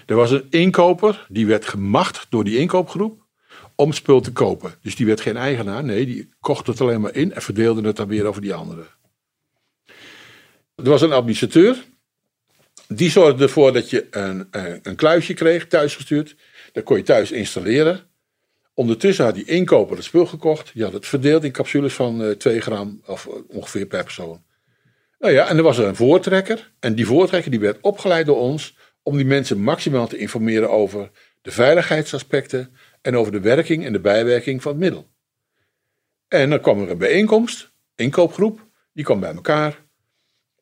Er 0.06 0.16
was 0.16 0.32
een 0.32 0.48
inkoper, 0.50 1.26
die 1.30 1.46
werd 1.46 1.66
gemacht 1.66 2.28
door 2.30 2.44
die 2.44 2.58
inkoopgroep 2.58 3.26
om 3.76 3.94
spul 3.94 4.22
te 4.22 4.32
kopen. 4.32 4.74
Dus 4.82 4.96
die 4.96 5.06
werd 5.06 5.22
geen 5.22 5.38
eigenaar, 5.38 5.84
nee, 5.84 6.06
die 6.06 6.30
kocht 6.40 6.68
het 6.68 6.82
alleen 6.82 7.02
maar 7.02 7.16
in 7.16 7.34
en 7.34 7.42
verdeelde 7.42 7.88
het 7.88 7.96
dan 7.96 8.08
weer 8.08 8.26
over 8.26 8.42
die 8.42 8.54
anderen. 8.54 8.86
Er 10.76 10.90
was 10.90 11.02
een 11.02 11.12
administrateur, 11.12 11.86
die 12.88 13.10
zorgde 13.10 13.44
ervoor 13.44 13.74
dat 13.74 13.90
je 13.90 14.08
een, 14.12 14.48
een, 14.52 14.80
een 14.84 14.96
kluisje 14.96 15.34
kreeg, 15.34 15.68
thuisgestuurd. 15.68 16.36
Dat 16.72 16.84
kon 16.84 16.98
je 16.98 17.04
thuis 17.04 17.32
installeren. 17.32 18.00
Ondertussen 18.74 19.26
had 19.26 19.36
die 19.36 19.46
inkoper 19.46 19.96
het 19.96 20.06
spul 20.06 20.26
gekocht. 20.26 20.74
Die 20.74 20.84
had 20.84 20.94
het 20.94 21.06
verdeeld 21.06 21.44
in 21.44 21.52
capsules 21.52 21.94
van 21.94 22.24
eh 22.24 22.32
2 22.32 22.62
gram, 22.62 23.02
of 23.06 23.28
eh, 23.28 23.34
ongeveer 23.48 23.86
per 23.86 24.04
persoon. 24.04 24.44
Nou 25.20 25.34
ja, 25.34 25.48
en 25.48 25.58
er 25.58 25.64
was 25.64 25.78
een 25.78 25.96
voortrekker. 25.96 26.72
En 26.80 26.96
die 26.96 27.06
voortrekker 27.06 27.52
die 27.52 27.60
werd 27.60 27.82
opgeleid 27.82 28.26
door 28.26 28.40
ons 28.40 28.78
om 29.04 29.16
die 29.16 29.26
mensen 29.26 29.62
maximaal 29.62 30.08
te 30.08 30.18
informeren 30.18 30.70
over 30.70 31.10
de 31.42 31.52
veiligheidsaspecten 31.52 32.76
en 33.02 33.18
over 33.18 33.32
de 33.32 33.40
werking 33.40 33.86
en 33.86 33.94
de 33.94 34.00
bijwerking 34.00 34.62
van 34.62 34.72
het 34.72 34.82
middel. 34.82 35.10
En 36.28 36.50
dan 36.50 36.62
kwam 36.62 36.82
er 36.82 36.90
een 36.90 36.98
bijeenkomst, 36.98 37.72
inkoopgroep, 37.96 38.68
die 38.94 39.04
kwam 39.04 39.20
bij 39.20 39.34
elkaar. 39.34 39.85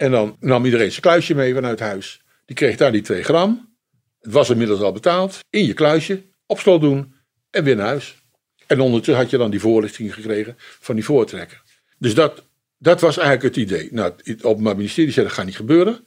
En 0.03 0.11
dan 0.11 0.37
nam 0.39 0.65
iedereen 0.65 0.89
zijn 0.89 1.01
kluisje 1.01 1.35
mee 1.35 1.53
vanuit 1.53 1.79
huis. 1.79 2.21
Die 2.45 2.55
kreeg 2.55 2.77
daar 2.77 2.91
die 2.91 3.01
2 3.01 3.23
gram. 3.23 3.75
Het 4.21 4.33
was 4.33 4.49
inmiddels 4.49 4.79
al 4.79 4.91
betaald. 4.91 5.39
In 5.49 5.65
je 5.65 5.73
kluisje, 5.73 6.23
op 6.45 6.59
slot 6.59 6.81
doen 6.81 7.13
en 7.49 7.63
weer 7.63 7.75
naar 7.75 7.85
huis. 7.85 8.15
En 8.67 8.79
ondertussen 8.79 9.23
had 9.23 9.29
je 9.29 9.37
dan 9.37 9.51
die 9.51 9.59
voorlichting 9.59 10.13
gekregen 10.13 10.55
van 10.57 10.95
die 10.95 11.03
voortrekker. 11.03 11.61
Dus 11.97 12.13
dat, 12.13 12.43
dat 12.77 13.01
was 13.01 13.17
eigenlijk 13.17 13.55
het 13.55 13.65
idee. 13.65 13.89
Nou, 13.91 14.13
het 14.23 14.43
Openbaar 14.43 14.75
Ministerie 14.75 15.11
zei 15.11 15.25
dat 15.25 15.35
gaat 15.35 15.45
niet 15.45 15.55
gebeuren. 15.55 16.05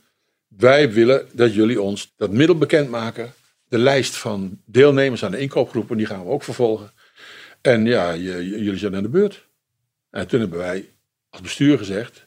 Wij 0.48 0.92
willen 0.92 1.28
dat 1.32 1.54
jullie 1.54 1.82
ons 1.82 2.12
dat 2.16 2.30
middel 2.30 2.58
bekendmaken. 2.58 3.32
De 3.68 3.78
lijst 3.78 4.16
van 4.16 4.60
deelnemers 4.64 5.24
aan 5.24 5.30
de 5.30 5.38
inkoopgroepen, 5.38 5.96
die 5.96 6.06
gaan 6.06 6.24
we 6.24 6.30
ook 6.30 6.42
vervolgen. 6.42 6.92
En 7.60 7.86
ja, 7.86 8.16
jullie 8.16 8.78
zijn 8.78 8.96
aan 8.96 9.02
de 9.02 9.08
beurt. 9.08 9.46
En 10.10 10.26
toen 10.26 10.40
hebben 10.40 10.58
wij 10.58 10.88
als 11.30 11.40
bestuur 11.40 11.78
gezegd, 11.78 12.25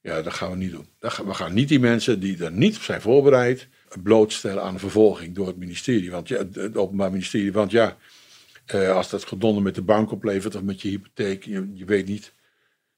ja, 0.00 0.22
dat 0.22 0.32
gaan 0.32 0.50
we 0.50 0.56
niet 0.56 0.70
doen. 0.70 0.88
We 0.98 1.34
gaan 1.34 1.54
niet 1.54 1.68
die 1.68 1.80
mensen 1.80 2.20
die 2.20 2.44
er 2.44 2.52
niet 2.52 2.76
op 2.76 2.82
zijn 2.82 3.00
voorbereid 3.00 3.68
blootstellen 4.02 4.62
aan 4.62 4.78
vervolging 4.78 5.34
door 5.34 5.46
het 5.46 5.56
ministerie. 5.56 6.10
Want 6.10 6.28
ja, 6.28 6.36
het- 6.52 6.76
Openbaar 6.76 7.10
Ministerie, 7.10 7.52
want 7.52 7.70
ja, 7.70 7.96
eh, 8.66 8.90
als 8.94 9.10
dat 9.10 9.24
gedonder 9.24 9.62
met 9.62 9.74
de 9.74 9.82
bank 9.82 10.10
oplevert 10.12 10.54
of 10.54 10.62
met 10.62 10.80
je 10.82 10.88
hypotheek, 10.88 11.44
je, 11.44 11.70
je 11.74 11.84
weet 11.84 12.06
niet. 12.06 12.32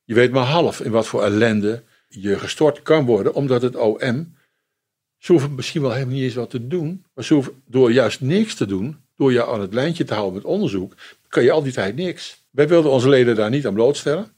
Je 0.05 0.15
weet 0.15 0.31
maar 0.33 0.45
half 0.47 0.81
in 0.81 0.91
wat 0.91 1.07
voor 1.07 1.23
ellende 1.25 1.83
je 2.09 2.39
gestort 2.39 2.83
kan 2.83 3.05
worden, 3.05 3.35
omdat 3.35 3.63
het 3.63 3.77
OM. 3.77 4.37
Ze 5.19 5.33
hoeven 5.33 5.55
misschien 5.55 5.83
wel 5.83 5.93
helemaal 5.93 6.15
niet 6.15 6.23
eens 6.23 6.35
wat 6.35 6.51
te 6.51 6.67
doen, 6.67 7.05
maar 7.15 7.25
ze 7.25 7.43
door 7.67 7.93
juist 7.93 8.21
niks 8.21 8.55
te 8.55 8.67
doen, 8.67 8.97
door 9.17 9.33
je 9.33 9.47
aan 9.47 9.61
het 9.61 9.75
lijntje 9.75 10.05
te 10.05 10.15
houden 10.15 10.35
met 10.35 10.45
onderzoek, 10.45 10.95
kan 11.29 11.43
je 11.43 11.51
al 11.51 11.63
die 11.63 11.73
tijd 11.73 11.97
niks. 11.97 12.43
Wij 12.51 12.69
wilden 12.69 12.91
onze 12.91 13.09
leden 13.09 13.35
daar 13.37 13.51
niet 13.51 13.67
aan 13.67 13.75
blootstellen. 13.75 14.33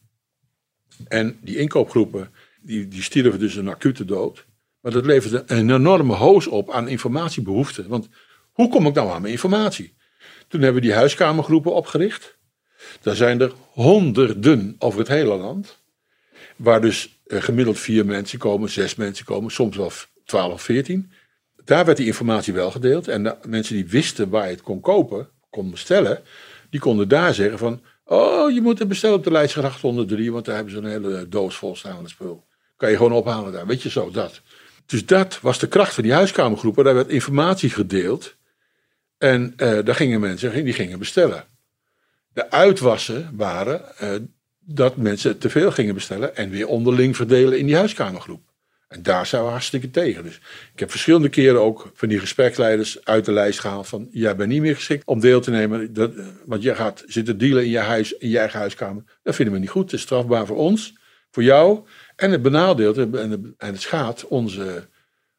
En 1.08 1.38
die 1.40 1.56
inkoopgroepen, 1.56 2.30
die, 2.62 2.88
die 2.88 3.02
stierven 3.02 3.38
dus 3.38 3.54
een 3.54 3.68
acute 3.68 4.04
dood. 4.04 4.46
Maar 4.80 4.92
dat 4.92 5.04
leverde 5.04 5.42
een 5.46 5.70
enorme 5.70 6.14
hoos 6.14 6.46
op 6.46 6.70
aan 6.70 6.88
informatiebehoeften. 6.88 7.88
Want 7.88 8.08
hoe 8.52 8.68
kom 8.68 8.86
ik 8.86 8.94
nou 8.94 9.10
aan 9.10 9.20
mijn 9.20 9.32
informatie? 9.32 9.94
Toen 10.48 10.60
hebben 10.60 10.80
we 10.80 10.88
die 10.88 10.96
huiskamergroepen 10.96 11.74
opgericht. 11.74 12.38
Daar 13.00 13.16
zijn 13.16 13.40
er 13.40 13.52
honderden 13.70 14.74
over 14.78 14.98
het 14.98 15.08
hele 15.08 15.36
land. 15.36 15.80
Waar 16.56 16.80
dus 16.80 17.20
eh, 17.26 17.42
gemiddeld 17.42 17.78
vier 17.78 18.06
mensen 18.06 18.38
komen, 18.38 18.70
zes 18.70 18.94
mensen 18.94 19.24
komen, 19.24 19.50
soms 19.50 19.76
wel 19.76 19.92
twaalf 20.24 20.62
veertien. 20.62 21.12
Daar 21.64 21.84
werd 21.84 21.96
die 21.96 22.06
informatie 22.06 22.52
wel 22.52 22.70
gedeeld. 22.70 23.08
En 23.08 23.22
de 23.22 23.36
mensen 23.46 23.74
die 23.74 23.88
wisten 23.88 24.28
waar 24.28 24.44
je 24.44 24.50
het 24.50 24.62
kon 24.62 24.80
kopen, 24.80 25.28
kon 25.50 25.70
bestellen, 25.70 26.22
die 26.70 26.80
konden 26.80 27.08
daar 27.08 27.34
zeggen 27.34 27.58
van... 27.58 27.82
Oh, 28.04 28.50
je 28.50 28.60
moet 28.60 28.78
het 28.78 28.88
bestellen 28.88 29.16
op 29.16 29.24
de 29.24 29.30
Leidsgracht 29.30 29.80
103, 29.80 30.32
want 30.32 30.44
daar 30.44 30.54
hebben 30.54 30.72
ze 30.72 30.78
een 30.78 30.84
hele 30.84 31.28
doos 31.28 31.56
vol 31.56 31.76
staande 31.76 32.08
spul. 32.08 32.44
Kan 32.82 32.90
je 32.90 32.96
gewoon 32.96 33.12
ophalen 33.12 33.52
daar, 33.52 33.66
weet 33.66 33.82
je 33.82 33.90
zo, 33.90 34.10
dat. 34.10 34.40
Dus 34.86 35.06
dat 35.06 35.40
was 35.40 35.58
de 35.58 35.68
kracht 35.68 35.94
van 35.94 36.02
die 36.02 36.12
huiskamergroepen. 36.12 36.84
Daar 36.84 36.94
werd 36.94 37.08
informatie 37.08 37.70
gedeeld. 37.70 38.36
En 39.18 39.52
eh, 39.56 39.78
daar 39.84 39.94
gingen 39.94 40.20
mensen 40.20 40.64
die 40.64 40.72
gingen 40.72 40.98
bestellen. 40.98 41.44
De 42.32 42.50
uitwassen 42.50 43.30
waren 43.36 43.98
eh, 43.98 44.08
dat 44.60 44.96
mensen 44.96 45.38
te 45.38 45.50
veel 45.50 45.70
gingen 45.70 45.94
bestellen 45.94 46.36
en 46.36 46.50
weer 46.50 46.66
onderling 46.66 47.16
verdelen 47.16 47.58
in 47.58 47.66
die 47.66 47.76
huiskamergroep. 47.76 48.42
En 48.88 49.02
daar 49.02 49.26
zijn 49.26 49.42
we 49.42 49.48
hartstikke 49.48 49.90
tegen. 49.90 50.22
Dus 50.22 50.36
ik 50.72 50.80
heb 50.80 50.90
verschillende 50.90 51.28
keren 51.28 51.60
ook 51.60 51.90
van 51.94 52.08
die 52.08 52.18
gespreksleiders 52.18 53.04
uit 53.04 53.24
de 53.24 53.32
lijst 53.32 53.60
gehaald 53.60 53.88
van 53.88 54.08
jij 54.10 54.36
bent 54.36 54.50
niet 54.50 54.60
meer 54.60 54.74
geschikt 54.74 55.06
om 55.06 55.20
deel 55.20 55.40
te 55.40 55.50
nemen. 55.50 55.92
Dat, 55.92 56.12
want 56.46 56.62
jij 56.62 56.74
gaat 56.74 57.04
zitten 57.06 57.38
dealen 57.38 57.64
in 57.64 57.70
je 57.70 57.78
huis, 57.78 58.12
in 58.12 58.28
je 58.28 58.38
eigen 58.38 58.58
huiskamer. 58.58 59.02
Dat 59.22 59.34
vinden 59.34 59.54
we 59.54 59.60
niet 59.60 59.70
goed. 59.70 59.84
Het 59.84 59.92
is 59.92 60.00
strafbaar 60.00 60.46
voor 60.46 60.56
ons, 60.56 60.94
voor 61.30 61.42
jou. 61.42 61.84
En 62.16 62.30
het 62.30 62.42
benadeelt 62.42 62.96
en 62.96 63.54
het 63.58 63.80
schaadt 63.80 64.26
onze, 64.26 64.88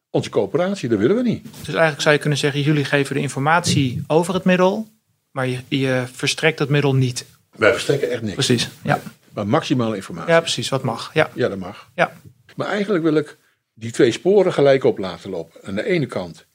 onze 0.09 0.29
coöperatie. 0.29 0.89
Dat 0.89 0.99
willen 0.99 1.15
we 1.15 1.21
niet. 1.21 1.43
Dus 1.43 1.67
eigenlijk 1.67 2.01
zou 2.01 2.13
je 2.13 2.19
kunnen 2.21 2.39
zeggen, 2.39 2.61
jullie 2.61 2.85
geven 2.85 3.15
de 3.15 3.21
informatie 3.21 4.03
over 4.07 4.33
het 4.33 4.43
middel, 4.43 4.87
maar 5.31 5.47
je, 5.47 5.59
je 5.67 6.03
verstrekt 6.11 6.59
het 6.59 6.69
middel 6.69 6.95
niet. 6.95 7.25
Wij 7.51 7.71
verstrekken 7.71 8.09
echt 8.11 8.21
niks. 8.21 8.33
Precies, 8.33 8.69
ja. 8.83 9.01
Maar 9.33 9.47
maximale 9.47 9.95
informatie. 9.95 10.31
Ja, 10.31 10.39
precies, 10.39 10.69
wat 10.69 10.83
mag. 10.83 11.13
Ja, 11.13 11.29
Ja, 11.33 11.49
dat 11.49 11.57
mag. 11.57 11.89
ja. 11.95 12.13
Maar 12.55 12.67
eigenlijk 12.67 13.03
wil 13.03 13.15
ik 13.15 13.37
die 13.73 13.91
twee 13.91 14.11
sporen 14.11 14.53
gelijk 14.53 14.83
op 14.83 14.97
laten 14.97 15.29
lopen. 15.29 15.63
Aan 15.63 15.75
de 15.75 15.85
ene 15.85 16.05
kant 16.05 16.45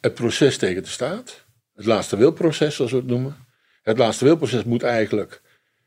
het 0.00 0.14
proces 0.14 0.56
tegen 0.58 0.82
de 0.82 0.88
staat. 0.88 1.44
Het 1.74 1.86
laatste 1.86 2.16
wilproces, 2.16 2.74
zoals 2.74 2.90
we 2.90 2.96
het 2.96 3.06
noemen. 3.06 3.36
Het 3.82 3.98
laatste 3.98 4.24
wilproces 4.24 4.64
moet 4.64 4.82
eigenlijk 4.82 5.40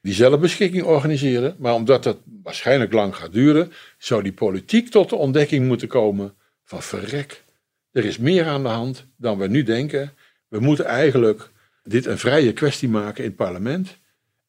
die 0.04 0.14
zelfbeschikking 0.14 0.84
organiseren. 0.84 1.56
Maar 1.60 1.74
omdat 1.74 2.04
dat 2.04 2.18
waarschijnlijk 2.44 2.94
lang 2.94 3.16
gaat 3.16 3.34
duren, 3.34 3.72
zou 3.98 4.24
die 4.24 4.34
politiek 4.34 4.90
tot 4.90 5.10
de 5.10 5.16
ontdekking 5.16 5.68
moeten 5.68 5.88
komen 5.88 6.34
van 6.64 6.82
verrek. 6.82 7.44
Er 7.92 8.06
is 8.06 8.18
meer 8.18 8.46
aan 8.46 8.64
de 8.64 8.70
hand 8.70 9.06
dan 9.18 9.38
we 9.38 9.48
nu 9.48 9.64
denken. 9.64 10.14
We 10.48 10.60
moeten 10.60 10.86
eigenlijk 10.86 11.50
dit 11.84 12.06
een 12.06 12.18
vrije 12.18 12.54
kwestie 12.54 12.90
maken 12.90 13.24
in 13.24 13.30
het 13.30 13.38
parlement. 13.38 13.98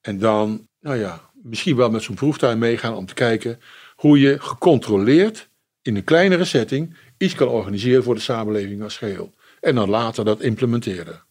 En 0.01 0.19
dan, 0.19 0.69
nou 0.81 0.97
ja, 0.97 1.31
misschien 1.43 1.77
wel 1.77 1.91
met 1.91 2.03
zo'n 2.03 2.15
proeftuin 2.15 2.59
meegaan 2.59 2.95
om 2.95 3.07
te 3.07 3.15
kijken 3.15 3.61
hoe 3.97 4.21
je 4.21 4.41
gecontroleerd 4.41 5.49
in 5.83 5.97
een 5.97 6.05
kleinere 6.05 6.45
setting 6.45 6.97
iets 7.19 7.35
kan 7.35 7.49
organiseren 7.49 8.03
voor 8.03 8.15
de 8.15 8.21
samenleving 8.21 8.83
als 8.83 8.97
geheel. 8.97 9.35
En 9.61 9.75
dan 9.75 9.89
later 9.89 10.25
dat 10.25 10.41
implementeren. 10.41 11.23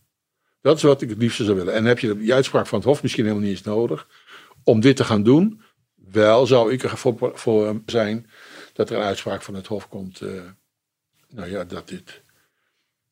Dat 0.64 0.78
is 0.78 0.84
wat 0.84 1.02
ik 1.02 1.10
het 1.10 1.18
liefste 1.18 1.44
zou 1.44 1.58
willen. 1.58 1.74
En 1.74 1.86
heb 1.86 2.00
je 2.00 2.18
die 2.18 2.34
uitspraak 2.34 2.68
van 2.68 2.78
het 2.78 2.88
Hof 2.88 3.02
misschien 3.02 3.24
helemaal 3.24 3.46
niet 3.46 3.56
eens 3.56 3.66
nodig 3.66 4.08
om 4.64 4.80
dit 4.80 4.96
te 4.96 5.04
gaan 5.04 5.24
doen. 5.24 5.62
Wel 5.96 6.46
zou 6.46 6.72
ik 6.72 6.84
er 6.84 6.98
voor, 7.34 7.82
zijn 7.86 8.30
dat 8.74 8.90
er 8.90 8.96
een 8.98 9.04
uitspraak 9.04 9.42
van 9.42 9.54
het 9.54 9.68
Hof 9.68 9.90
komt. 9.90 10.22
eh, 10.22 10.42
nou 11.30 11.50
ja, 11.50 11.64
dat 11.64 11.88
dit, 11.88 12.22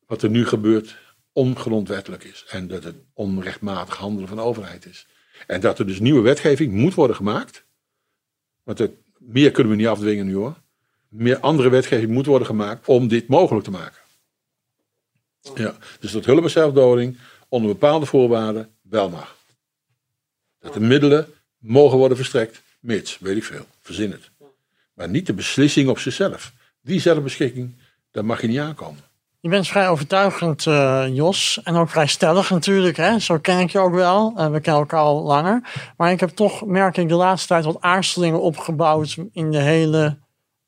wat 0.06 0.22
er 0.22 0.30
nu 0.30 0.46
gebeurt, 0.46 0.96
ongrondwettelijk 1.32 2.24
is. 2.24 2.44
En 2.48 2.68
dat 2.68 2.84
het 2.84 2.96
onrechtmatig 3.12 3.96
handelen 3.96 4.28
van 4.28 4.36
de 4.36 4.42
overheid 4.42 4.86
is. 4.86 5.06
En 5.46 5.60
dat 5.60 5.78
er 5.78 5.86
dus 5.86 6.00
nieuwe 6.00 6.20
wetgeving 6.20 6.72
moet 6.72 6.94
worden 6.94 7.16
gemaakt. 7.16 7.64
Want 8.62 8.88
meer 9.18 9.50
kunnen 9.50 9.72
we 9.72 9.78
niet 9.78 9.86
afdwingen 9.86 10.26
nu 10.26 10.34
hoor. 10.34 10.60
Meer 11.08 11.38
andere 11.38 11.68
wetgeving 11.68 12.10
moet 12.10 12.26
worden 12.26 12.46
gemaakt 12.46 12.88
om 12.88 13.08
dit 13.08 13.28
mogelijk 13.28 13.64
te 13.64 13.70
maken. 13.70 14.00
Ja, 15.54 15.76
dus 16.00 16.12
dat 16.12 16.24
hulp 16.24 16.42
en 16.42 16.50
zelfdoding 16.50 17.18
onder 17.52 17.70
bepaalde 17.70 18.06
voorwaarden 18.06 18.70
wel 18.82 19.08
mag. 19.08 19.36
Dat 20.58 20.72
de 20.72 20.80
middelen 20.80 21.26
mogen 21.58 21.98
worden 21.98 22.16
verstrekt, 22.16 22.62
mits, 22.80 23.18
weet 23.18 23.36
ik 23.36 23.44
veel, 23.44 23.66
verzin 23.80 24.10
het. 24.10 24.30
Maar 24.94 25.08
niet 25.08 25.26
de 25.26 25.32
beslissing 25.32 25.88
op 25.88 25.98
zichzelf. 25.98 26.52
Die 26.80 27.00
zelfbeschikking, 27.00 27.74
daar 28.10 28.24
mag 28.24 28.40
je 28.40 28.46
niet 28.46 28.58
aankomen. 28.58 29.00
Je 29.40 29.48
bent 29.48 29.68
vrij 29.68 29.88
overtuigend, 29.88 30.66
eh, 30.66 31.04
Jos. 31.08 31.60
En 31.64 31.74
ook 31.74 31.90
vrij 31.90 32.06
stellig 32.06 32.50
natuurlijk. 32.50 32.96
Hè? 32.96 33.18
Zo 33.18 33.38
ken 33.38 33.58
ik 33.58 33.70
je 33.70 33.78
ook 33.78 33.94
wel. 33.94 34.32
We 34.34 34.60
kennen 34.60 34.80
elkaar 34.80 35.00
al 35.00 35.22
langer. 35.22 35.62
Maar 35.96 36.12
ik 36.12 36.20
heb 36.20 36.28
toch, 36.28 36.64
merk 36.64 36.96
ik, 36.96 37.08
de 37.08 37.14
laatste 37.14 37.48
tijd 37.48 37.64
wat 37.64 37.80
aarzelingen 37.80 38.40
opgebouwd 38.40 39.16
in 39.32 39.50
de 39.50 39.60
hele 39.60 40.18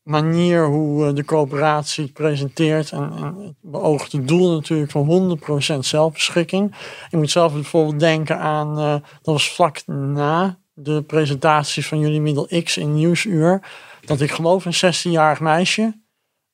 manier 0.05 0.67
hoe 0.67 1.07
eh, 1.07 1.15
de 1.15 1.25
coöperatie 1.25 2.13
presenteert. 2.13 2.91
En, 2.91 3.13
en 3.17 3.37
het 3.37 3.55
beoogde 3.61 4.25
doel 4.25 4.53
natuurlijk 4.53 4.91
van 4.91 5.39
100% 5.75 5.79
zelfbeschikking. 5.79 6.75
Je 7.11 7.17
moet 7.17 7.31
zelf 7.31 7.53
bijvoorbeeld 7.53 8.01
denken 8.01 8.39
aan, 8.39 8.79
eh, 8.79 8.93
dat 8.93 9.35
was 9.35 9.55
vlak 9.55 9.87
na 9.87 10.59
de 10.73 11.03
presentatie 11.03 11.87
van 11.87 11.99
jullie 11.99 12.21
middel 12.21 12.49
X 12.65 12.77
in 12.77 12.95
Nieuwsuur. 12.95 13.61
Dat 14.05 14.21
ik 14.21 14.31
geloof 14.31 14.65
een 14.65 14.95
16-jarig 14.95 15.41
meisje 15.41 16.01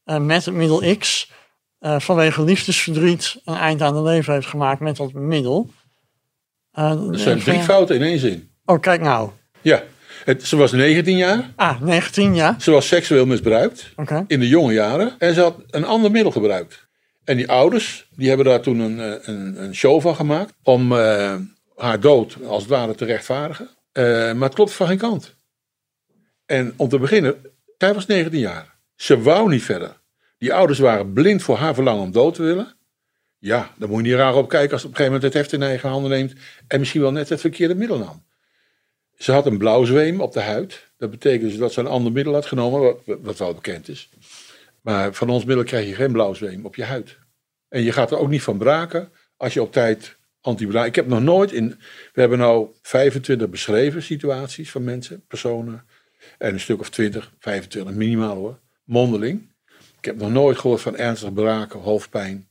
eh, 0.05 0.19
met 0.19 0.45
het 0.45 0.55
middel 0.55 0.97
X 0.99 1.31
vanwege 1.83 2.43
liefdesverdriet 2.43 3.41
een 3.45 3.55
eind 3.55 3.83
aan 3.83 3.95
de 3.95 4.03
leven 4.03 4.33
heeft 4.33 4.47
gemaakt 4.47 4.81
met 4.81 4.97
dat 4.97 5.13
middel. 5.13 5.71
Er 6.73 7.19
zijn 7.19 7.39
drie 7.39 7.61
fouten 7.61 7.97
in 7.97 8.03
één 8.03 8.19
zin. 8.19 8.51
Oh, 8.65 8.81
kijk 8.81 9.01
nou. 9.01 9.31
Ja, 9.61 9.83
het, 10.25 10.47
ze 10.47 10.57
was 10.57 10.73
19 10.73 11.17
jaar. 11.17 11.53
Ah, 11.57 11.81
19, 11.81 12.35
ja. 12.35 12.57
Ze 12.59 12.71
was 12.71 12.87
seksueel 12.87 13.27
misbruikt 13.27 13.93
in 14.27 14.41
de 14.41 14.49
jonge 14.49 14.73
jaren. 14.73 15.15
En 15.19 15.35
ze 15.35 15.41
had 15.41 15.57
een 15.71 15.85
ander 15.85 16.11
middel 16.11 16.33
gebruikt. 16.33 16.89
En 17.25 17.37
die 17.37 17.49
ouders, 17.49 18.09
die 18.17 18.29
hebben 18.29 18.47
daar 18.47 18.61
toen 18.61 18.79
een, 18.79 19.01
eh, 19.01 19.29
een, 19.29 19.63
een 19.63 19.75
show 19.75 20.01
van 20.01 20.17
gemaakt. 20.17 20.53
Om 20.63 20.93
eh, 20.93 21.35
haar 21.77 22.01
dood 22.01 22.37
als 22.47 22.63
het 22.63 22.71
ware 22.71 22.95
te 22.95 23.05
rechtvaardigen. 23.05 23.69
Eh, 23.93 24.05
maar 24.05 24.49
het 24.49 24.55
klopt 24.55 24.73
van 24.73 24.87
geen 24.87 24.99
kant. 24.99 25.37
En 26.47 26.73
om 26.77 26.89
te 26.89 26.99
beginnen, 26.99 27.35
zij 27.79 27.95
was 27.95 28.07
19 28.07 28.41
jaar. 28.41 28.79
Ze 28.97 29.23
wou 29.23 29.49
niet 29.49 29.63
verder. 29.63 30.01
Die 30.39 30.55
ouders 30.55 30.79
waren 30.79 31.13
blind 31.13 31.43
voor 31.43 31.57
haar 31.57 31.75
verlangen 31.75 32.03
om 32.03 32.13
dood 32.13 32.35
te 32.35 32.43
willen. 32.43 32.75
Ja, 33.39 33.71
dan 33.79 33.89
moet 33.89 33.99
je 33.99 34.11
niet 34.11 34.19
raar 34.19 34.35
op 34.35 34.49
kijken 34.49 34.73
als 34.73 34.81
ze 34.81 34.87
op 34.87 34.93
een 34.93 34.99
gegeven 34.99 35.21
moment 35.21 35.35
het 35.35 35.43
heft 35.43 35.53
in 35.53 35.69
eigen 35.69 35.89
handen 35.89 36.11
neemt. 36.11 36.33
En 36.67 36.79
misschien 36.79 37.01
wel 37.01 37.13
net 37.13 37.29
het 37.29 37.41
verkeerde 37.41 37.75
middel 37.75 37.99
nam. 37.99 38.25
Ze 39.21 39.33
had 39.33 39.47
een 39.47 39.59
blauwzweem 39.59 40.21
op 40.21 40.33
de 40.33 40.41
huid. 40.41 40.87
Dat 40.97 41.11
betekent 41.11 41.51
dus 41.51 41.59
dat 41.59 41.73
ze 41.73 41.81
een 41.81 41.87
ander 41.87 42.13
middel 42.13 42.33
had 42.35 42.47
genomen, 42.47 42.81
wat, 42.81 43.19
wat 43.23 43.39
wel 43.39 43.55
bekend 43.55 43.89
is. 43.89 44.09
Maar 44.81 45.15
van 45.15 45.31
ons 45.31 45.45
middel 45.45 45.65
krijg 45.65 45.87
je 45.87 45.95
geen 45.95 46.13
blauwzweem 46.13 46.67
op 46.67 46.75
je 46.75 46.85
huid. 46.85 47.19
En 47.69 47.83
je 47.83 47.93
gaat 47.93 48.11
er 48.11 48.19
ook 48.19 48.29
niet 48.29 48.43
van 48.43 48.59
braken 48.59 49.13
als 49.37 49.55
je 49.55 49.63
op 49.63 49.73
tijd 49.73 50.17
antibiotica... 50.41 50.85
Ik 50.85 50.95
heb 50.95 51.07
nog 51.07 51.21
nooit 51.21 51.53
in... 51.53 51.69
We 52.13 52.21
hebben 52.21 52.39
nou 52.39 52.69
25 52.83 53.49
beschreven 53.49 54.03
situaties 54.03 54.71
van 54.71 54.85
mensen, 54.85 55.25
personen. 55.27 55.85
En 56.39 56.53
een 56.53 56.61
stuk 56.61 56.81
of 56.81 56.91
20, 56.91 57.33
25 57.39 57.95
minimaal 57.95 58.37
hoor. 58.37 58.59
Mondeling. 58.85 59.49
Ik 59.99 60.05
heb 60.05 60.17
nog 60.17 60.31
nooit 60.31 60.59
gehoord 60.59 60.81
van 60.81 60.97
ernstig 60.97 61.33
braken, 61.33 61.81
hoofdpijn. 61.81 62.49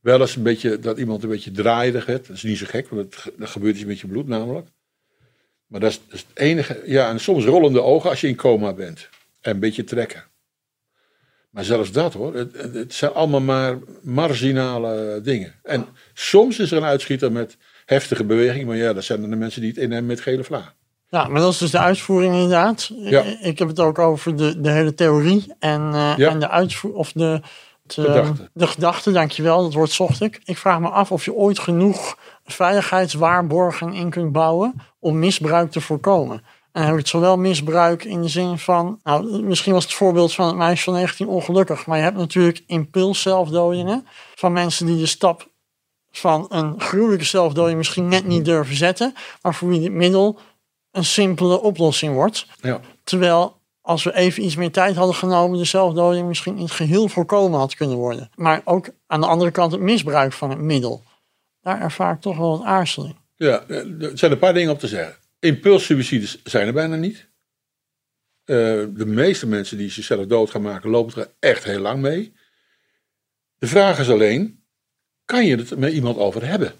Wel 0.00 0.20
eens 0.20 0.36
een 0.36 0.42
beetje 0.42 0.78
dat 0.78 0.98
iemand 0.98 1.22
een 1.22 1.28
beetje 1.28 1.50
draaide. 1.50 2.02
hè. 2.06 2.12
Dat 2.12 2.28
is 2.28 2.42
niet 2.42 2.58
zo 2.58 2.66
gek, 2.68 2.88
want 2.88 3.14
er 3.38 3.48
gebeurt 3.48 3.76
iets 3.76 3.84
met 3.84 4.00
je 4.00 4.06
bloed 4.06 4.28
namelijk. 4.28 4.68
Maar 5.68 5.80
dat 5.80 5.90
is, 5.90 6.00
dat 6.04 6.14
is 6.14 6.24
het 6.28 6.38
enige. 6.38 6.82
Ja, 6.86 7.08
en 7.08 7.20
soms 7.20 7.44
rollende 7.44 7.82
ogen 7.82 8.10
als 8.10 8.20
je 8.20 8.28
in 8.28 8.36
coma 8.36 8.72
bent. 8.72 9.08
En 9.40 9.52
een 9.54 9.60
beetje 9.60 9.84
trekken. 9.84 10.24
Maar 11.50 11.64
zelfs 11.64 11.92
dat 11.92 12.12
hoor, 12.12 12.34
het, 12.34 12.72
het- 12.72 12.94
zijn 12.94 13.12
allemaal 13.12 13.40
maar 13.40 13.78
marginale 14.02 15.20
dingen. 15.22 15.54
En 15.62 15.86
soms 16.14 16.58
is 16.58 16.70
er 16.70 16.76
een 16.76 16.84
uitschieter 16.84 17.32
met 17.32 17.56
heftige 17.86 18.24
beweging. 18.24 18.66
Maar 18.66 18.76
ja, 18.76 18.92
dat 18.92 19.04
zijn 19.04 19.20
dan 19.20 19.30
de 19.30 19.36
mensen 19.36 19.60
die 19.60 19.70
het 19.70 19.78
in 19.78 19.90
hebben 19.90 20.06
met 20.08 20.20
gele 20.20 20.44
vla. 20.44 20.72
Ja, 21.08 21.28
maar 21.28 21.40
dat 21.40 21.52
is 21.52 21.58
dus 21.58 21.70
de 21.70 21.78
uitvoering 21.78 22.34
inderdaad. 22.34 22.90
Ja. 22.96 23.22
Ik 23.42 23.58
heb 23.58 23.68
het 23.68 23.80
ook 23.80 23.98
over 23.98 24.36
de, 24.36 24.60
de 24.60 24.70
hele 24.70 24.94
theorie 24.94 25.54
en, 25.58 25.90
eh, 25.94 26.14
Ja. 26.16 26.30
en 26.30 26.38
de 26.40 26.48
uitvoering, 26.48 27.00
of 27.00 27.12
de, 27.12 27.40
eh, 27.42 27.48
Gedachte. 28.04 28.50
de 28.52 28.66
gedachte, 28.66 29.12
dankjewel, 29.12 29.62
dat 29.62 29.72
woord 29.74 29.90
zocht 29.90 30.20
ik. 30.20 30.40
Ik 30.44 30.56
vraag 30.56 30.80
me 30.80 30.88
af 30.88 31.12
of 31.12 31.24
je 31.24 31.32
ooit 31.34 31.58
genoeg 31.58 32.18
veiligheidswaarborgen 32.52 33.92
in 33.92 34.10
kunt 34.10 34.32
bouwen 34.32 34.74
om 34.98 35.18
misbruik 35.18 35.70
te 35.70 35.80
voorkomen. 35.80 36.42
dan 36.72 36.82
heb 36.82 36.96
het 36.96 37.08
zowel 37.08 37.36
misbruik 37.36 38.04
in 38.04 38.22
de 38.22 38.28
zin 38.28 38.58
van, 38.58 39.00
nou, 39.02 39.42
misschien 39.42 39.72
was 39.72 39.84
het 39.84 39.94
voorbeeld 39.94 40.34
van 40.34 40.46
het 40.46 40.56
meisje 40.56 40.84
van 40.84 40.92
19 40.92 41.28
ongelukkig, 41.28 41.86
maar 41.86 41.96
je 41.96 42.04
hebt 42.04 42.16
natuurlijk 42.16 42.62
impuls-zelfdodingen 42.66 44.06
van 44.34 44.52
mensen 44.52 44.86
die 44.86 44.98
de 44.98 45.06
stap 45.06 45.48
van 46.10 46.46
een 46.48 46.80
gruwelijke 46.80 47.24
zelfdoding 47.24 47.76
misschien 47.76 48.08
net 48.08 48.26
niet 48.26 48.44
durven 48.44 48.76
zetten, 48.76 49.14
maar 49.42 49.54
voor 49.54 49.68
wie 49.68 49.80
dit 49.80 49.92
middel 49.92 50.38
een 50.90 51.04
simpele 51.04 51.60
oplossing 51.60 52.14
wordt. 52.14 52.46
Ja. 52.60 52.80
Terwijl 53.04 53.56
als 53.80 54.02
we 54.02 54.14
even 54.14 54.44
iets 54.44 54.56
meer 54.56 54.72
tijd 54.72 54.96
hadden 54.96 55.14
genomen, 55.14 55.58
de 55.58 55.64
zelfdoding 55.64 56.26
misschien 56.26 56.56
in 56.56 56.62
het 56.62 56.70
geheel 56.70 57.08
voorkomen 57.08 57.58
had 57.58 57.74
kunnen 57.74 57.96
worden. 57.96 58.30
Maar 58.34 58.60
ook 58.64 58.88
aan 59.06 59.20
de 59.20 59.26
andere 59.26 59.50
kant 59.50 59.72
het 59.72 59.80
misbruik 59.80 60.32
van 60.32 60.50
het 60.50 60.58
middel. 60.58 61.02
Daar 61.68 61.80
ervaar 61.80 62.18
toch 62.18 62.36
wel 62.36 62.58
wat 62.58 62.66
aarzeling. 62.66 63.16
Ja, 63.36 63.64
eh, 63.66 64.02
er 64.02 64.18
zijn 64.18 64.32
een 64.32 64.38
paar 64.38 64.54
dingen 64.54 64.72
op 64.72 64.78
te 64.78 64.88
zeggen. 64.88 65.16
Impulssuicides 65.38 66.42
zijn 66.44 66.66
er 66.66 66.72
bijna 66.72 66.96
niet. 66.96 67.28
Eh, 68.44 68.56
de 68.94 69.06
meeste 69.06 69.46
mensen 69.46 69.78
die 69.78 69.90
zichzelf 69.90 70.26
dood 70.26 70.50
gaan 70.50 70.62
maken, 70.62 70.90
lopen 70.90 71.22
er 71.22 71.30
echt 71.38 71.64
heel 71.64 71.80
lang 71.80 72.00
mee. 72.00 72.32
De 73.58 73.66
vraag 73.66 73.98
is 73.98 74.10
alleen, 74.10 74.64
kan 75.24 75.46
je 75.46 75.56
het 75.56 75.76
met 75.76 75.92
iemand 75.92 76.16
over 76.16 76.46
hebben? 76.46 76.72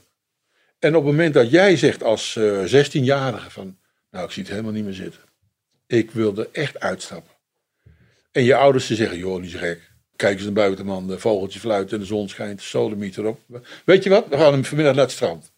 En 0.78 0.97
op 0.97 1.03
het 1.05 1.11
moment 1.12 1.34
dat 1.34 1.51
jij 1.51 1.76
zegt 1.76 2.03
als 2.03 2.36
eh 2.36 2.64
16-jarige 2.64 3.51
van, 3.51 3.78
nou 4.11 4.24
ik 4.24 4.30
zie 4.30 4.43
het 4.43 4.51
helemaal 4.51 4.72
niet 4.72 4.84
meer 4.84 4.93
zitten. 4.93 5.22
Ik 5.86 6.11
wil 6.11 6.36
er 6.36 6.49
echt 6.53 6.80
uitstappen. 6.80 7.32
En 8.32 8.43
je 8.43 8.55
ouders 8.55 8.86
die 8.86 8.97
zeggen, 8.97 9.18
joh, 9.18 9.41
niet 9.41 9.51
zo 9.51 9.59
gek. 9.59 9.88
Kijk 10.19 10.35
eens 10.35 10.45
naar 10.45 10.53
buiten 10.53 10.87
man, 10.87 11.07
de 11.07 11.19
vogeltje 11.19 11.61
fluit 11.61 11.93
en 11.93 11.99
de 11.99 12.05
zon 12.05 12.29
schijnt, 12.29 12.59
de 12.59 12.64
sodemiet 12.64 13.16
erop. 13.16 13.41
Weet 13.85 14.03
je 14.03 14.11
wat, 14.11 14.29
we 14.29 14.37
gaan 14.37 14.53
hem 14.53 14.64
vanmiddag 14.64 14.95
naar 14.95 15.05
het 15.05 15.12
strand. 15.12 15.53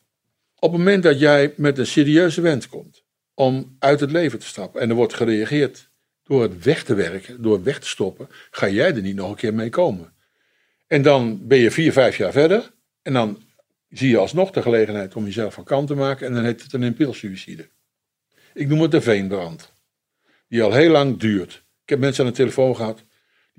Op 0.58 0.70
het 0.70 0.78
moment 0.78 1.02
dat 1.02 1.18
jij 1.20 1.52
met 1.56 1.78
een 1.78 1.86
serieuze 1.86 2.40
wens 2.40 2.68
komt 2.68 3.04
om 3.34 3.76
uit 3.78 4.00
het 4.00 4.11
leven 4.11 4.38
te 4.38 4.46
stappen 4.46 4.80
en 4.80 4.88
er 4.88 4.94
wordt 4.94 5.14
gereageerd 5.14 5.90
door 6.24 6.42
het 6.42 6.62
weg 6.62 6.84
te 6.84 6.94
werken, 6.94 7.42
door 7.42 7.52
het 7.52 7.62
weg 7.62 7.78
te 7.78 7.88
stoppen, 7.88 8.28
ga 8.50 8.68
jij 8.68 8.94
er 8.94 9.02
niet 9.02 9.14
nog 9.14 9.30
een 9.30 9.36
keer 9.36 9.54
mee 9.54 9.68
komen. 9.68 10.12
En 10.86 11.02
dan 11.02 11.46
ben 11.46 11.58
je 11.58 11.70
vier, 11.70 11.92
vijf 11.92 12.16
jaar 12.16 12.32
verder 12.32 12.70
en 13.02 13.12
dan 13.12 13.42
zie 13.88 14.11
je 14.11 14.18
alsnog 14.18 14.50
de 14.50 14.62
gelegenheid 14.62 15.16
om 15.16 15.24
jezelf 15.24 15.54
van 15.54 15.64
kant 15.64 15.86
te 15.86 15.94
maken 15.94 16.26
en 16.26 16.34
dan 16.34 16.44
heet 16.44 16.62
het 16.62 16.72
een 16.72 16.82
impulssuicide. 16.82 17.68
Ik 18.54 18.68
noem 18.68 18.80
het 18.80 18.90
de 18.90 19.00
veenbrand, 19.00 19.72
die 20.48 20.62
al 20.62 20.72
heel 20.72 20.90
lang 20.90 21.18
duurt. 21.18 21.52
Ik 21.82 21.88
heb 21.88 21.98
mensen 21.98 22.24
aan 22.24 22.30
de 22.30 22.36
telefoon 22.36 22.76
gehad, 22.76 23.04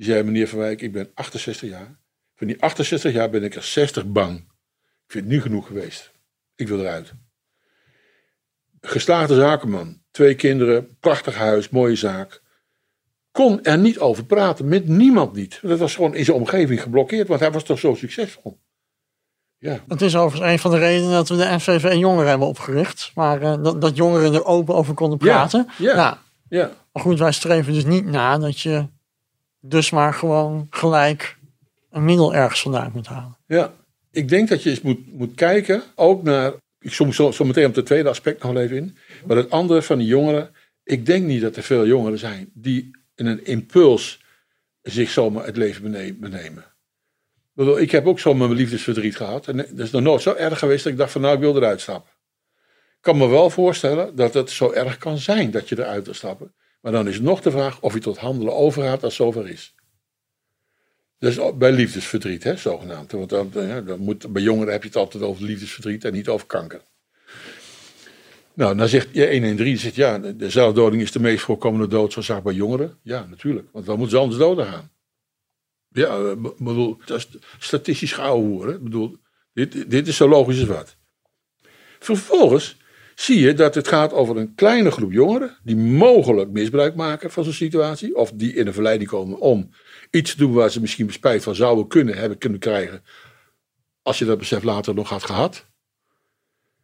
die 0.02 0.10
zeiden 0.10 0.32
meneer 0.32 0.47
Van 0.47 0.60
Wijk, 0.60 0.82
ik 0.82 0.91
ben 0.91 1.12
68 1.14 1.70
jaar. 1.70 1.99
Van 2.36 2.47
die 2.47 2.62
68 2.62 3.14
jaar 3.14 3.30
ben 3.30 3.43
ik 3.43 3.56
er 3.56 3.64
60 3.64 4.06
bang. 4.06 4.38
Ik 5.06 5.12
vind 5.12 5.24
het 5.24 5.34
nu 5.34 5.41
genoeg 5.41 5.68
geweest. 5.68 6.12
Ik 6.56 6.68
wil 6.68 6.80
eruit. 6.80 7.14
Geslaagde 8.82 9.36
zakenman, 9.36 10.02
twee 10.12 10.36
kinderen, 10.36 10.97
prachtig 10.99 11.36
huis, 11.36 11.70
mooie 11.70 11.95
zaak. 11.95 12.41
Kon 13.32 13.64
er 13.64 13.78
niet 13.78 13.99
over 13.99 14.26
praten, 14.26 14.68
met 14.68 14.88
niemand 14.88 15.34
niet. 15.34 15.60
Dat 15.62 15.80
was 15.80 15.95
gewoon 15.95 16.16
in 16.16 16.26
zijn 16.26 16.38
omgeving 16.38 16.82
geblokkeerd, 16.82 17.28
want 17.28 17.39
hij 17.39 17.52
was 17.52 17.64
toch 17.64 17.80
zo 17.80 17.95
succesvol. 17.95 18.60
Ja, 19.58 19.84
Het 19.88 20.02
is 20.02 20.16
overigens 20.16 20.52
een 20.52 20.60
van 20.60 20.72
de 20.72 20.78
redenen 20.78 21.12
dat 21.12 21.30
we 21.30 21.36
de 21.36 21.56
NVV 21.56 21.93
Jongeren 21.97 22.30
hebben 22.30 22.47
opgericht. 22.47 23.12
Maar 23.16 23.41
eh, 23.41 23.64
dat, 23.64 23.82
dat 23.82 23.95
jongeren 23.95 24.34
er 24.34 24.45
open 24.45 24.76
over 24.76 24.93
konden 24.93 25.20
Ja, 25.22 25.26
praten. 25.34 25.68
ja. 25.78 25.95
Nou, 25.95 26.16
ja, 26.49 26.72
maar 26.93 27.04
goed, 27.04 27.20
wij 27.20 27.32
streven 27.32 27.74
dus 27.74 27.86
niet 27.86 28.06
na 28.06 28.38
dat 28.38 28.60
je 28.60 28.88
dus 29.62 29.89
maar 29.89 30.14
gewoon 30.14 30.68
gelijk 30.70 31.38
een 31.89 32.05
middel 32.05 32.36
ergens 32.36 32.62
vandaan 32.62 32.91
moet 32.93 33.07
halen. 33.07 33.38
ja. 33.45 33.74
Ik 34.14 34.30
denk 34.30 34.49
dat 34.49 34.64
je 34.64 34.70
eens 34.70 34.82
moet, 34.82 35.14
moet 35.14 35.36
kijken, 35.36 35.84
ook 35.95 36.24
naar. 36.24 36.53
Ik 36.80 36.93
zoom 36.93 37.14
zo, 37.14 37.32
zo 37.32 37.45
meteen 37.45 37.66
op 37.66 37.76
het 37.76 37.86
tweede 37.86 38.09
aspect 38.09 38.43
nog 38.43 38.55
even 38.55 38.78
in. 38.78 38.97
Maar 39.26 39.38
het 39.38 39.49
andere 39.49 39.82
van 39.82 39.97
die 39.97 40.07
jongeren. 40.07 40.55
Ik 40.84 41.05
denk 41.05 41.26
niet 41.26 41.41
dat 41.41 41.55
er 41.55 41.64
veel 41.64 41.86
jongeren 41.88 42.20
zijn 42.20 42.49
die 42.53 42.91
in 43.16 43.26
een 43.26 43.45
impuls 43.45 44.24
zich 44.82 45.09
zomaar 45.09 45.45
het 45.45 45.57
leven 45.57 45.91
bene- 45.91 46.14
benemen. 46.14 46.66
Ik 47.78 47.91
heb 47.91 48.05
ook 48.07 48.20
zomaar 48.20 48.47
mijn 48.47 48.59
liefdesverdriet 48.59 49.16
gehad. 49.16 49.47
En 49.47 49.57
dat 49.57 49.80
is 49.80 49.91
nog 49.91 50.01
nooit 50.01 50.22
zo 50.22 50.34
erg 50.34 50.59
geweest 50.59 50.84
dat 50.84 50.91
ik 50.91 50.97
dacht 50.99 51.12
van 51.12 51.22
nou 51.22 51.34
ik 51.34 51.39
wil 51.39 51.55
eruit 51.55 51.82
stappen. 51.82 52.12
Ik 52.95 53.01
kan 53.01 53.18
me 53.18 53.28
wel 53.28 53.49
voorstellen 53.49 54.16
dat 54.16 54.34
het 54.34 54.49
zo 54.49 54.72
erg 54.72 54.97
kan 54.97 55.18
zijn 55.18 55.51
dat 55.51 55.70
je 55.70 55.80
eruit 55.80 56.05
wil 56.05 56.14
stappen. 56.14 56.53
Maar 56.82 56.92
dan 56.92 57.08
is 57.08 57.20
nog 57.20 57.42
de 57.42 57.52
vraag 57.52 57.82
of 57.82 57.94
je 57.94 58.00
tot 58.00 58.18
handelen 58.18 58.56
overgaat 58.56 59.04
als 59.04 59.16
zover 59.16 59.50
is. 59.50 59.76
Dus 61.18 61.40
bij 61.58 61.72
liefdesverdriet, 61.72 62.44
hè, 62.44 62.56
zogenaamd. 62.56 63.12
Want 63.12 63.30
dan, 63.30 63.52
ja, 63.54 63.82
dan 63.82 64.00
moet, 64.00 64.34
bij 64.34 64.42
jongeren 64.42 64.72
heb 64.72 64.82
je 64.82 64.88
het 64.88 64.98
altijd 64.98 65.24
over 65.24 65.44
liefdesverdriet 65.44 66.06
en 66.06 66.14
niet 66.14 66.28
over 66.28 66.48
kanker. 66.48 66.82
Nou, 68.54 68.78
dan 68.78 68.88
zegt 68.88 69.08
je 69.12 69.32
113, 69.32 69.78
zegt, 69.78 69.96
ja, 69.96 70.18
de 70.18 70.50
zelfdoding 70.50 71.02
is 71.02 71.12
de 71.12 71.20
meest 71.20 71.44
voorkomende 71.44 71.88
doodsoorzaak 71.88 72.44
bij 72.44 72.54
jongeren. 72.54 72.98
Ja, 73.04 73.26
natuurlijk, 73.30 73.68
want 73.72 73.86
dan 73.86 73.98
moeten 73.98 74.16
ze 74.16 74.22
anders 74.22 74.40
doden 74.40 74.66
gaan. 74.66 74.92
Ja, 75.88 76.18
eh, 76.18 76.32
bedoel, 76.58 76.98
dat 77.06 77.18
is 77.18 77.28
statistisch 77.60 78.14
hè. 78.18 78.74
Ik 78.74 78.84
bedoel, 78.84 79.18
dit, 79.54 79.92
dit 79.92 80.08
is 80.08 80.16
zo 80.16 80.30
logisch 80.30 80.60
als 80.60 80.70
wat. 80.70 80.96
Vervolgens 82.00 82.78
zie 83.22 83.39
je 83.39 83.53
dat 83.53 83.76
het 83.76 83.88
gaat 83.88 84.13
over 84.13 84.38
een 84.38 84.55
kleine 84.55 84.91
groep 84.91 85.11
jongeren 85.11 85.57
die 85.63 85.76
mogelijk 85.76 86.51
misbruik 86.51 86.95
maken 86.95 87.32
van 87.32 87.43
zo'n 87.43 87.53
situatie. 87.53 88.15
Of 88.15 88.32
die 88.34 88.53
in 88.53 88.67
een 88.67 88.74
verleiding 88.74 89.09
komen 89.09 89.39
om 89.39 89.69
iets 90.11 90.32
te 90.32 90.38
doen 90.38 90.53
waar 90.53 90.72
ze 90.72 90.82
misschien 90.82 91.11
spijt 91.11 91.43
van 91.43 91.55
zouden 91.55 91.88
kunnen 91.88 92.17
hebben 92.17 92.38
kunnen 92.38 92.59
krijgen. 92.59 93.03
Als 94.01 94.19
je 94.19 94.26
dat 94.26 94.38
besef 94.38 94.63
later 94.63 94.93
nog 94.93 95.09
had 95.09 95.24
gehad. 95.24 95.65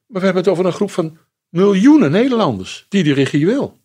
Maar 0.08 0.20
we 0.20 0.26
hebben 0.26 0.44
het 0.44 0.52
over 0.52 0.66
een 0.66 0.74
groep 0.74 0.92
van 0.92 1.18
miljoenen 1.50 2.12
Nederlanders 2.12 2.86
die 2.90 3.04
die 3.04 3.14
regie 3.14 3.46
wil. 3.46 3.78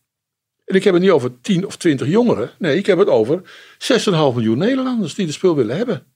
En 0.64 0.74
ik 0.76 0.84
heb 0.84 0.94
het 0.94 1.02
niet 1.02 1.12
over 1.12 1.40
10 1.40 1.66
of 1.66 1.76
20 1.76 2.06
jongeren. 2.06 2.50
Nee, 2.58 2.76
ik 2.76 2.86
heb 2.86 2.98
het 2.98 3.08
over 3.08 3.42
6,5 3.78 4.10
miljoen 4.10 4.58
Nederlanders 4.58 5.14
die 5.14 5.26
de 5.26 5.32
spul 5.32 5.56
willen 5.56 5.76
hebben. 5.76 6.06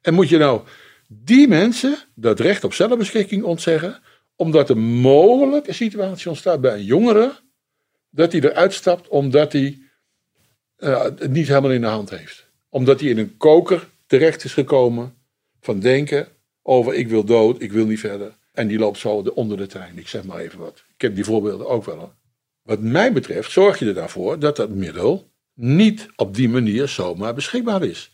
En 0.00 0.14
moet 0.14 0.28
je 0.28 0.38
nou 0.38 0.60
die 1.08 1.48
mensen 1.48 1.98
dat 2.14 2.40
recht 2.40 2.64
op 2.64 2.74
zelfbeschikking 2.74 3.42
ontzeggen, 3.42 4.02
omdat 4.36 4.68
er 4.68 4.78
mogelijk 4.78 5.66
een 5.66 5.74
situatie 5.74 6.28
ontstaat 6.28 6.60
bij 6.60 6.74
een 6.74 6.84
jongere, 6.84 7.32
dat 8.10 8.32
hij 8.32 8.40
eruit 8.40 8.72
stapt 8.74 9.08
omdat 9.08 9.52
hij 9.52 9.78
eh, 10.76 11.02
het 11.02 11.30
niet 11.30 11.48
helemaal 11.48 11.70
in 11.70 11.80
de 11.80 11.86
hand 11.86 12.10
heeft. 12.10 12.46
Omdat 12.68 13.00
hij 13.00 13.08
in 13.08 13.18
een 13.18 13.36
koker 13.36 13.88
terecht 14.06 14.44
is 14.44 14.52
gekomen 14.52 15.14
van 15.60 15.80
denken 15.80 16.28
over 16.62 16.94
ik 16.94 17.08
wil 17.08 17.24
dood, 17.24 17.62
ik 17.62 17.72
wil 17.72 17.86
niet 17.86 18.00
verder. 18.00 18.36
En 18.52 18.68
die 18.68 18.78
loopt 18.78 18.98
zo 18.98 19.22
de- 19.22 19.34
onder 19.34 19.56
de 19.56 19.66
trein. 19.66 19.98
Ik 19.98 20.08
zeg 20.08 20.24
maar 20.24 20.38
even 20.38 20.58
wat. 20.58 20.82
Ik 20.94 21.00
heb 21.00 21.14
die 21.14 21.24
voorbeelden 21.24 21.68
ook 21.68 21.84
wel. 21.84 22.12
Wat 22.62 22.80
mij 22.80 23.12
betreft 23.12 23.50
zorg 23.50 23.78
je 23.78 23.86
er 23.86 23.94
daarvoor 23.94 24.38
dat 24.38 24.56
dat 24.56 24.70
middel 24.70 25.30
niet 25.54 26.08
op 26.16 26.34
die 26.34 26.48
manier 26.48 26.88
zomaar 26.88 27.34
beschikbaar 27.34 27.84
is. 27.84 28.10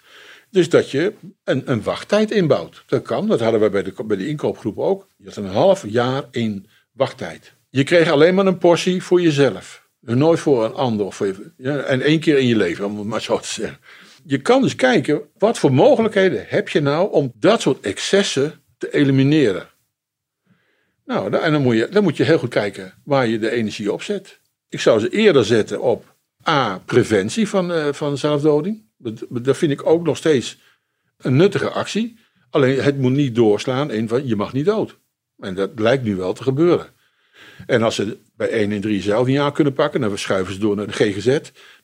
Dus 0.52 0.68
dat 0.68 0.90
je 0.90 1.12
een, 1.44 1.62
een 1.70 1.82
wachttijd 1.82 2.30
inbouwt. 2.30 2.82
Dat 2.86 3.02
kan, 3.02 3.26
dat 3.26 3.40
hadden 3.40 3.60
wij 3.60 3.70
bij 3.70 3.82
de, 3.82 4.04
bij 4.04 4.16
de 4.16 4.28
inkoopgroep 4.28 4.78
ook. 4.78 5.06
Je 5.16 5.24
had 5.24 5.36
een 5.36 5.46
half 5.46 5.84
jaar 5.88 6.24
in 6.30 6.66
wachttijd. 6.92 7.52
Je 7.70 7.84
kreeg 7.84 8.10
alleen 8.10 8.34
maar 8.34 8.46
een 8.46 8.58
portie 8.58 9.02
voor 9.02 9.20
jezelf. 9.20 9.88
Nooit 10.00 10.40
voor 10.40 10.64
een 10.64 10.74
ander. 10.74 11.06
Of 11.06 11.16
voor 11.16 11.26
je, 11.26 11.52
ja, 11.56 11.78
en 11.78 12.00
één 12.00 12.20
keer 12.20 12.38
in 12.38 12.46
je 12.46 12.56
leven, 12.56 12.84
om 12.84 12.98
het 12.98 13.06
maar 13.06 13.22
zo 13.22 13.38
te 13.38 13.48
zeggen. 13.48 13.78
Je 14.24 14.38
kan 14.38 14.62
dus 14.62 14.74
kijken, 14.74 15.22
wat 15.38 15.58
voor 15.58 15.72
mogelijkheden 15.72 16.44
heb 16.48 16.68
je 16.68 16.80
nou 16.80 17.12
om 17.12 17.32
dat 17.34 17.60
soort 17.60 17.80
excessen 17.80 18.60
te 18.78 18.94
elimineren. 18.94 19.68
Nou, 21.04 21.36
en 21.36 21.52
dan 21.52 21.62
moet, 21.62 21.76
je, 21.76 21.88
dan 21.88 22.02
moet 22.02 22.16
je 22.16 22.24
heel 22.24 22.38
goed 22.38 22.48
kijken 22.48 22.94
waar 23.04 23.26
je 23.26 23.38
de 23.38 23.50
energie 23.50 23.92
op 23.92 24.02
zet. 24.02 24.40
Ik 24.68 24.80
zou 24.80 25.00
ze 25.00 25.08
eerder 25.08 25.44
zetten 25.44 25.80
op 25.80 26.16
A, 26.48 26.78
preventie 26.78 27.48
van, 27.48 27.72
eh, 27.72 27.92
van 27.92 28.18
zelfdoding. 28.18 28.90
Dat, 29.02 29.44
dat 29.44 29.56
vind 29.56 29.72
ik 29.72 29.86
ook 29.86 30.04
nog 30.04 30.16
steeds 30.16 30.58
een 31.18 31.36
nuttige 31.36 31.70
actie. 31.70 32.18
Alleen 32.50 32.82
het 32.82 32.98
moet 32.98 33.12
niet 33.12 33.34
doorslaan 33.34 33.90
in 33.90 34.08
van 34.08 34.26
je 34.26 34.36
mag 34.36 34.52
niet 34.52 34.64
dood. 34.64 34.98
En 35.38 35.54
dat 35.54 35.70
lijkt 35.76 36.04
nu 36.04 36.16
wel 36.16 36.32
te 36.32 36.42
gebeuren. 36.42 36.86
En 37.66 37.82
als 37.82 37.94
ze 37.94 38.18
bij 38.36 38.48
1 38.48 38.72
en 38.72 38.80
3 38.80 39.02
zelf 39.02 39.26
niet 39.26 39.38
aan 39.38 39.52
kunnen 39.52 39.72
pakken, 39.72 40.00
dan 40.00 40.18
schuiven 40.18 40.54
ze 40.54 40.60
door 40.60 40.76
naar 40.76 40.86
de 40.86 40.92
GGZ. 40.92 41.26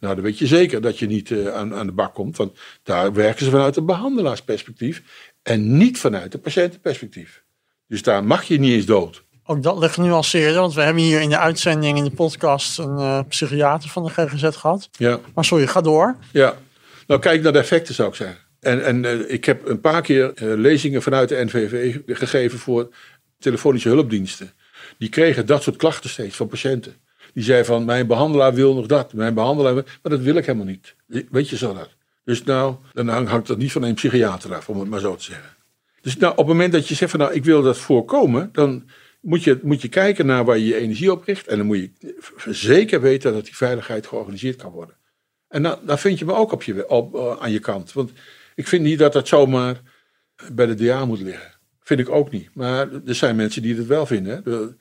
Nou, 0.00 0.14
dan 0.14 0.20
weet 0.20 0.38
je 0.38 0.46
zeker 0.46 0.80
dat 0.80 0.98
je 0.98 1.06
niet 1.06 1.30
eh, 1.30 1.54
aan, 1.54 1.74
aan 1.74 1.86
de 1.86 1.92
bak 1.92 2.14
komt. 2.14 2.36
Want 2.36 2.58
daar 2.82 3.12
werken 3.12 3.44
ze 3.44 3.50
vanuit 3.50 3.76
een 3.76 3.86
behandelaarsperspectief. 3.86 5.02
En 5.42 5.76
niet 5.76 5.98
vanuit 5.98 6.34
een 6.34 6.40
patiëntenperspectief. 6.40 7.42
Dus 7.86 8.02
daar 8.02 8.24
mag 8.24 8.44
je 8.44 8.58
niet 8.58 8.72
eens 8.72 8.86
dood. 8.86 9.26
Ook 9.44 9.62
dat 9.62 9.78
ligt 9.78 9.94
genuanceerder, 9.94 10.60
want 10.60 10.74
we 10.74 10.80
hebben 10.80 11.02
hier 11.02 11.20
in 11.20 11.28
de 11.28 11.38
uitzending, 11.38 11.98
in 11.98 12.04
de 12.04 12.10
podcast, 12.10 12.78
een 12.78 12.98
eh, 12.98 13.20
psychiater 13.28 13.88
van 13.88 14.04
de 14.04 14.10
GGZ 14.10 14.56
gehad. 14.56 14.88
Ja. 14.92 15.18
Maar 15.34 15.44
sorry, 15.44 15.66
ga 15.66 15.80
door. 15.80 16.16
Ja, 16.32 16.56
nou 17.08 17.20
kijk 17.20 17.42
naar 17.42 17.52
de 17.52 17.58
effecten 17.58 17.94
zou 17.94 18.08
ik 18.08 18.14
zeggen. 18.14 18.38
En, 18.60 18.84
en 18.84 19.04
eh, 19.04 19.32
ik 19.32 19.44
heb 19.44 19.66
een 19.68 19.80
paar 19.80 20.02
keer 20.02 20.32
eh, 20.34 20.56
lezingen 20.56 21.02
vanuit 21.02 21.28
de 21.28 21.44
NVV 21.44 21.96
gegeven 22.06 22.58
voor 22.58 22.94
telefonische 23.38 23.88
hulpdiensten. 23.88 24.52
Die 24.98 25.08
kregen 25.08 25.46
dat 25.46 25.62
soort 25.62 25.76
klachten 25.76 26.10
steeds 26.10 26.36
van 26.36 26.48
patiënten. 26.48 26.94
Die 27.34 27.44
zeiden 27.44 27.66
van, 27.66 27.84
mijn 27.84 28.06
behandelaar 28.06 28.54
wil 28.54 28.74
nog 28.74 28.86
dat, 28.86 29.12
mijn 29.12 29.34
behandelaar 29.34 29.74
wil... 29.74 29.84
Maar 30.02 30.12
dat 30.12 30.20
wil 30.20 30.36
ik 30.36 30.46
helemaal 30.46 30.66
niet. 30.66 30.94
Weet 31.30 31.48
je 31.48 31.56
zo 31.56 31.74
dat? 31.74 31.90
Dus 32.24 32.44
nou, 32.44 32.76
dan 32.92 33.08
hang- 33.08 33.28
hangt 33.28 33.46
dat 33.46 33.58
niet 33.58 33.72
van 33.72 33.82
een 33.82 33.94
psychiater 33.94 34.54
af, 34.54 34.68
om 34.68 34.80
het 34.80 34.88
maar 34.88 35.00
zo 35.00 35.16
te 35.16 35.24
zeggen. 35.24 35.56
Dus 36.00 36.16
nou, 36.16 36.32
op 36.32 36.38
het 36.38 36.46
moment 36.46 36.72
dat 36.72 36.88
je 36.88 36.94
zegt 36.94 37.10
van, 37.10 37.20
nou, 37.20 37.32
ik 37.32 37.44
wil 37.44 37.62
dat 37.62 37.78
voorkomen... 37.78 38.48
dan 38.52 38.88
moet 39.20 39.44
je, 39.44 39.58
moet 39.62 39.82
je 39.82 39.88
kijken 39.88 40.26
naar 40.26 40.44
waar 40.44 40.58
je 40.58 40.66
je 40.66 40.76
energie 40.76 41.12
op 41.12 41.24
richt. 41.24 41.46
En 41.46 41.56
dan 41.56 41.66
moet 41.66 41.78
je 41.78 41.90
zeker 42.48 43.00
weten 43.00 43.32
dat 43.32 43.44
die 43.44 43.56
veiligheid 43.56 44.06
georganiseerd 44.06 44.56
kan 44.56 44.70
worden. 44.70 44.94
En 45.48 45.62
dan, 45.62 45.98
vind 45.98 46.18
je 46.18 46.24
me 46.24 46.32
ook 46.34 46.52
op 46.52 46.62
je, 46.62 46.88
op, 46.88 47.14
eh, 47.14 47.36
aan 47.38 47.50
je 47.50 47.58
kant. 47.58 47.92
Want 47.92 48.12
ik 48.54 48.68
vind 48.68 48.82
niet 48.82 48.98
dat 48.98 49.12
dat 49.12 49.28
zomaar 49.28 49.80
bij 50.52 50.66
de 50.66 50.74
DA 50.74 51.04
moet 51.04 51.20
liggen. 51.20 51.52
Vind 51.80 52.00
ik 52.00 52.08
ook 52.08 52.30
niet. 52.30 52.54
Maar 52.54 52.92
er 53.06 53.14
zijn 53.14 53.36
mensen 53.36 53.62
die 53.62 53.76
het 53.76 53.86
wel 53.86 54.06
vinden. 54.06 54.44
De- 54.44 54.76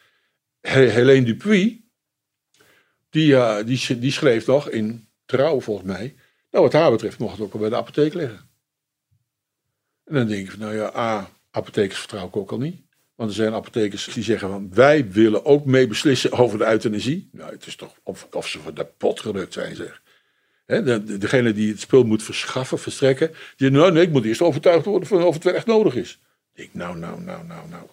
He- 0.62 0.90
Helene 0.90 1.26
Dupuy, 1.26 1.84
die, 3.10 3.36
eh, 3.36 3.66
die, 3.66 4.00
die 4.00 4.12
schreef 4.12 4.46
nog 4.48 4.70
in 4.70 5.08
Trouw 5.26 5.60
volgens 5.62 5.88
mij. 5.88 6.16
Nou, 6.52 6.64
wat 6.64 6.74
haar 6.74 6.92
betreft 6.92 7.20
mocht 7.20 7.32
het 7.38 7.42
ook 7.42 7.52
wel 7.52 7.62
bij 7.62 7.70
de 7.70 7.76
apotheek 7.76 8.14
liggen. 8.14 8.50
En 10.06 10.14
dan 10.16 10.28
denk 10.28 10.46
ik, 10.46 10.52
van, 10.52 10.60
nou 10.60 10.76
ja, 10.76 10.96
A, 10.96 11.30
apothekers 11.52 12.00
vertrouw 12.00 12.28
ik 12.28 12.36
ook 12.38 12.52
al 12.52 12.58
niet. 12.58 12.82
Want 13.16 13.30
er 13.30 13.36
zijn 13.36 13.54
apothekers 13.54 14.06
die 14.06 14.24
zeggen 14.24 14.50
van, 14.50 14.74
wij 14.74 15.12
willen 15.12 15.46
ook 15.46 15.66
mee 15.66 15.88
beslissen 15.88 16.32
over 16.32 16.58
de 16.58 16.66
euthanasie. 16.66 17.30
Nou, 17.32 17.52
het 17.52 17.66
is 17.66 17.76
toch 17.76 17.96
of, 18.04 18.28
ze 18.46 18.60
van 18.60 18.74
de 18.74 18.86
pot 18.86 19.20
gerukt 19.20 19.54
zijn, 19.54 19.76
zeg. 19.76 20.02
De, 20.68 21.04
de- 21.04 21.18
degene 21.18 21.54
die 21.54 21.70
het 21.72 21.80
spul 21.80 22.04
moet 22.04 22.24
verschaffen, 22.24 22.80
verstrekken. 22.80 23.32
Die 23.56 23.70
nou 23.70 23.92
nee, 23.92 24.04
ik 24.04 24.12
moet 24.12 24.26
eerst 24.26 24.42
overtuigd 24.42 24.86
worden 24.86 25.08
van 25.08 25.24
of 25.24 25.34
het 25.34 25.44
wel 25.44 25.54
echt 25.54 25.66
nodig 25.66 25.96
is. 25.96 26.20
Ik 26.54 26.70
nou, 26.74 26.98
nou, 26.98 27.22
nou, 27.22 27.46
nou, 27.46 27.70
nou. 27.70 27.84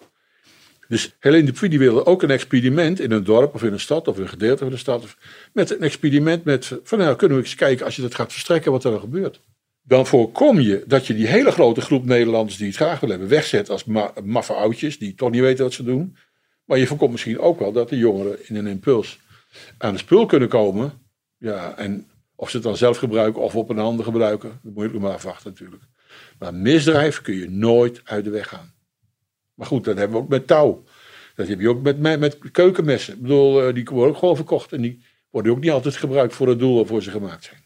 Dus 0.87 1.15
Helene 1.19 1.45
Dupuy 1.45 1.69
die 1.69 1.79
wilde 1.79 2.05
ook 2.05 2.23
een 2.23 2.29
experiment 2.31 2.99
in 2.99 3.11
een 3.11 3.23
dorp 3.23 3.53
of 3.53 3.63
in 3.63 3.73
een 3.73 3.79
stad 3.79 4.07
of 4.07 4.17
een 4.17 4.29
gedeelte 4.29 4.63
van 4.63 4.71
de 4.71 4.77
stad. 4.77 5.15
Met 5.53 5.69
een 5.69 5.81
experiment 5.81 6.43
met, 6.43 6.79
van 6.83 6.97
nou 6.97 7.15
kunnen 7.15 7.37
we 7.37 7.43
eens 7.43 7.55
kijken 7.55 7.85
als 7.85 7.95
je 7.95 8.01
dat 8.01 8.15
gaat 8.15 8.31
verstrekken 8.31 8.71
wat 8.71 8.83
er 8.83 8.91
dan 8.91 8.99
gebeurt. 8.99 9.41
Dan 9.81 10.07
voorkom 10.07 10.59
je 10.59 10.83
dat 10.87 11.07
je 11.07 11.13
die 11.13 11.27
hele 11.27 11.51
grote 11.51 11.81
groep 11.81 12.05
Nederlanders 12.05 12.57
die 12.57 12.67
het 12.67 12.75
graag 12.75 12.99
willen 12.99 13.15
hebben 13.19 13.35
wegzet 13.35 13.69
als 13.69 13.83
ma 13.85 14.13
maffe 14.23 14.53
oudjes 14.53 14.97
die 14.99 15.15
toch 15.15 15.31
niet 15.31 15.41
weten 15.41 15.63
wat 15.63 15.73
ze 15.73 15.83
doen. 15.83 16.17
Maar 16.65 16.77
je 16.77 16.87
voorkomt 16.87 17.11
misschien 17.11 17.39
ook 17.39 17.59
wel 17.59 17.71
dat 17.71 17.89
de 17.89 17.97
jongeren 17.97 18.47
in 18.47 18.55
een 18.55 18.67
impuls 18.67 19.19
aan 19.77 19.93
de 19.93 19.99
spul 19.99 20.25
kunnen 20.25 20.49
komen. 20.49 20.93
Ja, 21.37 21.77
en 21.77 22.07
of 22.35 22.49
ze 22.49 22.55
het 22.55 22.65
dan 22.65 22.77
zelf 22.77 22.97
gebruiken 22.97 23.41
of 23.41 23.55
op 23.55 23.69
een 23.69 23.79
ander 23.79 24.05
gebruiken, 24.05 24.59
dat 24.63 24.73
moet 24.73 24.83
je 24.83 24.95
ook 24.95 25.01
maar 25.01 25.13
afwachten 25.13 25.49
natuurlijk. 25.49 25.83
Maar 26.39 26.53
misdrijf 26.53 27.21
kun 27.21 27.35
je 27.35 27.49
nooit 27.49 28.01
uit 28.03 28.23
de 28.23 28.29
weg 28.29 28.47
gaan. 28.47 28.73
Maar 29.53 29.67
goed, 29.67 29.83
dat 29.83 29.97
hebben 29.97 30.17
we 30.17 30.23
ook 30.23 30.29
met 30.29 30.47
touw. 30.47 30.83
Dat 31.35 31.47
heb 31.47 31.59
je 31.59 31.69
ook 31.69 31.81
met, 31.81 31.99
met, 31.99 32.37
keukenmessen. 32.51 33.13
Ik 33.13 33.21
bedoel, 33.21 33.67
eh, 33.67 33.73
die 33.73 33.87
worden 33.91 34.13
ook 34.13 34.19
gewoon 34.19 34.35
verkocht. 34.35 34.71
En 34.71 34.81
die 34.81 35.03
worden 35.29 35.51
ook 35.51 35.59
niet 35.59 35.71
altijd 35.71 35.95
gebruikt 35.95 36.35
voor 36.35 36.47
het 36.47 36.59
doel 36.59 36.75
waarvoor 36.75 37.03
ze 37.03 37.11
gemaakt 37.11 37.43
zijn. 37.43 37.63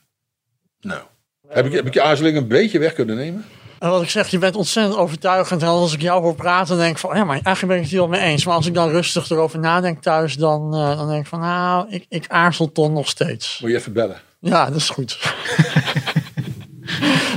Nou, 0.82 1.02
heb 1.48 1.66
ik, 1.66 1.72
heb 1.72 1.86
ik 1.86 1.94
je 1.94 2.02
aarzeling 2.02 2.38
een 2.38 2.48
beetje 2.48 2.80
weg 2.80 2.94
kunnen 2.94 3.16
nemen? 3.16 3.46
En 3.80 3.90
wat 3.90 4.02
ik 4.02 4.10
zeg, 4.10 4.28
je 4.28 4.38
bent 4.38 4.56
ontzettend 4.56 4.98
overtuigend. 4.98 5.62
En 5.62 5.68
als 5.68 5.94
ik 5.94 6.02
jou 6.02 6.22
hoor 6.22 6.36
praten, 6.36 6.68
dan 6.68 6.78
denk 6.78 6.92
ik 6.92 6.98
van, 6.98 7.16
ja, 7.16 7.24
maar 7.24 7.40
eigenlijk 7.44 7.68
ben 7.68 7.76
ik 7.76 7.82
het 7.82 7.92
hier 7.92 8.00
wel 8.00 8.10
mee 8.10 8.22
eens. 8.22 8.46
Maar 8.46 8.56
als 8.56 8.66
ik 8.66 8.74
dan 8.74 8.90
rustig 8.90 9.30
erover 9.30 9.60
nadenk 9.60 10.02
thuis, 10.02 10.36
dan, 10.36 10.74
eh, 10.74 10.98
dan 10.98 11.08
denk 11.08 11.22
ik 11.22 11.28
van, 11.28 11.40
nou, 11.40 11.90
ik, 11.90 12.06
ik 12.10 12.26
aarzel 12.28 12.72
toch 12.72 12.92
nog 12.92 13.08
steeds. 13.08 13.60
Moet 13.62 13.72
je 13.72 13.78
even 13.78 13.94
bellen. 13.94 14.22
Ja, 14.40 14.66
dat 14.66 14.76
is 14.76 14.90
goed. 14.90 15.20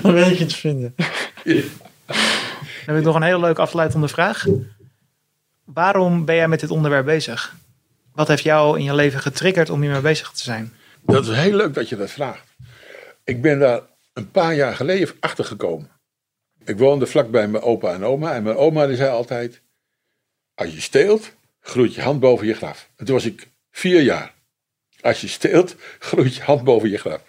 dan 0.03 0.13
weet 0.13 0.31
ik 0.31 0.39
je 0.39 0.47
te 0.47 0.57
vinden. 0.57 0.95
Dan 0.95 2.17
heb 2.87 2.97
ik 2.97 3.03
nog 3.03 3.15
een 3.15 3.23
hele 3.23 3.41
leuke 3.41 3.61
afsluitende 3.61 4.09
vraag. 4.09 4.47
Waarom 5.65 6.25
ben 6.25 6.35
jij 6.35 6.49
met 6.49 6.61
dit 6.61 6.71
onderwerp 6.71 7.05
bezig? 7.05 7.55
Wat 8.13 8.29
heeft 8.29 8.43
jou 8.43 8.79
in 8.79 8.85
je 8.85 8.95
leven 8.95 9.21
getriggerd 9.21 9.71
om 9.71 9.81
hiermee 9.81 10.01
bezig 10.01 10.31
te 10.31 10.43
zijn? 10.43 10.73
Dat 11.01 11.27
is 11.27 11.37
heel 11.37 11.57
leuk 11.57 11.75
dat 11.75 11.89
je 11.89 11.97
dat 11.97 12.11
vraagt. 12.11 12.49
Ik 13.25 13.43
ben 13.43 13.59
daar 13.59 13.81
een 14.13 14.31
paar 14.31 14.55
jaar 14.55 14.77
geleden 14.77 15.09
achter 15.21 15.45
gekomen. 15.45 15.91
Ik 16.65 16.79
woonde 16.79 17.07
vlakbij 17.07 17.49
mijn 17.49 17.63
opa 17.63 17.93
en 17.93 18.05
oma. 18.05 18.35
En 18.35 18.43
mijn 18.43 18.57
oma 18.57 18.87
die 18.87 18.97
zei 18.97 19.11
altijd: 19.11 19.61
Als 20.55 20.75
je 20.75 20.81
steelt, 20.81 21.33
groeit 21.61 21.95
je 21.95 22.03
hand 22.03 22.21
boven 22.21 22.47
je 22.47 22.55
graf. 22.55 22.89
En 22.97 23.05
toen 23.05 23.15
was 23.15 23.25
ik 23.25 23.49
vier 23.71 24.03
jaar. 24.03 24.35
Als 25.03 25.21
je 25.21 25.29
steelt, 25.29 25.77
groeit 25.99 26.35
je 26.35 26.43
hand 26.43 26.65
boven 26.65 26.91
je 26.91 26.99
graf. 26.99 27.23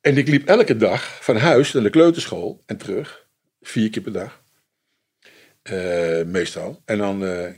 En 0.00 0.16
ik 0.16 0.28
liep 0.28 0.48
elke 0.48 0.76
dag 0.76 1.24
van 1.24 1.36
huis 1.36 1.72
naar 1.72 1.82
de 1.82 1.90
kleuterschool 1.90 2.62
en 2.66 2.76
terug. 2.76 3.26
Vier 3.60 3.90
keer 3.90 4.02
per 4.02 4.12
dag. 4.12 4.42
Eh, 5.62 6.22
meestal. 6.24 6.82
En 6.84 6.98
dan 6.98 7.26
eh, 7.26 7.50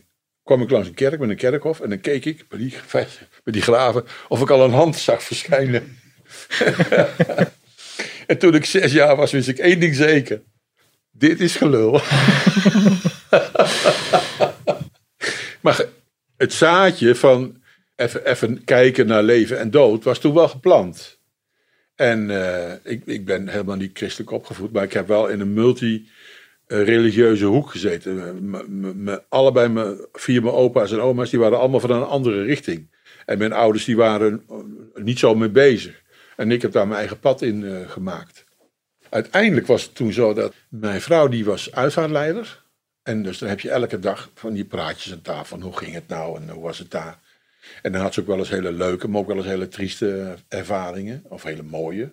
kwam 0.43 0.63
ik 0.63 0.71
langs 0.71 0.89
een 0.89 0.95
kerk 0.95 1.19
met 1.19 1.31
een 1.31 1.37
kerkhof. 1.37 1.81
En 1.81 1.89
dan 1.89 2.01
keek 2.01 2.25
ik 2.25 2.49
bij 2.49 2.59
die, 2.59 2.75
bij 3.45 3.53
die 3.53 3.63
graven 3.63 4.05
of 4.29 4.41
ik 4.41 4.51
al 4.51 4.65
een 4.65 4.73
hand 4.73 4.97
zag 4.97 5.23
verschijnen. 5.23 5.99
en 8.27 8.39
toen 8.39 8.55
ik 8.55 8.65
zes 8.65 8.93
jaar 8.93 9.17
was, 9.17 9.33
wist 9.33 9.49
ik 9.49 9.59
één 9.59 9.81
ding 9.81 9.95
zeker. 9.95 10.43
Dit 11.11 11.41
is 11.41 11.57
gelul. 11.57 11.93
maar 15.63 15.85
het 16.37 16.53
zaadje 16.53 17.15
van 17.15 17.60
even, 18.25 18.65
kijken 18.65 19.07
naar 19.07 19.23
leven 19.23 19.59
en 19.59 19.71
dood 19.71 20.05
was 20.05 20.19
toen 20.19 20.35
wel 20.35 20.49
geplant. 20.49 21.19
En 21.95 22.31
eh, 22.31 22.73
ik, 22.83 23.03
ik 23.05 23.25
ben 23.25 23.49
helemaal 23.49 23.77
niet 23.77 23.99
christelijk 23.99 24.31
opgevoed, 24.31 24.73
maar 24.73 24.85
ik 24.85 24.93
heb 24.93 25.09
wel 25.09 25.29
in 25.29 25.41
een 25.41 25.53
multi-religieuze 25.53 27.45
hoek 27.45 27.71
gezeten. 27.71 29.25
Allebei 29.29 29.69
mijn, 29.69 30.07
vier 30.13 30.43
mijn 30.43 30.55
opa's 30.55 30.93
en 30.93 31.01
oma's, 31.01 31.31
die 31.31 31.39
waren 31.39 31.59
allemaal 31.59 31.81
van 31.81 31.91
een 31.91 32.03
andere 32.03 32.43
richting. 32.43 32.99
En 33.27 33.39
mijn 33.39 33.53
ouders 33.53 33.85
die 33.85 33.97
waren 33.97 34.45
eh, 34.49 34.57
niet 35.03 35.19
zo 35.19 35.35
mee 35.35 35.51
bezig. 35.51 36.03
En 36.37 36.51
ik 36.51 36.63
heb 36.63 36.73
daar 36.73 36.87
mijn 36.87 36.99
eigen 36.99 37.19
pad 37.19 37.43
in 37.43 37.65
eh, 37.65 37.91
gemaakt. 37.91 38.45
Uiteindelijk 39.09 39.67
was 39.67 39.83
het 39.83 39.95
toen 39.95 40.13
zo 40.13 40.35
dat 40.35 40.55
mijn 40.69 41.01
vrouw 41.01 41.29
die 41.29 41.45
was 41.45 41.73
uitvaartleider. 41.73 42.63
En 43.03 43.23
dus 43.23 43.39
dan 43.39 43.49
heb 43.49 43.61
je 43.61 43.71
elke 43.71 43.99
dag 43.99 44.31
van 44.35 44.53
die 44.53 44.65
praatjes 44.65 45.13
aan 45.13 45.23
tafel. 45.23 45.61
Hoe 45.61 45.77
ging 45.77 45.95
het 45.95 46.09
nou 46.09 46.41
en 46.41 46.49
hoe 46.49 46.63
was 46.63 46.79
het 46.79 46.91
daar? 46.91 47.19
En 47.83 47.93
dan 47.93 48.01
had 48.01 48.15
ze 48.15 48.21
ook 48.21 48.27
wel 48.27 48.39
eens 48.39 48.51
hele 48.51 48.73
leuke, 48.73 49.09
maar 49.09 49.21
ook 49.21 49.27
wel 49.27 49.37
eens 49.37 49.47
hele 49.47 49.69
trieste 49.69 50.37
ervaringen. 50.49 51.23
Of 51.29 51.43
hele 51.43 51.63
mooie. 51.63 52.13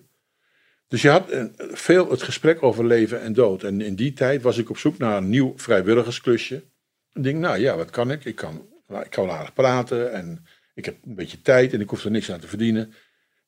Dus 0.88 1.02
je 1.02 1.08
had 1.08 1.30
eh, 1.30 1.44
veel 1.58 2.10
het 2.10 2.22
gesprek 2.22 2.62
over 2.62 2.86
leven 2.86 3.20
en 3.20 3.32
dood. 3.32 3.62
En 3.62 3.80
in 3.80 3.94
die 3.94 4.12
tijd 4.12 4.42
was 4.42 4.58
ik 4.58 4.70
op 4.70 4.78
zoek 4.78 4.98
naar 4.98 5.16
een 5.16 5.28
nieuw 5.28 5.52
vrijwilligersklusje. 5.56 6.64
Ik 7.12 7.22
denk, 7.22 7.38
nou 7.38 7.58
ja, 7.58 7.76
wat 7.76 7.90
kan 7.90 8.10
ik? 8.10 8.24
Ik 8.24 8.36
kan, 8.36 8.68
nou, 8.86 9.04
ik 9.04 9.10
kan 9.10 9.52
praten 9.54 10.12
en 10.12 10.44
ik 10.74 10.84
heb 10.84 10.96
een 11.04 11.14
beetje 11.14 11.42
tijd 11.42 11.72
en 11.72 11.80
ik 11.80 11.90
hoef 11.90 12.04
er 12.04 12.10
niks 12.10 12.32
aan 12.32 12.40
te 12.40 12.48
verdienen. 12.48 12.94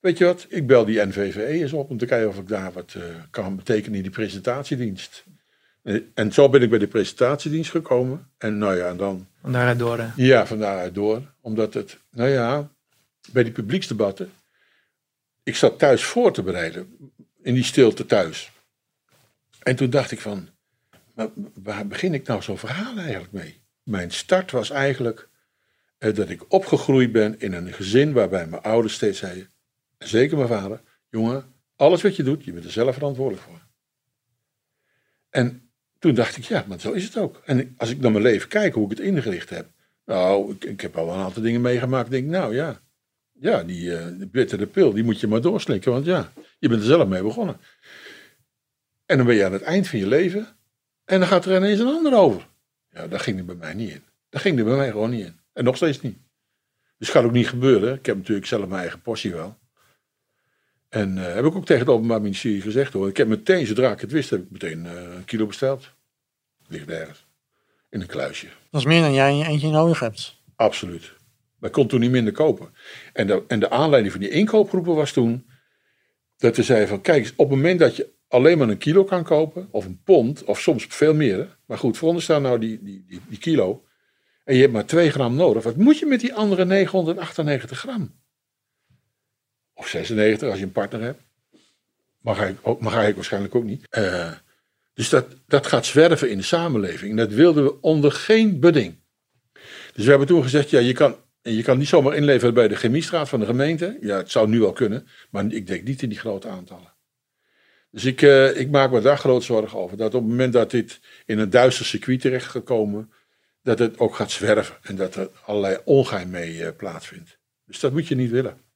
Weet 0.00 0.18
je 0.18 0.24
wat, 0.24 0.46
ik 0.48 0.66
bel 0.66 0.84
die 0.84 1.06
NVVE 1.06 1.46
eens 1.46 1.72
op 1.72 1.90
om 1.90 1.98
te 1.98 2.06
kijken 2.06 2.28
of 2.28 2.38
ik 2.38 2.48
daar 2.48 2.72
wat 2.72 2.94
eh, 2.96 3.02
kan 3.30 3.56
betekenen 3.56 3.96
in 3.96 4.02
die 4.02 4.10
presentatiedienst. 4.10 5.24
En, 6.14 6.32
zo 6.32 6.48
ben 6.48 6.62
ik 6.62 6.70
bij 6.70 6.78
de 6.78 6.86
presentatiedienst 6.86 7.70
gekomen. 7.70 8.30
En 8.38 8.58
nou 8.58 8.76
ja, 8.76 8.88
en 8.88 8.96
dan 8.96 9.26
Van 9.40 9.52
daaruit 9.52 9.78
door. 9.78 9.98
eh, 9.98 10.12
ja, 10.16 10.46
van 10.46 10.58
daaruit 10.58 10.94
door. 10.94 11.22
Omdat 11.40 11.74
het, 11.74 11.98
nou 12.10 12.28
ja, 12.28 12.70
bij 13.32 13.42
die 13.42 13.52
publieksdebatten. 13.52 14.32
Ik 15.42 15.56
zat 15.56 15.78
thuis 15.78 16.04
voor 16.04 16.32
te 16.32 16.42
bereiden. 16.42 17.12
In 17.42 17.54
die 17.54 17.64
stilte 17.64 18.06
thuis. 18.06 18.50
En 19.62 19.76
toen 19.76 19.90
dacht 19.90 20.10
ik 20.10 20.20
van, 20.20 20.48
maar 21.14 21.28
waar 21.54 21.86
begin 21.86 22.14
ik 22.14 22.26
nou 22.26 22.42
zo'n 22.42 22.58
verhaal 22.58 22.96
eigenlijk 22.96 23.32
mee? 23.32 23.60
Mijn 23.82 24.10
start 24.10 24.50
was 24.50 24.70
eigenlijk 24.70 25.28
eh, 25.98 26.14
dat 26.14 26.28
ik 26.28 26.52
opgegroeid 26.52 27.12
ben 27.12 27.40
in 27.40 27.52
een 27.52 27.72
gezin 27.72 28.12
waarbij 28.12 28.46
mijn 28.46 28.62
ouders 28.62 28.94
steeds 28.94 29.18
zeiden, 29.18 29.50
en 29.98 30.08
zeker 30.08 30.36
mijn 30.36 30.48
vader, 30.48 30.80
jongen, 31.08 31.54
alles 31.76 32.02
wat 32.02 32.16
je 32.16 32.22
doet, 32.22 32.44
je 32.44 32.52
bent 32.52 32.64
er 32.64 32.70
zelf 32.70 32.94
verantwoordelijk 32.94 33.46
voor. 33.46 33.60
En 35.30 35.69
toen 36.00 36.14
dacht 36.14 36.36
ik, 36.36 36.44
ja, 36.44 36.64
maar 36.68 36.80
zo 36.80 36.92
is 36.92 37.04
het 37.04 37.16
ook. 37.16 37.42
En 37.44 37.74
als 37.76 37.90
ik 37.90 38.00
naar 38.00 38.10
mijn 38.10 38.24
leven 38.24 38.48
kijk, 38.48 38.74
hoe 38.74 38.84
ik 38.84 38.98
het 38.98 39.06
ingericht 39.06 39.50
heb. 39.50 39.66
Nou, 40.04 40.52
ik, 40.52 40.64
ik 40.64 40.80
heb 40.80 40.96
al 40.96 41.12
een 41.12 41.18
aantal 41.18 41.42
dingen 41.42 41.60
meegemaakt. 41.60 42.06
Ik 42.06 42.12
denk, 42.12 42.26
nou 42.26 42.54
ja, 42.54 42.80
ja 43.32 43.62
die 43.62 43.96
eh 43.96 44.06
bittere 44.30 44.66
pil, 44.66 44.92
die 44.92 45.04
moet 45.04 45.20
je 45.20 45.26
maar 45.26 45.40
doorslikken. 45.40 45.92
Want 45.92 46.04
ja, 46.04 46.32
je 46.58 46.68
bent 46.68 46.80
er 46.80 46.86
zelf 46.86 47.08
mee 47.08 47.22
begonnen. 47.22 47.60
En 49.06 49.16
dan 49.16 49.26
ben 49.26 49.34
je 49.34 49.44
aan 49.44 49.52
het 49.52 49.62
eind 49.62 49.88
van 49.88 49.98
je 49.98 50.06
leven. 50.06 50.46
En 51.04 51.18
dan 51.18 51.28
gaat 51.28 51.44
er 51.44 51.56
ineens 51.56 51.80
een 51.80 51.86
ander 51.86 52.14
over. 52.14 52.48
Ja, 52.90 53.06
daar 53.06 53.20
ging 53.20 53.38
er 53.38 53.44
bij 53.44 53.54
mij 53.54 53.74
niet 53.74 53.90
in. 53.90 54.02
Daar 54.28 54.40
ging 54.40 54.58
er 54.58 54.64
bij 54.64 54.76
mij 54.76 54.90
gewoon 54.90 55.10
niet 55.10 55.26
in. 55.26 55.40
En 55.52 55.64
nog 55.64 55.76
steeds 55.76 56.00
niet. 56.00 56.18
Dus 56.98 57.08
gaat 57.08 57.24
ook 57.24 57.32
niet 57.32 57.48
gebeuren. 57.48 57.94
Ik 57.94 58.06
heb 58.06 58.16
natuurlijk 58.16 58.46
zelf 58.46 58.68
mijn 58.68 58.80
eigen 58.80 59.00
portie 59.00 59.32
wel. 59.32 59.58
En 60.90 61.18
eh, 61.18 61.34
heb 61.34 61.44
ik 61.44 61.54
ook 61.54 61.66
tegen 61.66 61.86
het 61.86 61.94
Openbaar 61.94 62.20
Ministerie 62.20 62.60
gezegd 62.60 62.92
hoor. 62.92 63.08
Ik 63.08 63.16
heb 63.16 63.28
meteen, 63.28 63.66
zodra 63.66 63.92
ik 63.92 64.00
het 64.00 64.12
wist, 64.12 64.30
heb 64.30 64.42
ik 64.42 64.50
meteen 64.50 64.86
eh, 64.86 64.92
een 64.92 65.24
kilo 65.24 65.46
besteld. 65.46 65.90
Ligt 66.68 66.88
ergens. 66.88 67.26
In 67.90 68.00
een 68.00 68.06
kluisje. 68.06 68.46
Dat 68.70 68.80
is 68.80 68.86
meer 68.86 69.00
dan 69.00 69.14
jij 69.14 69.30
in 69.30 69.36
je 69.36 69.44
eentje 69.44 69.70
nodig 69.70 70.00
hebt. 70.00 70.42
Absoluut. 70.56 71.12
Maar 71.58 71.70
kon 71.70 71.86
toen 71.86 72.00
niet 72.00 72.10
minder 72.10 72.32
kopen. 72.32 72.74
En 73.12 73.26
de, 73.26 73.42
en 73.48 73.60
de 73.60 73.70
aanleiding 73.70 74.12
van 74.12 74.20
die 74.22 74.30
inkoopgroepen 74.30 74.94
was 74.94 75.12
toen 75.12 75.46
dat 76.36 76.56
we 76.56 76.62
zeiden 76.62 76.88
van 76.88 77.00
kijk 77.00 77.32
op 77.36 77.50
het 77.50 77.56
moment 77.56 77.78
dat 77.78 77.96
je 77.96 78.12
alleen 78.28 78.58
maar 78.58 78.68
een 78.68 78.78
kilo 78.78 79.04
kan 79.04 79.24
kopen, 79.24 79.68
of 79.70 79.84
een 79.84 80.00
pond, 80.04 80.44
of 80.44 80.60
soms 80.60 80.86
veel 80.88 81.14
meer. 81.14 81.58
Maar 81.66 81.78
goed, 81.78 81.98
veronderstel 81.98 82.40
nou 82.40 82.58
die, 82.58 82.82
die, 82.82 83.04
die, 83.08 83.20
die 83.28 83.38
kilo. 83.38 83.84
En 84.44 84.54
je 84.54 84.60
hebt 84.60 84.72
maar 84.72 84.86
2 84.86 85.10
gram 85.10 85.34
nodig. 85.34 85.62
Wat 85.62 85.76
moet 85.76 85.98
je 85.98 86.06
met 86.06 86.20
die 86.20 86.34
andere 86.34 86.64
998 86.64 87.78
gram? 87.78 88.19
Of 89.80 89.88
96 89.88 90.48
als 90.48 90.58
je 90.58 90.64
een 90.64 90.72
partner 90.72 91.00
hebt. 91.02 91.22
Mag 92.18 92.48
ik, 92.48 92.56
ook, 92.62 92.80
mag 92.80 93.06
ik 93.06 93.14
waarschijnlijk 93.14 93.54
ook 93.54 93.64
niet. 93.64 93.86
Eh, 93.90 94.32
dus 94.94 95.08
dat, 95.08 95.26
dat 95.46 95.66
gaat 95.66 95.86
zwerven 95.86 96.30
in 96.30 96.36
de 96.36 96.42
samenleving. 96.44 97.10
En 97.10 97.16
dat 97.16 97.32
wilden 97.32 97.64
we 97.64 97.80
onder 97.80 98.12
geen 98.12 98.60
beding. 98.60 98.98
Dus 99.94 100.04
we 100.04 100.10
hebben 100.10 100.26
toen 100.26 100.42
gezegd, 100.42 100.70
ja, 100.70 100.78
je 100.78 100.92
kan, 100.92 101.16
je 101.42 101.62
kan 101.62 101.78
niet 101.78 101.88
zomaar 101.88 102.16
inleveren 102.16 102.54
bij 102.54 102.68
de 102.68 102.76
chemiestraat 102.76 103.28
van 103.28 103.40
de 103.40 103.46
gemeente. 103.46 103.98
Ja, 104.00 104.16
het 104.16 104.30
zou 104.30 104.48
nu 104.48 104.60
wel 104.60 104.72
kunnen, 104.72 105.06
maar 105.30 105.52
ik 105.52 105.66
denk 105.66 105.84
niet 105.84 106.02
in 106.02 106.08
die 106.08 106.18
grote 106.18 106.48
aantallen. 106.48 106.92
Dus 107.90 108.04
ik, 108.04 108.22
eh, 108.22 108.60
ik 108.60 108.70
maak 108.70 108.90
me 108.90 109.00
daar 109.00 109.18
groot 109.18 109.44
zorgen 109.44 109.78
over. 109.78 109.96
Dat 109.96 110.14
op 110.14 110.20
het 110.20 110.30
moment 110.30 110.52
dat 110.52 110.70
dit 110.70 111.00
in 111.26 111.38
een 111.38 111.50
duister 111.50 111.86
circuit 111.86 112.20
terecht 112.20 112.52
dat 113.62 113.78
het 113.78 113.98
ook 113.98 114.14
gaat 114.14 114.30
zwerven. 114.30 114.76
En 114.82 114.96
dat 114.96 115.14
er 115.14 115.30
allerlei 115.44 115.78
ongein 115.84 116.30
mee 116.30 116.64
eh, 116.64 116.76
plaatsvindt. 116.76 117.38
Dus 117.66 117.80
dat 117.80 117.92
moet 117.92 118.08
je 118.08 118.14
niet 118.14 118.30
willen. 118.30 118.68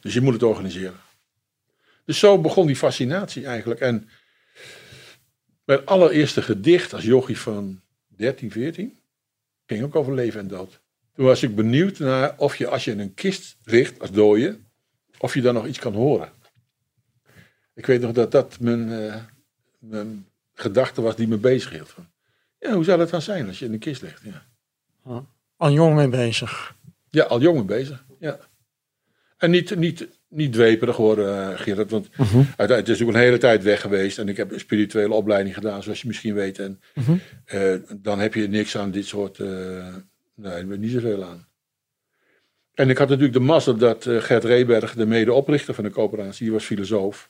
Dus 0.00 0.14
je 0.14 0.20
moet 0.20 0.32
het 0.32 0.42
organiseren. 0.42 1.00
Dus 2.04 2.18
zo 2.18 2.40
begon 2.40 2.66
die 2.66 2.76
fascinatie 2.76 3.46
eigenlijk. 3.46 3.80
En 3.80 4.08
mijn 5.64 5.86
allereerste 5.86 6.42
gedicht 6.42 6.94
als 6.94 7.04
jochie 7.04 7.38
van 7.38 7.80
13, 8.06 8.50
14 8.50 8.98
ging 9.66 9.82
ook 9.84 9.96
over 9.96 10.14
leven 10.14 10.40
en 10.40 10.48
dood. 10.48 10.80
Toen 11.14 11.26
was 11.26 11.42
ik 11.42 11.54
benieuwd 11.54 11.98
naar 11.98 12.34
of 12.36 12.56
je 12.56 12.68
als 12.68 12.84
je 12.84 12.90
in 12.90 12.98
een 13.00 13.14
kist 13.14 13.56
ligt 13.64 14.00
als 14.00 14.10
dode, 14.10 14.58
of 15.18 15.34
je 15.34 15.40
dan 15.40 15.54
nog 15.54 15.66
iets 15.66 15.78
kan 15.78 15.94
horen. 15.94 16.32
Ik 17.74 17.86
weet 17.86 18.00
nog 18.00 18.12
dat 18.12 18.30
dat 18.30 18.60
mijn, 18.60 18.92
eh, 18.92 19.16
mijn 19.78 20.26
gedachte 20.54 21.00
was 21.02 21.16
die 21.16 21.28
me 21.28 21.36
bezig 21.36 21.70
hield. 21.70 21.88
Van, 21.88 22.08
ja, 22.58 22.72
hoe 22.72 22.84
zou 22.84 22.98
dat 22.98 23.10
dan 23.10 23.22
zijn 23.22 23.46
als 23.46 23.58
je 23.58 23.64
in 23.64 23.72
een 23.72 23.78
kist 23.78 24.02
ligt? 24.02 24.22
Ja, 25.04 25.26
Al 25.56 25.70
jong 25.72 25.94
mee 25.94 26.08
bezig. 26.08 26.74
ja 27.10 27.24
al 27.24 27.40
jong 27.40 27.56
mee 27.56 27.64
bezig. 27.64 28.04
Ja. 28.18 28.38
En 29.38 29.50
niet, 29.50 29.76
niet, 29.76 30.08
niet 30.28 30.52
dweperig 30.52 30.96
hoor, 30.96 31.18
eh, 31.26 31.58
Gerard. 31.58 31.90
Want 31.90 32.08
uiteindelijk 32.16 32.58
het 32.58 32.88
is 32.88 32.88
natuurlijk 32.88 33.18
een 33.18 33.24
hele 33.24 33.38
tijd 33.38 33.62
weg 33.62 33.80
geweest. 33.80 34.18
En 34.18 34.28
ik 34.28 34.36
heb 34.36 34.52
een 34.52 34.60
spirituele 34.60 35.14
opleiding 35.14 35.54
gedaan, 35.54 35.82
zoals 35.82 36.00
je 36.00 36.06
misschien 36.06 36.34
weet. 36.34 36.58
En 36.58 36.80
eh, 37.44 37.74
dan 37.96 38.18
heb 38.18 38.34
je 38.34 38.48
niks 38.48 38.76
aan 38.76 38.90
dit 38.90 39.06
soort. 39.06 39.38
eh 39.38 39.46
nee, 40.34 40.52
daar 40.52 40.66
ben 40.66 40.80
niet 40.80 40.90
zoveel 40.90 41.24
aan. 41.24 41.46
En 42.74 42.90
ik 42.90 42.98
had 42.98 43.08
natuurlijk 43.08 43.38
de 43.38 43.44
mazzel 43.44 43.76
dat 43.76 44.06
Gert 44.08 44.44
Reberg, 44.44 44.94
de 44.94 45.06
medeoprichter 45.06 45.74
van 45.74 45.84
de 45.84 45.90
coöperatie, 45.90 46.44
die 46.44 46.52
was 46.52 46.64
filosoof. 46.64 47.28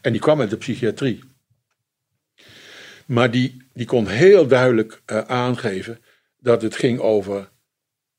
En 0.00 0.12
die 0.12 0.20
kwam 0.20 0.40
uit 0.40 0.50
de 0.50 0.56
psychiatrie. 0.56 1.20
Maar 3.06 3.30
die, 3.30 3.56
die 3.72 3.86
kon 3.86 4.06
heel 4.06 4.46
duidelijk 4.46 5.02
aangeven 5.26 5.98
dat 6.38 6.62
het 6.62 6.76
ging 6.76 6.98
over 6.98 7.50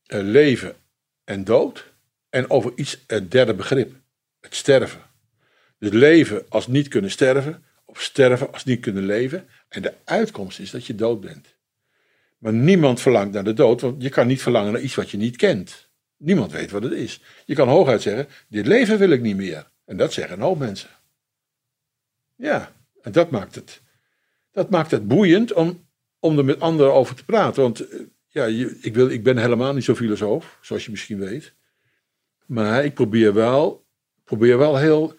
leven 0.07 0.75
en 1.23 1.43
dood. 1.43 1.93
En 2.29 2.49
over 2.49 2.71
iets, 2.75 3.03
het 3.07 3.31
derde 3.31 3.53
begrip, 3.53 3.93
het 4.39 4.55
sterven. 4.55 5.01
Dus 5.79 5.91
leven 5.91 6.45
als 6.49 6.67
niet 6.67 6.87
kunnen 6.87 7.11
sterven, 7.11 7.63
of 7.85 8.01
sterven 8.01 8.53
als 8.53 8.63
niet 8.63 8.79
kunnen 8.79 9.05
leven. 9.05 9.47
En 9.69 9.81
de 9.81 9.93
uitkomst 10.03 10.59
is 10.59 10.71
dat 10.71 10.85
je 10.85 10.95
dood 10.95 11.21
bent. 11.21 11.55
Maar 12.37 12.53
niemand 12.53 13.01
verlangt 13.01 13.33
naar 13.33 13.43
de 13.43 13.53
dood, 13.53 13.81
want 13.81 14.01
je 14.01 14.09
kan 14.09 14.27
niet 14.27 14.41
verlangen 14.41 14.71
naar 14.71 14.81
iets 14.81 14.95
wat 14.95 15.09
je 15.09 15.17
niet 15.17 15.35
kent. 15.35 15.89
Niemand 16.17 16.51
weet 16.51 16.71
wat 16.71 16.83
het 16.83 16.91
is. 16.91 17.21
Je 17.45 17.55
kan 17.55 17.67
hooguit 17.67 18.01
zeggen, 18.01 18.27
dit 18.49 18.65
leven 18.65 18.97
wil 18.97 19.09
ik 19.09 19.21
niet 19.21 19.35
meer. 19.35 19.71
En 19.85 19.97
dat 19.97 20.13
zeggen 20.13 20.35
een 20.35 20.43
hoop 20.43 20.59
mensen. 20.59 20.89
Ja, 22.35 22.75
en 23.01 23.11
dat 23.11 23.29
maakt 23.29 23.55
het, 23.55 23.81
dat 24.51 24.69
maakt 24.69 24.91
het 24.91 25.07
boeiend 25.07 25.53
om, 25.53 25.87
om 26.19 26.37
er 26.37 26.45
met 26.45 26.59
anderen 26.59 26.93
over 26.93 27.15
te 27.15 27.25
praten. 27.25 27.61
Want 27.61 27.87
eh, 27.87 27.99
ja, 28.27 28.45
ik, 28.81 28.93
wil, 28.93 29.09
ik 29.09 29.23
ben 29.23 29.37
helemaal 29.37 29.73
niet 29.73 29.83
zo'n 29.83 29.95
filosoof, 29.95 30.57
zoals 30.61 30.85
je 30.85 30.91
misschien 30.91 31.19
weet. 31.19 31.53
Maar 32.47 32.85
ik 32.85 32.93
probeer 32.93 33.33
wel, 33.33 33.85
probeer 34.23 34.57
wel 34.57 34.77
heel, 34.77 35.15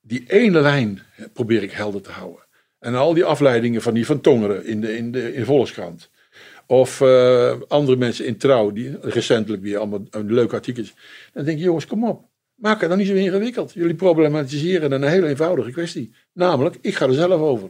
die 0.00 0.24
ene 0.30 0.60
lijn 0.60 1.02
probeer 1.32 1.62
ik 1.62 1.72
helder 1.72 2.00
te 2.00 2.10
houden. 2.10 2.42
En 2.78 2.94
al 2.94 3.14
die 3.14 3.24
afleidingen 3.24 3.82
van 3.82 3.94
die 3.94 4.06
van 4.06 4.20
Tongeren 4.20 4.66
in 4.66 4.80
de, 4.80 4.96
in 4.96 5.12
de, 5.12 5.34
in 5.34 5.44
Volkskrant. 5.44 6.10
Of 6.66 7.00
eh, 7.00 7.60
andere 7.68 7.96
mensen 7.96 8.26
in 8.26 8.36
Trouw, 8.36 8.70
die 8.72 8.98
recentelijk 9.00 9.62
weer 9.62 9.78
allemaal 9.78 10.06
een 10.10 10.32
leuk 10.32 10.52
artikel. 10.52 10.84
Dan 11.32 11.44
denk 11.44 11.58
je, 11.58 11.64
jongens, 11.64 11.86
kom 11.86 12.08
op. 12.08 12.28
Maak 12.54 12.80
het 12.80 12.88
dan 12.88 12.98
niet 12.98 13.06
zo 13.06 13.14
ingewikkeld. 13.14 13.72
Jullie 13.72 13.94
problematiseren 13.94 14.92
een 14.92 15.02
hele 15.02 15.28
eenvoudige 15.28 15.70
kwestie. 15.70 16.14
Namelijk, 16.32 16.76
ik 16.80 16.94
ga 16.94 17.06
er 17.06 17.14
zelf 17.14 17.40
over. 17.40 17.68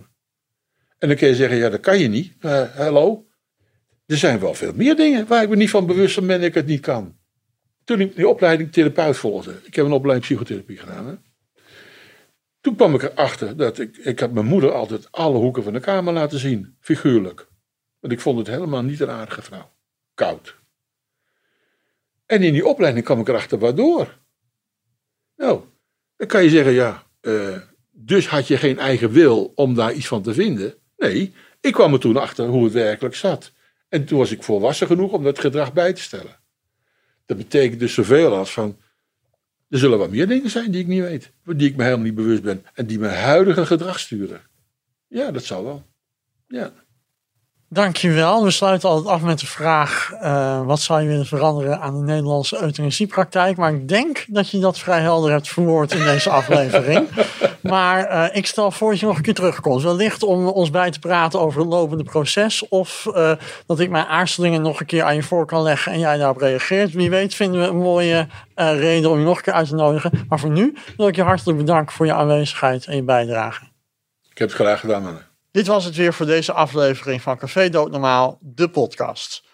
En 0.98 1.08
dan 1.08 1.16
kun 1.16 1.28
je 1.28 1.34
zeggen, 1.34 1.58
ja, 1.58 1.68
dat 1.68 1.80
kan 1.80 1.98
je 1.98 2.08
niet. 2.08 2.34
Eh, 2.40 2.62
hallo? 2.76 3.26
Er 4.06 4.16
zijn 4.16 4.40
wel 4.40 4.54
veel 4.54 4.72
meer 4.74 4.96
dingen 4.96 5.26
waar 5.26 5.42
ik 5.42 5.48
me 5.48 5.56
niet 5.56 5.70
van 5.70 5.86
bewust 5.86 6.20
ben 6.20 6.28
dat 6.28 6.48
ik 6.48 6.54
het 6.54 6.66
niet 6.66 6.80
kan. 6.80 7.16
Toen 7.84 8.00
ik 8.00 8.16
die 8.16 8.28
opleiding 8.28 8.72
therapeut 8.72 9.16
volgde. 9.16 9.60
Ik 9.62 9.74
heb 9.74 9.84
een 9.84 9.92
opleiding 9.92 10.26
psychotherapie 10.26 10.78
gedaan. 10.78 11.06
Hè? 11.06 11.14
Toen 12.60 12.76
kwam 12.76 12.94
ik 12.94 13.02
erachter 13.02 13.56
dat 13.56 13.78
ik, 13.78 13.96
ik 13.96 14.20
had 14.20 14.32
mijn 14.32 14.46
moeder 14.46 14.72
altijd 14.72 15.12
alle 15.12 15.38
hoeken 15.38 15.62
van 15.62 15.72
de 15.72 15.80
kamer 15.80 16.12
laten 16.12 16.38
zien. 16.38 16.76
Figuurlijk. 16.80 17.48
Want 18.00 18.12
ik 18.12 18.20
vond 18.20 18.38
het 18.38 18.46
helemaal 18.46 18.82
niet 18.82 19.00
een 19.00 19.10
aardige 19.10 19.42
vrouw. 19.42 19.70
Koud. 20.14 20.56
En 22.26 22.42
in 22.42 22.52
die 22.52 22.66
opleiding 22.66 23.04
kwam 23.04 23.20
ik 23.20 23.28
erachter 23.28 23.58
waardoor. 23.58 24.18
Nou, 25.36 25.60
dan 26.16 26.26
kan 26.26 26.42
je 26.42 26.48
zeggen, 26.48 26.72
ja, 26.72 27.02
eh, 27.20 27.56
dus 27.90 28.28
had 28.28 28.48
je 28.48 28.56
geen 28.56 28.78
eigen 28.78 29.10
wil 29.10 29.52
om 29.54 29.74
daar 29.74 29.92
iets 29.92 30.06
van 30.06 30.22
te 30.22 30.34
vinden. 30.34 30.74
Nee, 30.96 31.34
ik 31.60 31.72
kwam 31.72 31.92
er 31.92 32.00
toen 32.00 32.16
achter 32.16 32.46
hoe 32.46 32.64
het 32.64 32.72
werkelijk 32.72 33.14
zat. 33.14 33.52
En 33.88 34.04
toen 34.04 34.18
was 34.18 34.30
ik 34.30 34.42
volwassen 34.42 34.86
genoeg 34.86 35.12
om 35.12 35.24
dat 35.24 35.38
gedrag 35.38 35.72
bij 35.72 35.92
te 35.92 36.02
stellen. 36.02 36.40
Dat 37.26 37.36
betekent 37.36 37.80
dus 37.80 37.94
zoveel 37.94 38.36
als 38.36 38.52
van, 38.52 38.76
er 39.68 39.78
zullen 39.78 39.98
wat 39.98 40.10
meer 40.10 40.28
dingen 40.28 40.50
zijn 40.50 40.70
die 40.70 40.80
ik 40.80 40.86
niet 40.86 41.02
weet. 41.02 41.32
Die 41.44 41.68
ik 41.68 41.76
me 41.76 41.82
helemaal 41.82 42.04
niet 42.04 42.14
bewust 42.14 42.42
ben. 42.42 42.64
En 42.74 42.86
die 42.86 42.98
mijn 42.98 43.16
huidige 43.16 43.66
gedrag 43.66 44.00
sturen. 44.00 44.40
Ja, 45.08 45.30
dat 45.30 45.44
zal 45.44 45.64
wel. 45.64 45.86
Ja. 46.48 46.72
Dankjewel. 47.74 48.44
We 48.44 48.50
sluiten 48.50 48.88
altijd 48.88 49.08
af 49.08 49.22
met 49.22 49.40
de 49.40 49.46
vraag: 49.46 50.12
eh, 50.20 50.66
wat 50.66 50.80
zou 50.80 51.00
je 51.00 51.08
willen 51.08 51.26
veranderen 51.26 51.80
aan 51.80 51.94
de 51.94 52.02
Nederlandse 52.04 52.62
euthanasiepraktijk? 52.62 53.56
Maar 53.56 53.74
ik 53.74 53.88
denk 53.88 54.24
dat 54.28 54.50
je 54.50 54.58
dat 54.58 54.78
vrij 54.78 55.00
helder 55.00 55.30
hebt 55.30 55.48
verwoord 55.48 55.92
in 55.92 56.04
deze 56.04 56.30
aflevering. 56.30 57.08
maar 57.60 58.04
eh, 58.04 58.36
ik 58.36 58.46
stel 58.46 58.70
voor 58.70 58.90
dat 58.90 59.00
je 59.00 59.06
nog 59.06 59.16
een 59.16 59.22
keer 59.22 59.34
terugkomt. 59.34 59.82
Wellicht 59.82 60.22
om 60.22 60.46
ons 60.46 60.70
bij 60.70 60.90
te 60.90 60.98
praten 60.98 61.40
over 61.40 61.60
het 61.60 61.68
lopende 61.68 62.04
proces. 62.04 62.68
Of 62.68 63.06
eh, 63.06 63.32
dat 63.66 63.80
ik 63.80 63.90
mijn 63.90 64.06
aarzelingen 64.06 64.62
nog 64.62 64.80
een 64.80 64.86
keer 64.86 65.02
aan 65.02 65.14
je 65.14 65.22
voor 65.22 65.46
kan 65.46 65.62
leggen 65.62 65.92
en 65.92 65.98
jij 65.98 66.16
daarop 66.16 66.40
reageert. 66.40 66.92
Wie 66.92 67.10
weet 67.10 67.34
vinden 67.34 67.60
we 67.60 67.66
een 67.66 67.76
mooie 67.76 68.26
eh, 68.54 68.78
reden 68.78 69.10
om 69.10 69.18
je 69.18 69.24
nog 69.24 69.36
een 69.36 69.42
keer 69.42 69.52
uit 69.52 69.68
te 69.68 69.74
nodigen. 69.74 70.24
Maar 70.28 70.38
voor 70.40 70.50
nu 70.50 70.76
wil 70.96 71.08
ik 71.08 71.16
je 71.16 71.22
hartelijk 71.22 71.58
bedanken 71.58 71.94
voor 71.94 72.06
je 72.06 72.14
aanwezigheid 72.14 72.86
en 72.86 72.96
je 72.96 73.02
bijdrage. 73.02 73.64
Ik 74.30 74.38
heb 74.38 74.48
het 74.48 74.56
graag 74.56 74.80
gedaan, 74.80 75.02
mannen. 75.02 75.33
Dit 75.54 75.66
was 75.66 75.84
het 75.84 75.96
weer 75.96 76.14
voor 76.14 76.26
deze 76.26 76.52
aflevering 76.52 77.22
van 77.22 77.36
Café 77.36 77.68
Doodnormaal, 77.68 78.38
de 78.40 78.70
podcast. 78.70 79.44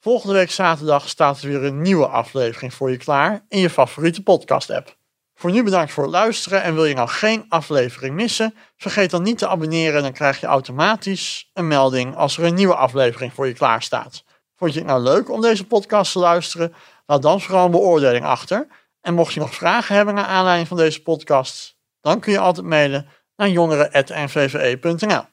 Volgende 0.00 0.34
week 0.34 0.50
zaterdag 0.50 1.08
staat 1.08 1.42
er 1.42 1.48
weer 1.48 1.64
een 1.64 1.82
nieuwe 1.82 2.06
aflevering 2.06 2.74
voor 2.74 2.90
je 2.90 2.96
klaar 2.96 3.44
in 3.48 3.58
je 3.58 3.70
favoriete 3.70 4.22
podcast-app. 4.22 4.96
Voor 5.34 5.50
nu 5.50 5.62
bedankt 5.62 5.92
voor 5.92 6.02
het 6.02 6.12
luisteren 6.12 6.62
en 6.62 6.74
wil 6.74 6.84
je 6.84 6.94
nou 6.94 7.08
geen 7.08 7.44
aflevering 7.48 8.14
missen, 8.14 8.54
vergeet 8.76 9.10
dan 9.10 9.22
niet 9.22 9.38
te 9.38 9.48
abonneren 9.48 10.02
dan 10.02 10.12
krijg 10.12 10.40
je 10.40 10.46
automatisch 10.46 11.50
een 11.54 11.68
melding 11.68 12.16
als 12.16 12.38
er 12.38 12.44
een 12.44 12.54
nieuwe 12.54 12.76
aflevering 12.76 13.32
voor 13.32 13.46
je 13.46 13.54
klaar 13.54 13.82
staat. 13.82 14.24
Vond 14.56 14.72
je 14.72 14.78
het 14.78 14.88
nou 14.88 15.02
leuk 15.02 15.30
om 15.30 15.40
deze 15.40 15.66
podcast 15.66 16.12
te 16.12 16.18
luisteren? 16.18 16.74
Laat 17.06 17.22
dan 17.22 17.40
vooral 17.40 17.64
een 17.64 17.70
beoordeling 17.70 18.24
achter. 18.24 18.66
En 19.00 19.14
mocht 19.14 19.34
je 19.34 19.40
nog 19.40 19.54
vragen 19.54 19.94
hebben 19.94 20.14
naar 20.14 20.24
aanleiding 20.24 20.68
van 20.68 20.76
deze 20.76 21.02
podcast, 21.02 21.76
dan 22.00 22.20
kun 22.20 22.32
je 22.32 22.38
altijd 22.38 22.66
mailen 22.66 23.08
naar 23.36 23.48
jongeren.nvve.nl. 23.48 25.31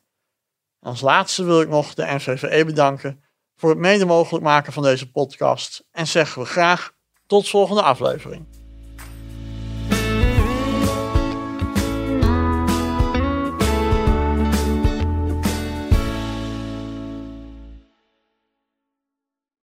Als 0.79 1.01
laatste 1.01 1.43
wil 1.43 1.61
ik 1.61 1.69
nog 1.69 1.93
de 1.93 2.05
NVVE 2.05 2.65
bedanken 2.65 3.23
voor 3.55 3.69
het 3.69 3.79
mede 3.79 4.05
mogelijk 4.05 4.43
maken 4.43 4.73
van 4.73 4.83
deze 4.83 5.11
podcast 5.11 5.87
en 5.91 6.07
zeggen 6.07 6.41
we 6.41 6.47
graag 6.47 6.91
tot 7.25 7.49
volgende 7.49 7.81
aflevering. 7.81 8.58